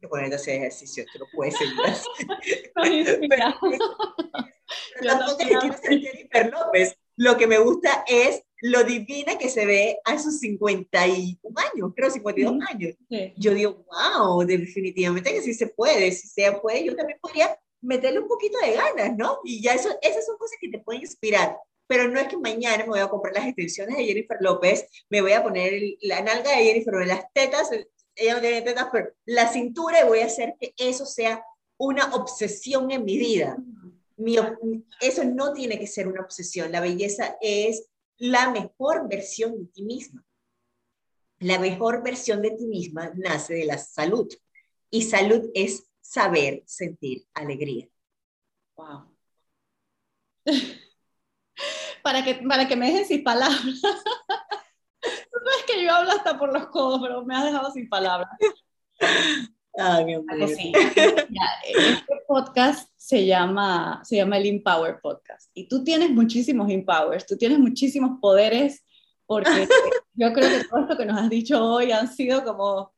que 0.00 0.08
poner 0.08 0.32
ese 0.32 0.56
ejercicio, 0.56 1.04
tú 1.12 1.20
no 1.20 1.26
puedes 1.34 1.56
seguir 1.56 1.74
así. 1.86 2.08
pero, 3.28 3.54
quiero 5.38 5.60
ser 5.60 6.00
Jennifer 6.00 6.52
López. 6.52 6.96
Lo 7.16 7.36
que 7.36 7.46
me 7.46 7.58
gusta 7.58 8.04
es 8.08 8.42
lo 8.66 8.82
divina 8.82 9.36
que 9.36 9.50
se 9.50 9.66
ve 9.66 9.98
a 10.06 10.18
sus 10.18 10.38
51 10.38 11.54
años, 11.54 11.92
creo 11.94 12.08
52 12.10 12.54
años. 12.70 12.94
Yo 13.36 13.52
digo, 13.52 13.84
wow, 13.92 14.42
definitivamente 14.42 15.34
que 15.34 15.42
sí 15.42 15.52
se 15.52 15.66
puede, 15.66 16.10
si 16.12 16.28
se 16.28 16.50
puede, 16.52 16.82
yo 16.82 16.96
también 16.96 17.18
podría 17.20 17.58
meterle 17.82 18.20
un 18.20 18.26
poquito 18.26 18.56
de 18.60 18.72
ganas, 18.72 19.18
¿no? 19.18 19.40
Y 19.44 19.62
ya 19.62 19.74
eso, 19.74 19.90
esas 20.00 20.24
son 20.24 20.38
cosas 20.38 20.56
que 20.58 20.70
te 20.70 20.78
pueden 20.78 21.02
inspirar. 21.02 21.58
pero 21.86 22.08
no 22.08 22.18
es 22.18 22.26
que 22.28 22.38
mañana 22.38 22.84
me 22.84 22.88
voy 22.88 23.00
a 23.00 23.08
comprar 23.10 23.34
las 23.34 23.44
extensiones 23.46 23.98
de 23.98 24.06
Jennifer 24.06 24.38
López, 24.40 24.86
me 25.10 25.20
voy 25.20 25.32
a 25.32 25.42
poner 25.42 25.74
la 26.00 26.22
nalga 26.22 26.56
de 26.56 26.64
Jennifer, 26.64 27.06
las 27.06 27.30
tetas, 27.34 27.68
ella 28.14 28.34
no 28.34 28.40
tiene 28.40 28.62
tetas, 28.62 28.88
pero 28.90 29.10
la 29.26 29.46
cintura 29.46 30.00
y 30.00 30.08
voy 30.08 30.20
a 30.20 30.26
hacer 30.26 30.54
que 30.58 30.72
eso 30.78 31.04
sea 31.04 31.44
una 31.76 32.14
obsesión 32.14 32.90
en 32.90 33.04
mi 33.04 33.18
vida. 33.18 33.58
Mi, 34.16 34.38
eso 35.02 35.22
no 35.24 35.52
tiene 35.52 35.78
que 35.78 35.86
ser 35.86 36.08
una 36.08 36.22
obsesión. 36.22 36.72
La 36.72 36.80
belleza 36.80 37.36
es 37.42 37.90
la 38.18 38.50
mejor 38.50 39.08
versión 39.08 39.58
de 39.58 39.66
ti 39.66 39.82
misma. 39.82 40.24
La 41.38 41.58
mejor 41.58 42.02
versión 42.02 42.42
de 42.42 42.52
ti 42.52 42.66
misma 42.66 43.12
nace 43.16 43.54
de 43.54 43.64
la 43.64 43.78
salud. 43.78 44.28
Y 44.90 45.02
salud 45.02 45.50
es 45.54 45.88
saber 46.00 46.62
sentir 46.66 47.26
alegría. 47.34 47.88
Wow. 48.76 49.14
para, 52.02 52.24
que, 52.24 52.34
para 52.34 52.68
que 52.68 52.76
me 52.76 52.86
dejen 52.86 53.06
sin 53.06 53.24
palabras. 53.24 53.64
no 55.44 55.50
es 55.58 55.64
que 55.66 55.82
yo 55.82 55.92
hablo 55.92 56.12
hasta 56.12 56.38
por 56.38 56.52
los 56.52 56.68
codos, 56.68 57.00
pero 57.02 57.24
me 57.24 57.34
has 57.36 57.44
dejado 57.44 57.70
sin 57.72 57.88
palabras. 57.88 58.30
Ay, 59.76 60.04
mi 60.04 60.14
amor. 60.14 60.26
Este 60.40 62.14
podcast 62.28 62.88
se 62.96 63.26
llama, 63.26 64.00
se 64.04 64.16
llama 64.16 64.38
el 64.38 64.46
Empower 64.46 65.00
Podcast. 65.00 65.50
Y 65.52 65.68
tú 65.68 65.82
tienes 65.82 66.10
muchísimos 66.10 66.70
empowers, 66.70 67.26
tú 67.26 67.36
tienes 67.36 67.58
muchísimos 67.58 68.20
poderes, 68.20 68.84
porque 69.26 69.50
yo 70.14 70.32
creo 70.32 70.48
que 70.48 70.64
todo 70.68 70.80
esto 70.82 70.96
que 70.96 71.06
nos 71.06 71.18
has 71.18 71.28
dicho 71.28 71.64
hoy 71.64 71.90
han 71.90 72.08
sido 72.08 72.44
como 72.44 72.92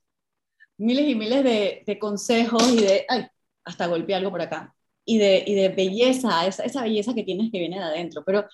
miles 0.77 1.09
y 1.09 1.14
miles 1.14 1.43
de, 1.45 1.83
de 1.87 1.99
consejos 1.99 2.62
y 2.72 2.83
de, 2.83 3.07
ay, 3.09 3.27
hasta 3.64 3.87
golpeé 3.87 4.14
algo 4.14 4.31
por 4.31 4.43
acá, 4.43 4.74
y 5.07 5.16
de, 5.18 5.45
y 5.47 5.55
de 5.55 5.70
belleza, 5.70 6.47
esa, 6.47 6.64
esa 6.64 6.83
belleza 6.83 7.14
que 7.14 7.24
tienes 7.24 7.51
que 7.51 7.59
viene 7.59 7.79
de 7.79 7.85
adentro. 7.85 8.22
Pero 8.24 8.45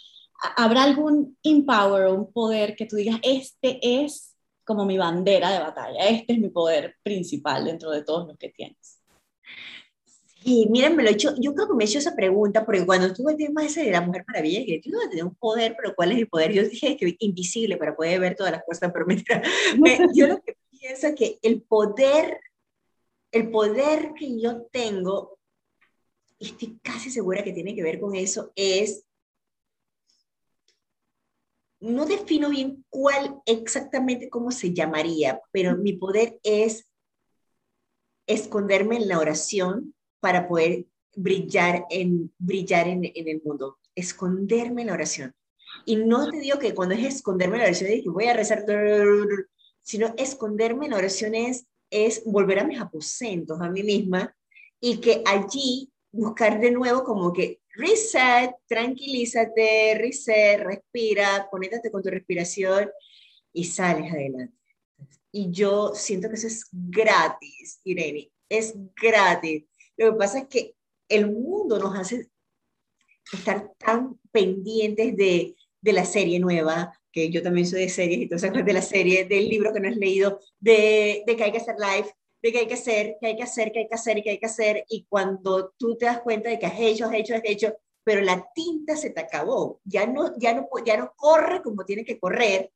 ¿habrá 0.57 0.85
algún 0.85 1.37
empower 1.43 2.05
o 2.05 2.15
un 2.15 2.33
poder 2.33 2.77
que 2.77 2.87
tú 2.87 2.97
digas, 2.97 3.19
este 3.23 3.81
es 3.83 4.32
como 4.65 4.85
mi 4.85 4.99
bandera 4.99 5.51
de 5.51 5.59
batalla, 5.59 6.09
este 6.09 6.35
es 6.35 6.39
mi 6.39 6.49
poder 6.49 6.97
principal 7.03 7.65
dentro 7.65 7.91
de 7.91 8.03
todos 8.03 8.29
los 8.29 8.39
que 8.39 8.51
tienes? 8.51 9.03
Sí, 10.43 10.67
miren, 10.71 10.97
me 10.97 11.05
lo 11.05 11.09
he 11.09 11.13
hecho, 11.13 11.35
yo 11.39 11.55
creo 11.55 11.69
que 11.69 11.75
me 11.75 11.85
he 11.85 11.87
hecho 11.87 11.99
esa 11.99 12.17
pregunta, 12.17 12.65
porque 12.65 12.85
cuando 12.85 13.07
estuve 13.07 13.33
el 13.33 13.39
tema 13.39 13.65
ese 13.65 13.85
de 13.85 13.93
la 13.93 14.01
Mujer 14.01 14.25
Maravilla, 14.27 14.67
que 14.67 14.81
tú 14.83 14.91
no 14.91 15.09
tener 15.09 15.25
un 15.25 15.37
poder, 15.37 15.77
pero 15.77 15.95
¿cuál 15.95 16.11
es 16.11 16.19
el 16.19 16.29
poder? 16.29 16.53
Yo 16.53 16.65
dije 16.65 16.97
que 16.97 17.17
invisible 17.21 17.77
para 17.77 17.95
poder 17.95 18.19
ver 18.19 18.35
todas 18.35 18.53
las 18.53 18.65
cosas, 18.65 18.91
pero 18.93 19.07
me, 19.79 19.99
yo 20.15 20.27
lo 20.27 20.41
que 20.41 20.57
pienso 20.71 21.07
es 21.09 21.15
que 21.15 21.39
el 21.43 21.63
poder, 21.63 22.41
el 23.31 23.51
poder 23.51 24.15
que 24.19 24.41
yo 24.41 24.63
tengo, 24.73 25.39
estoy 26.41 26.79
casi 26.83 27.11
segura 27.11 27.45
que 27.45 27.53
tiene 27.53 27.77
que 27.77 27.85
ver 27.85 28.01
con 28.01 28.17
eso, 28.17 28.51
es 28.57 29.05
no 31.83 32.07
defino 32.07 32.49
bien 32.49 32.85
cuál 32.89 33.41
exactamente 33.45 34.31
cómo 34.31 34.53
se 34.53 34.73
llamaría, 34.73 35.41
pero 35.51 35.77
mi 35.77 35.95
poder 35.95 36.39
es 36.45 36.89
esconderme 38.27 38.97
en 38.97 39.09
la 39.09 39.19
oración 39.19 39.95
para 40.21 40.47
poder 40.47 40.87
brillar 41.17 41.85
en, 41.91 42.33
brillar 42.39 42.87
en, 42.87 43.05
el 43.05 43.43
mundo, 43.45 43.79
esconderme 43.97 44.83
en 44.83 44.89
la 44.89 44.95
oración. 44.95 45.35
Y 45.85 45.97
no 45.97 46.31
te 46.31 46.39
digo 46.39 46.59
que 46.61 46.73
cuando 46.73 46.95
es 46.95 47.17
esconderme 47.17 47.57
en 47.57 47.63
la 47.63 47.69
oración 47.69 47.91
es 47.91 48.03
que 48.03 48.11
voy 48.11 48.27
a 48.27 48.35
rezar, 48.35 48.65
sino 49.83 50.15
esconderme 50.17 50.85
en 50.87 50.93
la 50.93 50.99
oración 50.99 51.35
es, 51.35 51.67
es 51.91 52.23
volver 52.25 52.61
a 52.61 52.65
mis 52.65 52.81
aposentos, 52.81 53.61
a 53.61 53.69
mí 53.69 53.83
misma, 53.83 54.35
y 54.81 54.99
que 54.99 55.23
allí 55.27 55.91
buscar 56.13 56.61
de 56.61 56.71
nuevo 56.71 57.03
como 57.03 57.33
que 57.33 57.62
reset, 57.73 58.55
tranquilízate, 58.67 59.97
reset, 59.99 60.61
respira, 60.61 61.49
conéctate 61.51 61.91
con 61.91 62.03
tu 62.03 62.11
respiración 62.11 62.91
y 63.53 63.65
sales 63.65 64.13
adelante. 64.13 64.55
Y 65.31 65.51
yo 65.51 65.95
siento 65.95 66.29
que 66.29 66.35
eso 66.35 66.47
es 66.47 66.67
gratis, 66.71 67.81
Irene, 67.85 68.31
es 68.49 68.75
gratis. 68.95 69.65
Lo 69.97 70.13
que 70.13 70.19
pasa 70.19 70.39
es 70.41 70.49
que 70.49 70.75
el 71.09 71.31
mundo 71.31 71.79
nos 71.79 71.99
hace 71.99 72.29
estar 73.33 73.73
tan 73.79 74.19
pendientes 74.31 75.17
de, 75.17 75.57
de 75.81 75.93
la 75.93 76.05
serie 76.05 76.39
nueva, 76.39 76.93
que 77.11 77.31
yo 77.31 77.43
también 77.43 77.67
soy 77.67 77.83
de 77.83 77.89
series 77.89 78.23
y 78.23 78.29
todas 78.29 78.43
de 78.43 78.73
la 78.73 78.83
serie, 78.83 79.25
del 79.27 79.49
libro 79.49 79.73
que 79.73 79.81
no 79.81 79.89
has 79.89 79.97
leído, 79.97 80.41
de, 80.59 81.23
de 81.27 81.37
que 81.37 81.45
hay 81.45 81.53
que 81.53 81.59
hacer 81.59 81.77
live, 81.79 82.11
de 82.43 82.53
que 82.53 82.59
hay 82.59 82.67
que 82.67 82.75
hacer, 82.75 83.17
que 83.21 83.29
hay 83.29 83.37
que 83.37 83.43
hacer, 83.45 83.73
que 83.73 83.79
hay 83.81 83.89
que 83.89 83.95
hacer 83.95 84.23
que 84.23 84.31
hay 84.31 84.39
que 84.39 84.47
hacer, 84.47 84.85
y 84.89 85.07
cuando 85.09 85.73
tú 85.79 85.97
te 85.97 86.07
das 86.07 86.21
cuenta 86.21 86.51
de 86.51 86.59
que 86.59 86.67
has 86.67 86.79
hecho, 86.79 87.07
has 87.07 87.15
hecho, 87.15 87.35
has 87.35 87.43
hecho, 87.45 87.77
pero 88.05 88.21
la 88.21 88.51
tinta 88.53 88.97
se 88.97 89.11
te 89.11 89.21
acabó, 89.21 89.81
ya 89.85 90.07
no, 90.07 90.37
ya 90.39 90.53
no, 90.53 90.69
ya 90.85 90.97
no 90.97 91.13
corre 91.17 91.63
como 91.63 91.85
tiene 91.85 92.05
que 92.05 92.19
correr, 92.19 92.73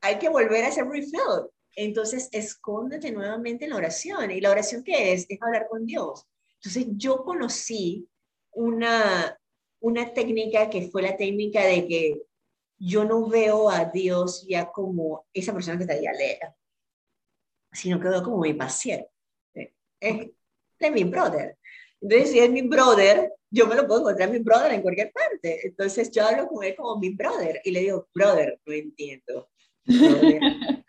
hay 0.00 0.18
que 0.18 0.28
volver 0.28 0.64
a 0.64 0.68
hacer 0.68 0.86
refill. 0.86 1.48
Entonces, 1.76 2.28
escóndete 2.32 3.10
nuevamente 3.10 3.64
en 3.64 3.70
la 3.70 3.76
oración. 3.76 4.30
¿Y 4.30 4.40
la 4.40 4.50
oración 4.50 4.84
qué 4.84 5.12
es? 5.12 5.26
Es 5.28 5.42
hablar 5.42 5.66
con 5.68 5.84
Dios. 5.86 6.24
Entonces, 6.62 6.86
yo 6.96 7.24
conocí 7.24 8.08
una, 8.52 9.38
una 9.80 10.14
técnica 10.14 10.70
que 10.70 10.88
fue 10.88 11.02
la 11.02 11.16
técnica 11.16 11.64
de 11.64 11.86
que 11.86 12.22
yo 12.78 13.04
no 13.04 13.28
veo 13.28 13.70
a 13.70 13.86
Dios 13.86 14.46
ya 14.48 14.70
como 14.70 15.26
esa 15.32 15.52
persona 15.52 15.76
que 15.76 15.82
está 15.84 15.94
ahí 15.94 16.06
a 16.06 16.12
leer 16.12 16.54
sino 17.74 18.00
que 18.00 18.08
veo 18.08 18.22
como 18.22 18.38
mi 18.38 18.54
paciente. 18.54 19.10
Es, 20.00 20.30
es 20.78 20.92
mi 20.92 21.04
brother. 21.04 21.58
Entonces, 22.00 22.30
si 22.30 22.38
es 22.38 22.50
mi 22.50 22.62
brother, 22.62 23.32
yo 23.50 23.66
me 23.66 23.74
lo 23.74 23.86
puedo 23.86 24.00
encontrar 24.00 24.30
mi 24.30 24.38
brother 24.38 24.72
en 24.72 24.82
cualquier 24.82 25.12
parte. 25.12 25.66
Entonces, 25.66 26.10
yo 26.10 26.26
hablo 26.26 26.46
con 26.48 26.64
él 26.64 26.74
como 26.76 26.98
mi 26.98 27.10
brother 27.10 27.60
y 27.64 27.70
le 27.70 27.80
digo, 27.80 28.08
brother, 28.14 28.60
no 28.66 28.72
entiendo. 28.72 29.48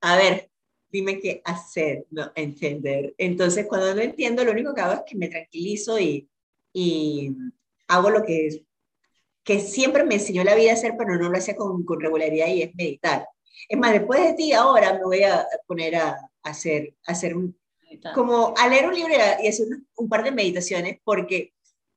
A 0.00 0.16
ver, 0.16 0.50
dime 0.90 1.20
qué 1.20 1.42
hacer, 1.44 2.06
no 2.10 2.32
entender. 2.34 3.14
Entonces, 3.18 3.66
cuando 3.66 3.94
no 3.94 4.00
entiendo, 4.00 4.44
lo 4.44 4.52
único 4.52 4.74
que 4.74 4.80
hago 4.80 4.94
es 4.94 5.02
que 5.06 5.16
me 5.16 5.28
tranquilizo 5.28 5.98
y, 5.98 6.28
y 6.72 7.34
hago 7.88 8.10
lo 8.10 8.22
que, 8.22 8.64
que 9.44 9.60
siempre 9.60 10.04
me 10.04 10.14
enseñó 10.14 10.44
la 10.44 10.54
vida 10.54 10.72
a 10.72 10.74
hacer, 10.74 10.94
pero 10.98 11.16
no 11.16 11.30
lo 11.30 11.38
hacía 11.38 11.56
con, 11.56 11.84
con 11.84 12.00
regularidad 12.00 12.48
y 12.48 12.62
es 12.62 12.74
meditar. 12.74 13.26
Es 13.68 13.78
más, 13.78 13.92
después 13.92 14.22
de 14.22 14.34
ti, 14.34 14.52
ahora 14.52 14.94
me 14.94 15.04
voy 15.04 15.22
a 15.22 15.46
poner 15.66 15.96
a, 15.96 16.18
hacer, 16.42 16.94
hacer 17.06 17.36
un, 17.36 17.58
como 18.14 18.54
a 18.56 18.68
leer 18.68 18.86
un 18.86 18.94
libro 18.94 19.12
y 19.42 19.48
hacer 19.48 19.66
un, 19.96 20.08
par 20.08 20.24
de 20.24 20.30
meditaciones, 20.30 20.98
porque 21.02 21.52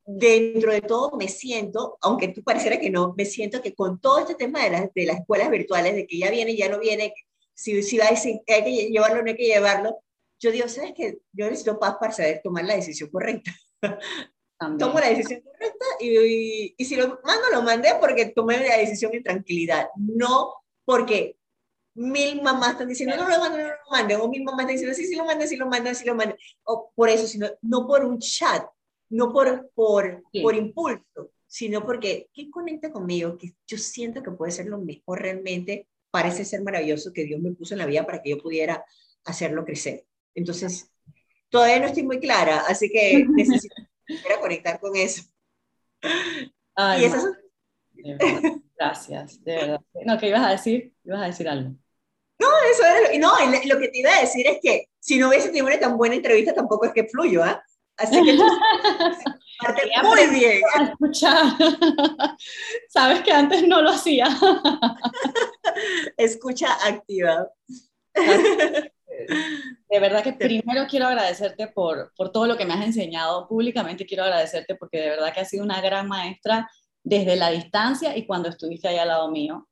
dentro 0.05 0.71
de 0.71 0.81
todo 0.81 1.15
me 1.17 1.27
siento, 1.27 1.97
aunque 2.01 2.29
tú 2.29 2.43
pareciera 2.43 2.79
que 2.79 2.89
no, 2.89 3.13
me 3.17 3.25
siento 3.25 3.61
que 3.61 3.75
con 3.75 3.99
todo 3.99 4.19
este 4.19 4.35
tema 4.35 4.63
de, 4.63 4.69
las 4.71 4.93
de 4.93 5.05
las 5.05 5.19
escuelas 5.19 5.49
virtuales, 5.51 5.93
de 5.93 6.07
que 6.07 6.17
ya 6.17 6.31
viene, 6.31 6.55
ya 6.55 6.69
no 6.69 6.79
viene, 6.79 7.13
si, 7.53 7.83
si, 7.83 7.97
va, 7.97 8.07
si 8.15 8.41
hay 8.47 8.63
que 8.63 8.89
llevarlo 8.89 9.19
o 9.19 9.23
no 9.23 9.29
hay 9.29 9.37
que 9.37 9.45
llevarlo, 9.45 9.99
yo 10.39 10.51
digo, 10.51 10.67
¿sabes 10.67 10.93
qué? 10.95 11.19
Yo 11.33 11.45
necesito 11.45 11.77
paz 11.77 11.97
para 11.99 12.13
saber 12.13 12.41
tomar 12.43 12.63
la 12.63 12.75
decisión 12.75 13.09
correcta. 13.09 13.51
Tomo 14.77 14.99
la 14.99 15.09
decisión 15.09 15.41
correcta 15.41 15.85
y, 16.01 16.75
y, 16.77 16.85
si 16.85 16.95
lo 16.95 17.19
mando, 17.23 17.49
lo 17.51 17.61
mandé 17.61 17.91
porque 17.99 18.25
tomé 18.25 18.57
la 18.67 18.77
decisión 18.77 19.13
en 19.13 19.23
tranquilidad, 19.23 19.87
no 19.95 20.53
porque 20.83 21.38
mil 21.95 22.41
mamás 22.41 22.71
están 22.71 22.87
diciendo, 22.87 23.15
no, 23.15 23.27
lo 23.27 23.39
manden, 23.39 23.61
no 23.61 23.67
lo 23.67 23.91
manden, 23.91 24.21
o 24.21 24.27
mil 24.27 24.43
mamás 24.43 24.61
están 24.61 24.75
diciendo, 24.75 24.95
sí, 24.95 25.05
sí 25.05 25.15
lo 25.15 25.25
mandan, 25.25 25.47
sí 25.47 25.55
lo 25.55 25.67
mandan, 25.67 25.95
sí 25.95 26.05
lo 26.05 26.15
mandan, 26.15 26.37
o 26.63 26.91
por 26.95 27.09
eso, 27.09 27.27
sino, 27.27 27.47
no 27.61 27.87
por 27.87 28.05
un 28.05 28.19
chat, 28.19 28.63
no 29.09 29.31
por, 29.33 29.71
por, 29.73 30.23
por 30.41 30.55
impulso, 30.55 31.31
sino 31.47 31.85
porque, 31.85 32.29
¿qué 32.33 32.49
conecta 32.49 32.91
conmigo? 32.91 33.37
Que 33.37 33.53
yo 33.67 33.77
siento 33.77 34.21
que 34.21 34.31
puede 34.31 34.51
ser 34.51 34.67
lo 34.67 34.79
mejor 34.79 35.21
realmente 35.21 35.87
para 36.11 36.29
ese 36.29 36.45
ser 36.45 36.61
maravilloso 36.61 37.11
que 37.13 37.23
Dios 37.23 37.41
me 37.41 37.51
puso 37.51 37.73
en 37.73 37.79
la 37.79 37.85
vida 37.85 38.05
para 38.05 38.21
que 38.21 38.31
yo 38.31 38.37
pudiera 38.41 38.83
hacerlo 39.25 39.65
crecer. 39.65 40.05
Entonces, 40.35 40.91
todavía 41.49 41.79
no 41.79 41.87
estoy 41.87 42.03
muy 42.03 42.19
clara, 42.19 42.63
así 42.67 42.89
que 42.89 43.25
necesito 43.29 43.75
conectar 44.39 44.79
con 44.79 44.95
eso. 44.95 45.23
y 46.03 47.03
esas. 47.03 47.25
Gracias, 48.77 49.43
de 49.43 49.55
verdad. 49.55 49.81
No, 50.05 50.17
¿qué 50.17 50.29
ibas 50.29 50.45
a 50.45 50.51
decir? 50.51 50.93
Ibas 51.09 51.23
a 51.23 51.25
decir 51.25 51.49
algo. 51.49 51.71
No, 52.39 52.47
eso 52.71 52.83
es, 52.85 53.19
no, 53.19 53.31
lo 53.65 53.79
que 53.79 53.89
te 53.89 53.99
iba 53.99 54.11
a 54.15 54.21
decir 54.21 54.47
es 54.47 54.59
que 54.61 54.89
si 54.99 55.17
no 55.17 55.29
hubiese 55.29 55.47
tenido 55.47 55.65
una 55.65 55.79
tan 55.79 55.97
buena 55.97 56.15
entrevista, 56.15 56.53
tampoco 56.53 56.85
es 56.85 56.93
que 56.93 57.07
fluyo, 57.07 57.43
¿ah? 57.43 57.61
Así 57.97 58.23
que 58.23 58.37
parte 59.59 59.89
muy 60.03 60.39
bien. 60.39 60.61
Escucha, 60.81 61.57
sabes 62.89 63.21
que 63.23 63.31
antes 63.31 63.67
no 63.67 63.81
lo 63.81 63.89
hacía. 63.89 64.27
Escucha 66.15 66.67
activa. 66.85 67.49
De 69.89 69.99
verdad 69.99 70.23
que 70.23 70.33
primero 70.33 70.85
quiero 70.89 71.07
agradecerte 71.07 71.67
por, 71.67 72.13
por 72.15 72.31
todo 72.31 72.47
lo 72.47 72.57
que 72.57 72.65
me 72.65 72.73
has 72.73 72.85
enseñado. 72.85 73.47
Públicamente 73.47 74.05
quiero 74.05 74.23
agradecerte 74.23 74.75
porque 74.75 74.99
de 74.99 75.09
verdad 75.09 75.33
que 75.33 75.41
has 75.41 75.49
sido 75.49 75.63
una 75.63 75.81
gran 75.81 76.07
maestra 76.07 76.69
desde 77.03 77.35
la 77.35 77.49
distancia 77.49 78.15
y 78.15 78.25
cuando 78.25 78.49
estuviste 78.49 78.87
ahí 78.87 78.97
al 78.97 79.07
lado 79.07 79.29
mío. 79.31 79.68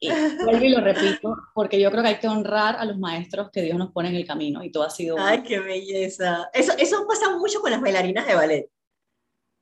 Y 0.00 0.10
vuelvo 0.44 0.64
y 0.64 0.68
lo 0.68 0.80
repito, 0.80 1.36
porque 1.54 1.80
yo 1.80 1.90
creo 1.90 2.02
que 2.02 2.08
hay 2.10 2.18
que 2.18 2.28
honrar 2.28 2.76
a 2.76 2.84
los 2.84 2.98
maestros 2.98 3.50
que 3.50 3.62
Dios 3.62 3.76
nos 3.76 3.90
pone 3.90 4.10
en 4.10 4.14
el 4.14 4.26
camino 4.26 4.62
y 4.62 4.70
todo 4.70 4.84
ha 4.84 4.90
sido... 4.90 5.16
¡Ay, 5.18 5.42
qué 5.42 5.58
belleza! 5.58 6.48
Eso, 6.52 6.72
eso 6.78 7.04
pasa 7.08 7.36
mucho 7.36 7.60
con 7.60 7.72
las 7.72 7.80
bailarinas 7.80 8.26
de 8.26 8.34
ballet. 8.34 8.70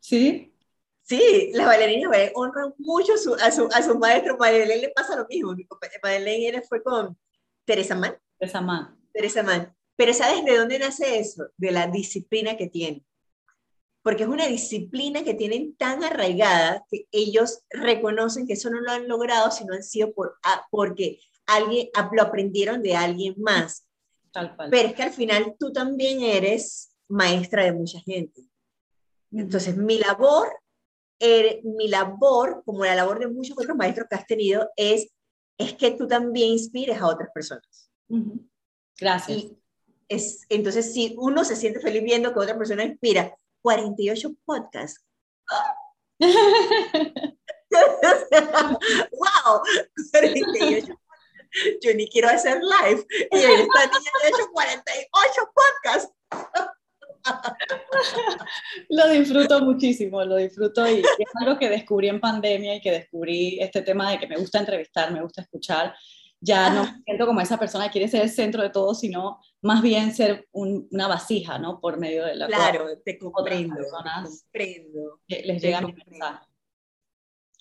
Sí. 0.01 0.53
Sí, 1.03 1.53
las 1.55 1.66
bailarinas 1.66 2.11
honran 2.34 2.74
mucho 2.78 3.14
a, 3.14 3.16
su, 3.16 3.34
a 3.34 3.82
su 3.82 3.99
maestro. 3.99 4.37
Madeleine 4.37 4.82
le 4.82 4.89
pasa 4.91 5.16
lo 5.16 5.26
mismo. 5.26 5.55
Madeleine 6.03 6.62
fue 6.62 6.82
con 6.82 7.16
Teresa 7.64 7.95
Mann. 7.95 8.16
Teresa 8.39 8.61
Mann. 8.61 8.99
Teresa 9.12 9.43
Mann. 9.43 9.74
Pero 9.95 10.12
¿sabes 10.12 10.45
de 10.45 10.57
dónde 10.57 10.78
nace 10.78 11.18
eso? 11.18 11.49
De 11.57 11.70
la 11.70 11.87
disciplina 11.87 12.57
que 12.57 12.66
tienen. 12.66 13.07
Porque 14.07 14.22
es 14.22 14.28
una 14.28 14.46
disciplina 14.46 15.24
que 15.24 15.34
tienen 15.34 15.74
tan 15.74 16.04
arraigada 16.04 16.86
que 16.88 17.09
ellos 17.11 17.64
reconocen 17.70 18.46
que 18.46 18.52
eso 18.52 18.70
no 18.70 18.80
lo 18.80 18.92
han 18.92 19.09
logrado, 19.09 19.50
sino 19.50 19.74
han 19.74 19.82
sido 19.82 20.12
por, 20.12 20.38
porque 20.70 21.18
alguien, 21.44 21.88
lo 22.12 22.22
aprendieron 22.22 22.84
de 22.84 22.94
alguien 22.94 23.34
más. 23.36 23.84
Pero 24.70 24.88
es 24.88 24.94
que 24.94 25.02
al 25.02 25.12
final 25.12 25.57
tú 25.59 25.72
también 25.72 26.22
eres 26.22 26.92
maestra 27.09 27.64
de 27.64 27.72
mucha 27.72 27.98
gente. 27.98 28.42
Entonces, 29.32 29.76
mi 29.76 29.98
labor, 29.98 30.57
er, 31.18 31.62
mi 31.64 31.88
labor, 31.88 32.62
como 32.64 32.84
la 32.84 32.94
labor 32.94 33.18
de 33.18 33.26
muchos 33.26 33.59
otros 33.59 33.76
maestros 33.76 34.07
que 34.09 34.14
has 34.14 34.26
tenido, 34.28 34.70
es, 34.76 35.09
es 35.59 35.74
que 35.74 35.90
tú 35.90 36.07
también 36.07 36.50
inspires 36.50 37.00
a 37.00 37.09
otras 37.09 37.30
personas. 37.34 37.90
Gracias. 39.00 39.46
es, 40.09 40.46
entonces, 40.48 40.94
si 40.94 41.16
uno 41.18 41.44
se 41.44 41.57
siente 41.57 41.80
feliz 41.80 42.04
viendo 42.04 42.32
que 42.32 42.38
otra 42.38 42.57
persona 42.57 42.84
inspira, 42.84 43.36
48 43.66 44.30
podcasts. 44.44 45.04
¡Wow! 49.10 49.60
48 50.12 50.94
yo 51.82 51.94
ni 51.94 52.08
quiero 52.08 52.28
hacer 52.28 52.60
live. 52.62 53.04
Y 53.10 53.36
esta 53.36 53.86
niña 53.86 54.10
ha 54.22 54.28
hecho 54.28 54.48
48 54.52 55.52
podcasts. 55.54 56.12
Lo 58.88 59.08
disfruto 59.08 59.60
muchísimo, 59.62 60.24
lo 60.24 60.36
disfruto 60.36 60.88
y 60.88 61.00
es 61.00 61.30
algo 61.40 61.58
que 61.58 61.68
descubrí 61.68 62.08
en 62.08 62.20
pandemia 62.20 62.76
y 62.76 62.80
que 62.80 62.92
descubrí 62.92 63.58
este 63.60 63.82
tema 63.82 64.12
de 64.12 64.20
que 64.20 64.28
me 64.28 64.36
gusta 64.36 64.60
entrevistar, 64.60 65.10
me 65.10 65.22
gusta 65.22 65.42
escuchar. 65.42 65.92
Ya 66.41 66.70
no 66.70 66.84
me 66.84 67.03
siento 67.05 67.26
como 67.26 67.41
esa 67.41 67.59
persona 67.59 67.87
que 67.87 67.93
quiere 67.93 68.09
ser 68.09 68.22
el 68.22 68.30
centro 68.30 68.62
de 68.62 68.70
todo, 68.70 68.95
sino 68.95 69.41
más 69.62 69.82
bien 69.82 70.14
ser 70.14 70.47
una 70.53 71.09
vasija, 71.09 71.59
¿no? 71.59 71.80
Por 71.80 71.99
medio 71.99 72.24
de 72.24 72.34
la 72.34 72.47
Claro, 72.47 72.87
te 73.05 73.18
comprendo, 73.18 73.76
te 73.76 73.91
comprendo. 73.91 75.20
les 75.26 75.62
llega 75.62 75.80
mi 75.80 75.95
mensaje. 75.95 76.47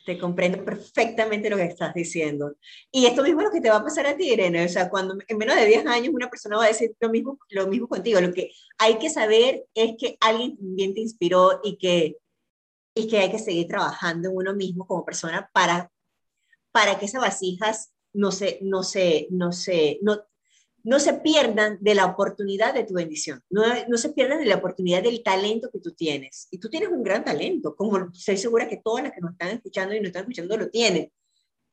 Te 0.05 0.19
comprendo 0.19 0.63
perfectamente 0.63 1.49
lo 1.49 1.57
que 1.57 1.63
estás 1.63 1.93
diciendo. 1.95 2.57
Y 2.91 3.07
esto 3.07 3.23
mismo 3.23 3.41
es 3.41 3.45
lo 3.45 3.51
que 3.51 3.61
te 3.61 3.71
va 3.71 3.77
a 3.77 3.83
pasar 3.83 4.05
a 4.05 4.15
ti, 4.15 4.33
Irene. 4.33 4.65
O 4.65 4.69
sea, 4.69 4.87
cuando 4.87 5.17
en 5.27 5.37
menos 5.37 5.55
de 5.55 5.65
10 5.65 5.87
años 5.87 6.13
una 6.13 6.29
persona 6.29 6.57
va 6.57 6.65
a 6.65 6.67
decir 6.67 6.95
lo 6.99 7.09
mismo, 7.09 7.39
lo 7.49 7.65
mismo 7.65 7.87
contigo. 7.87 8.21
Lo 8.21 8.31
que 8.31 8.51
hay 8.77 8.99
que 8.99 9.09
saber 9.09 9.65
es 9.73 9.95
que 9.97 10.15
alguien 10.19 10.57
también 10.57 10.93
te 10.93 11.01
inspiró 11.01 11.59
y 11.63 11.77
que, 11.77 12.17
y 12.93 13.07
que 13.07 13.17
hay 13.17 13.31
que 13.31 13.39
seguir 13.39 13.67
trabajando 13.67 14.29
en 14.29 14.35
uno 14.35 14.53
mismo 14.53 14.85
como 14.85 15.03
persona 15.03 15.49
para, 15.51 15.91
para 16.71 16.99
que 16.99 17.05
esas 17.07 17.21
vasijas 17.21 17.94
no 18.15 18.31
se, 18.31 18.59
no 18.61 18.83
se, 18.83 19.27
no 19.29 19.51
se, 19.51 19.99
no, 20.01 20.21
no 20.83 20.99
se 20.99 21.15
pierdan 21.15 21.77
de 21.81 21.95
la 21.95 22.05
oportunidad 22.05 22.73
de 22.73 22.83
tu 22.83 22.93
bendición, 22.93 23.41
no, 23.49 23.63
no, 23.87 23.97
se 23.97 24.09
pierdan 24.09 24.39
de 24.39 24.45
la 24.45 24.55
oportunidad 24.55 25.03
del 25.03 25.23
talento 25.23 25.69
que 25.71 25.79
tú 25.79 25.91
tienes. 25.91 26.47
Y 26.51 26.59
tú 26.59 26.69
tienes 26.69 26.89
un 26.89 27.03
gran 27.03 27.23
talento, 27.23 27.75
como 27.75 27.97
estoy 28.13 28.37
segura 28.37 28.67
que 28.67 28.81
todas 28.83 29.03
las 29.03 29.13
que 29.13 29.21
nos 29.21 29.31
están 29.31 29.49
escuchando 29.49 29.95
y 29.95 29.99
nos 29.99 30.07
están 30.07 30.23
escuchando 30.23 30.57
lo 30.57 30.69
tienen. 30.69 31.11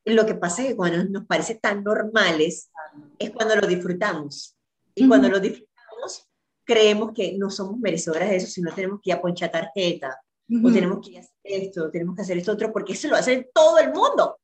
Lo 0.05 0.27
que 0.27 0.35
pasa 0.35 0.63
es 0.63 0.69
que 0.69 0.77
cuando 0.77 1.05
nos 1.05 1.27
parece 1.27 1.57
tan 1.57 1.85
normales 1.85 2.71
es 3.19 3.31
cuando 3.31 3.55
lo 3.57 3.67
disfrutamos. 3.67 4.57
Y 4.95 5.07
cuando 5.07 5.29
lo 5.29 5.41
disfrutamos, 5.41 6.29
creemos 6.65 7.13
que 7.15 7.37
no 7.39 7.51
somos 7.51 7.79
merecedoras 7.79 8.29
de 8.31 8.37
eso, 8.37 8.47
sino 8.47 8.75
tenemos 8.75 9.01
que 9.03 9.11
ir 9.11 9.17
a 9.17 9.23
ponchar 9.23 9.51
tarjeta, 9.51 10.21
o 10.63 10.73
tenemos 10.73 11.07
que 11.07 11.19
hacer 11.19 11.31
esto, 11.45 11.91
tenemos 11.91 12.17
que 12.17 12.23
hacer 12.23 12.39
esto 12.39 12.53
otro, 12.53 12.73
porque 12.73 12.93
eso 12.93 13.09
lo 13.09 13.17
hace 13.17 13.51
todo 13.55 13.79
el 13.79 13.93
mundo. 13.93 14.39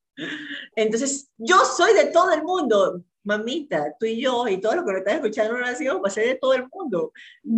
Entonces, 0.77 1.31
yo 1.37 1.57
soy 1.64 1.95
de 1.95 2.07
todo 2.07 2.33
el 2.33 2.43
mundo 2.43 3.03
mamita, 3.29 3.95
tú 4.01 4.07
y 4.07 4.21
yo 4.21 4.49
y 4.49 4.59
todo 4.59 4.77
lo 4.77 4.85
que 4.85 4.93
nos 4.93 4.99
están 5.01 5.16
escuchando 5.16 5.55
en 5.55 5.62
oración 5.62 6.01
va 6.03 6.09
a 6.09 6.11
ser 6.11 6.27
de 6.27 6.35
todo 6.37 6.55
el 6.55 6.66
mundo. 6.73 7.12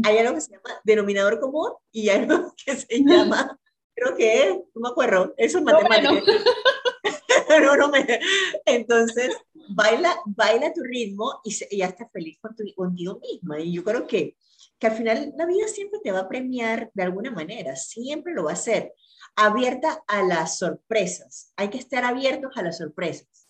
Hay 0.04 0.18
algo 0.18 0.34
que 0.34 0.40
se 0.40 0.50
llama 0.50 0.80
denominador 0.84 1.40
común 1.40 1.70
y 1.92 2.08
hay 2.08 2.20
algo 2.20 2.52
que 2.64 2.76
se 2.76 3.02
llama, 3.04 3.58
creo 3.94 4.16
que 4.16 4.42
es, 4.42 4.56
no 4.74 4.80
me 4.82 4.88
acuerdo, 4.88 5.32
eso 5.36 5.58
es 5.58 5.64
matemática. 5.64 6.10
No, 7.62 7.76
no, 7.76 7.88
me... 7.88 8.06
Entonces, 8.64 9.36
baila, 9.70 10.16
baila 10.24 10.72
tu 10.72 10.82
ritmo 10.82 11.40
y, 11.44 11.52
ya 11.76 11.86
estás 11.86 12.08
feliz 12.12 12.38
con 12.40 12.54
tu, 12.54 12.62
contigo 12.76 13.18
misma. 13.18 13.58
Y 13.58 13.72
yo 13.72 13.82
creo 13.82 14.06
que, 14.06 14.36
que 14.78 14.86
al 14.86 14.96
final 14.96 15.32
la 15.36 15.46
vida 15.46 15.66
siempre 15.66 15.98
te 16.00 16.12
va 16.12 16.20
a 16.20 16.28
premiar 16.28 16.90
de 16.94 17.02
alguna 17.02 17.32
manera, 17.32 17.74
siempre 17.74 18.34
lo 18.34 18.44
va 18.44 18.50
a 18.50 18.54
hacer. 18.54 18.94
Abierta 19.36 20.02
a 20.06 20.22
las 20.22 20.58
sorpresas. 20.58 21.52
Hay 21.56 21.68
que 21.68 21.78
estar 21.78 22.04
abiertos 22.04 22.52
a 22.56 22.62
las 22.62 22.78
sorpresas. 22.78 23.48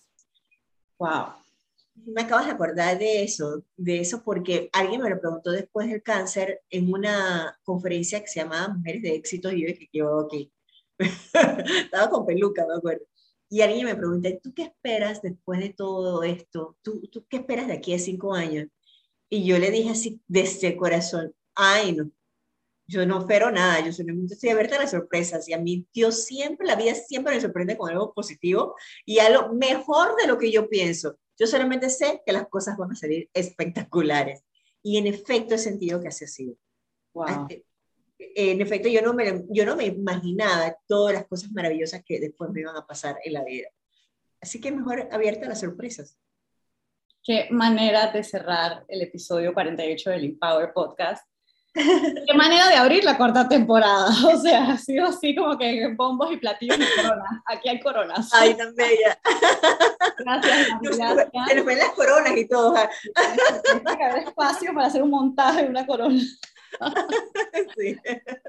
Wow. 0.99 1.35
Me 1.95 2.23
acabas 2.23 2.47
de 2.47 2.53
acordar 2.53 2.99
de 2.99 3.23
eso, 3.23 3.65
de 3.77 4.01
eso 4.01 4.23
porque 4.23 4.71
alguien 4.73 5.03
me 5.03 5.11
lo 5.11 5.21
preguntó 5.21 5.51
después 5.51 5.89
del 5.89 6.03
cáncer 6.03 6.63
en 6.71 6.93
una 6.93 7.59
conferencia 7.63 8.21
que 8.21 8.29
se 8.29 8.41
llamaba 8.41 8.75
Mujeres 8.75 9.03
de 9.03 9.15
Éxito 9.15 9.51
y 9.51 9.63
yo 9.63 9.67
dije, 9.69 9.89
yo 9.93 10.21
aquí. 10.21 10.53
Estaba 10.99 12.11
con 12.11 12.27
peluca, 12.27 12.67
me 12.67 12.75
acuerdo. 12.75 13.05
Y 13.49 13.63
alguien 13.63 13.87
me 13.87 13.97
preguntó, 13.97 14.29
¿tú 14.43 14.55
qué 14.55 14.63
esperas 14.63 15.23
después 15.23 15.59
de 15.59 15.71
todo 15.71 16.23
esto? 16.23 16.77
¿Tú, 16.83 17.09
¿Tú 17.09 17.27
qué 17.29 17.39
esperas 17.39 17.67
de 17.67 17.73
aquí 17.75 17.93
a 17.93 17.99
cinco 17.99 18.33
años? 18.33 18.69
Y 19.29 19.45
yo 19.45 19.59
le 19.59 19.71
dije 19.71 19.91
así, 19.91 20.23
desde 20.29 20.69
el 20.69 20.77
corazón, 20.77 21.35
ay, 21.55 21.97
no, 21.97 22.11
yo 22.91 23.07
no 23.07 23.21
espero 23.21 23.53
nada, 23.53 23.79
yo 23.81 23.93
solamente 23.93 24.35
estoy 24.35 24.51
abierta 24.51 24.75
a 24.75 24.81
las 24.81 24.91
sorpresas 24.91 25.49
y 25.49 25.53
a 25.53 25.59
mí 25.59 25.87
Dios 25.95 26.25
siempre, 26.25 26.67
la 26.67 26.75
vida 26.75 26.93
siempre 26.95 27.35
me 27.35 27.41
sorprende 27.41 27.77
con 27.77 27.89
algo 27.89 28.13
positivo 28.13 28.75
y 29.07 29.21
algo 29.21 29.55
mejor 29.55 30.17
de 30.17 30.27
lo 30.27 30.37
que 30.37 30.51
yo 30.51 30.69
pienso. 30.69 31.17
Yo 31.39 31.47
solamente 31.47 31.89
sé 31.89 32.21
que 32.27 32.33
las 32.33 32.49
cosas 32.49 32.77
van 32.77 32.91
a 32.91 32.97
salir 32.97 33.31
espectaculares. 33.33 34.45
Y 34.83 34.97
en 34.97 35.07
efecto 35.07 35.55
he 35.55 35.59
sentido 35.59 36.01
que 36.01 36.09
así 36.09 36.25
ha 36.25 36.29
sido. 36.29 36.57
Wow. 37.15 37.47
En 38.19 38.61
efecto, 38.61 38.89
yo 38.89 39.03
no, 39.03 39.15
me, 39.15 39.45
yo 39.51 39.65
no 39.65 39.77
me 39.77 39.87
imaginaba 39.87 40.77
todas 40.89 41.15
las 41.15 41.27
cosas 41.27 41.53
maravillosas 41.53 42.03
que 42.05 42.19
después 42.19 42.51
me 42.51 42.61
iban 42.61 42.77
a 42.77 42.87
pasar 42.87 43.19
en 43.25 43.35
la 43.35 43.45
vida. 43.45 43.69
Así 44.41 44.61
que 44.61 44.73
mejor 44.73 45.09
abierta 45.13 45.47
a 45.47 45.51
las 45.51 45.61
sorpresas. 45.61 46.19
Qué 47.23 47.47
manera 47.51 48.11
de 48.11 48.25
cerrar 48.25 48.85
el 48.89 49.03
episodio 49.03 49.55
48 49.55 50.11
del 50.11 50.25
Empower 50.25 50.73
Podcast. 50.73 51.31
Qué 52.27 52.35
manera 52.35 52.69
de 52.69 52.75
abrir 52.75 53.05
la 53.05 53.17
cuarta 53.17 53.49
temporada. 53.49 54.09
O 54.31 54.37
sea, 54.39 54.73
ha 54.73 54.79
sido 54.79 55.07
así 55.07 55.35
como 55.35 55.57
que 55.57 55.93
bombos 55.97 56.33
y 56.33 56.37
platillos 56.37 56.79
y 56.79 57.03
coronas. 57.03 57.31
Aquí 57.47 57.69
hay 57.69 57.81
coronas. 57.81 58.29
Ay, 58.33 58.55
tan 58.55 58.75
bella. 58.75 59.19
Gracias, 60.19 60.69
gracias. 60.81 61.29
Se 61.49 61.55
nos 61.57 61.65
ven 61.65 61.79
las 61.79 61.91
coronas 61.91 62.37
y 62.37 62.49
todo. 62.49 62.75
Tiene 62.75 63.97
que 63.97 64.05
haber 64.05 64.23
espacio 64.25 64.75
para 64.75 64.87
hacer 64.87 65.03
un 65.03 65.11
montaje 65.11 65.63
de 65.63 65.69
una 65.69 65.87
corona. 65.87 66.21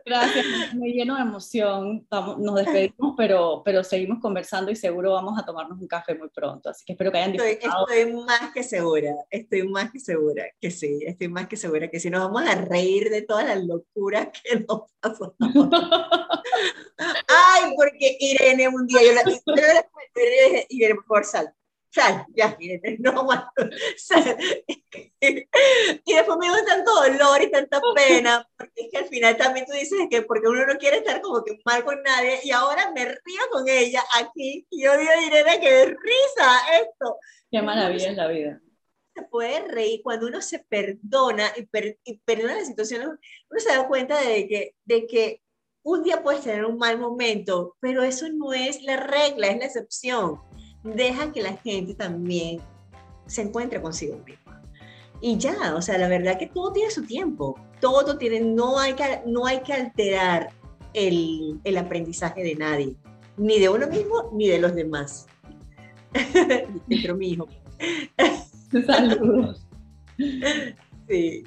Gracias, 0.06 0.46
me 0.76 0.90
lleno 0.90 1.16
de 1.16 1.22
emoción. 1.22 2.08
nos 2.40 2.56
despedimos, 2.56 3.14
pero, 3.18 3.62
pero 3.64 3.84
seguimos 3.84 4.20
conversando 4.20 4.72
y 4.72 4.76
seguro 4.76 5.14
vamos 5.14 5.40
a 5.40 5.46
tomarnos 5.46 5.80
un 5.80 5.88
café 5.88 6.16
muy 6.16 6.30
pronto. 6.30 6.70
Así 6.70 6.84
que 6.86 6.94
espero 6.94 7.12
que 7.12 7.18
hayan 7.20 7.34
disfrutado. 7.34 7.88
Estoy, 7.88 8.14
más 8.14 8.52
que 8.54 8.64
segura, 8.64 9.14
estoy 9.30 9.68
más 9.68 9.92
que 9.92 10.00
segura 10.00 10.46
que 10.60 10.72
sí, 10.72 11.00
estoy 11.06 11.28
más 11.28 11.48
que 11.48 11.58
segura 11.58 11.90
que 11.90 12.00
sí. 12.00 12.10
Nos 12.10 12.22
vamos 12.22 12.44
a 12.50 12.56
reír 12.56 13.10
de 13.10 13.22
todas 13.22 13.46
las 13.46 13.64
locuras 13.64 14.30
que 14.44 14.60
nos 14.60 14.92
pasan. 15.00 15.32
Ay, 17.28 17.74
porque 17.76 18.18
Irene 18.20 18.68
un 18.68 18.88
día, 18.88 19.02
yo 19.04 19.14
la, 19.14 19.24
Irene, 20.16 20.66
Irene, 20.70 20.96
por 21.08 21.26
favor, 21.26 21.54
sal, 21.92 22.26
ya, 22.34 22.56
miren, 22.58 22.82
no 23.00 23.28
sal. 23.98 24.38
Y 25.20 26.14
después 26.14 26.38
me 26.40 26.48
dio 26.48 26.66
tanto 26.66 26.94
dolor 26.94 27.42
y 27.42 27.52
tanta 27.52 27.82
pena, 27.96 28.48
porque 28.58 28.82
es 28.84 28.92
que 28.92 28.98
al 28.98 29.06
final 29.06 29.38
también 29.38 29.66
tú 29.66 29.74
dices 29.74 30.00
que 30.10 30.22
porque 30.24 30.48
uno 30.48 30.66
no 30.66 30.78
quiere 30.78 30.98
estar 30.98 31.22
como 31.22 31.44
que 31.44 31.60
mal 31.66 31.84
con 31.84 32.02
nadie, 32.02 32.40
y 32.44 32.52
ahora 32.52 32.92
me 32.92 33.06
río 33.06 33.42
con 33.52 33.68
ella 33.68 34.04
aquí, 34.16 34.66
y 34.70 34.84
yo 34.84 34.98
digo, 34.98 35.12
Irene, 35.26 35.60
qué 35.60 35.86
risa 35.86 36.80
esto. 36.82 37.18
Qué 37.52 37.62
maravilla 37.62 38.10
es 38.10 38.18
la 38.18 38.28
vida. 38.28 38.62
Se 39.14 39.24
puede 39.24 39.68
reír 39.68 40.02
cuando 40.04 40.28
uno 40.28 40.42
se 40.42 40.60
perdona 40.60 41.52
y, 41.58 41.68
y 42.06 42.18
perdona 42.20 42.56
la 42.56 42.66
situación, 42.66 43.20
uno 43.50 43.60
se 43.60 43.70
da 43.70 43.88
cuenta 43.88 44.20
de 44.22 44.48
que, 44.48 44.76
de 44.86 45.06
que 45.06 45.42
un 45.84 46.04
día 46.04 46.24
puedes 46.24 46.44
tener 46.44 46.64
un 46.64 46.78
mal 46.78 46.98
momento, 46.98 47.76
pero 47.82 48.04
eso 48.04 48.28
no 48.30 48.54
es 48.54 48.82
la 48.84 48.98
regla, 48.98 49.48
es 49.48 49.58
la 49.58 49.66
excepción 49.66 50.51
deja 50.84 51.32
que 51.32 51.42
la 51.42 51.54
gente 51.58 51.94
también 51.94 52.60
se 53.26 53.44
encuentre 53.44 53.82
consigo 53.82 54.18
misma. 54.26 54.62
Y 55.22 55.38
ya, 55.38 55.76
o 55.76 55.82
sea, 55.82 55.98
la 55.98 56.08
verdad 56.08 56.38
que 56.40 56.48
todo 56.48 56.74
tiene 56.74 56.90
su 56.90 57.06
tiempo, 57.06 57.60
todo 57.80 58.18
tiene, 58.18 58.40
no 58.40 58.80
hay 58.80 58.94
que, 58.94 59.22
no 59.26 59.46
hay 59.46 59.62
que 59.62 59.74
alterar 59.74 60.50
el, 60.94 61.60
el 61.64 61.78
aprendizaje 61.78 62.44
de 62.44 62.56
nadie, 62.56 62.96
ni 63.38 63.60
de 63.60 63.70
uno 63.70 63.88
mismo 63.88 64.30
ni 64.34 64.48
de 64.48 64.60
los 64.60 64.74
demás. 64.74 65.28
Mi 66.88 67.28
hijo. 67.28 67.48
Saludos. 68.86 69.68
Sí. 71.08 71.44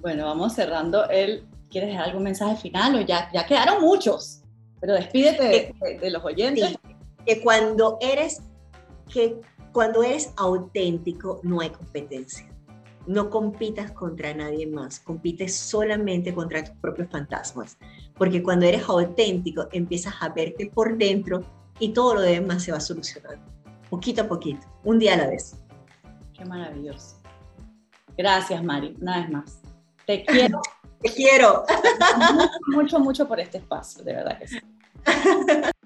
Bueno, 0.00 0.24
vamos 0.24 0.54
cerrando 0.54 1.08
el 1.08 1.46
¿quieres 1.70 1.90
dejar 1.90 2.06
algún 2.06 2.24
mensaje 2.24 2.56
final 2.56 2.96
o 2.96 3.00
ya, 3.00 3.30
ya 3.32 3.46
quedaron 3.46 3.80
muchos? 3.80 4.42
Pero 4.80 4.94
despídete 4.94 5.74
de, 6.00 6.10
los 6.10 6.24
oyentes. 6.24 6.76
Que 7.26 7.40
cuando 7.40 7.98
eres, 8.00 8.42
que 9.12 9.40
cuando 9.72 10.02
eres 10.02 10.32
auténtico 10.36 11.40
no 11.42 11.60
hay 11.60 11.70
competencia. 11.70 12.46
No 13.06 13.30
compitas 13.30 13.92
contra 13.92 14.34
nadie 14.34 14.66
más, 14.66 15.00
compites 15.00 15.56
solamente 15.56 16.34
contra 16.34 16.62
tus 16.62 16.76
propios 16.76 17.08
fantasmas. 17.10 17.78
Porque 18.14 18.42
cuando 18.42 18.66
eres 18.66 18.88
auténtico 18.88 19.68
empiezas 19.72 20.14
a 20.20 20.28
verte 20.28 20.70
por 20.72 20.96
dentro 20.98 21.42
y 21.78 21.92
todo 21.92 22.16
lo 22.16 22.20
demás 22.20 22.62
se 22.64 22.72
va 22.72 22.80
solucionando. 22.80 23.42
Poquito 23.88 24.22
a 24.22 24.28
poquito, 24.28 24.66
un 24.84 24.98
día 24.98 25.14
a 25.14 25.16
la 25.16 25.28
vez. 25.28 25.56
Qué 26.34 26.44
maravilloso. 26.44 27.16
Gracias, 28.16 28.62
Mari, 28.62 28.96
una 29.00 29.20
vez 29.20 29.30
más. 29.30 29.60
Te 30.06 30.24
quiero. 30.26 30.60
Te 31.00 31.10
quiero. 31.10 31.64
Mucho, 32.66 33.00
mucho, 33.00 33.26
por 33.26 33.40
este 33.40 33.58
espacio, 33.58 34.04
de 34.04 34.12
verdad 34.12 34.38
que 34.38 34.48
sí. 34.48 34.58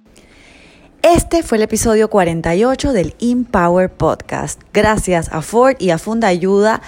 Este 1.05 1.43
fue 1.43 1.59
el 1.59 1.65
episodio 1.65 2.09
48 2.09 2.95
del 2.95 3.15
Empower 3.21 3.91
Podcast. 3.91 4.63
Gracias 4.73 5.29
a 5.31 5.43
Ford 5.43 5.77
y 5.79 5.91
a 5.91 5.99
Funda 5.99 6.29
Ayuda 6.29 6.81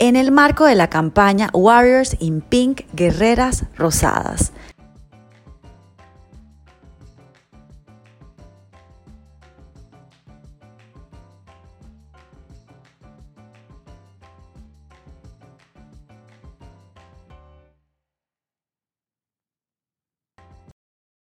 en 0.00 0.16
el 0.16 0.32
marco 0.32 0.64
de 0.64 0.74
la 0.74 0.90
campaña 0.90 1.50
Warriors 1.52 2.16
in 2.18 2.40
Pink 2.40 2.80
Guerreras 2.94 3.66
Rosadas. 3.76 4.50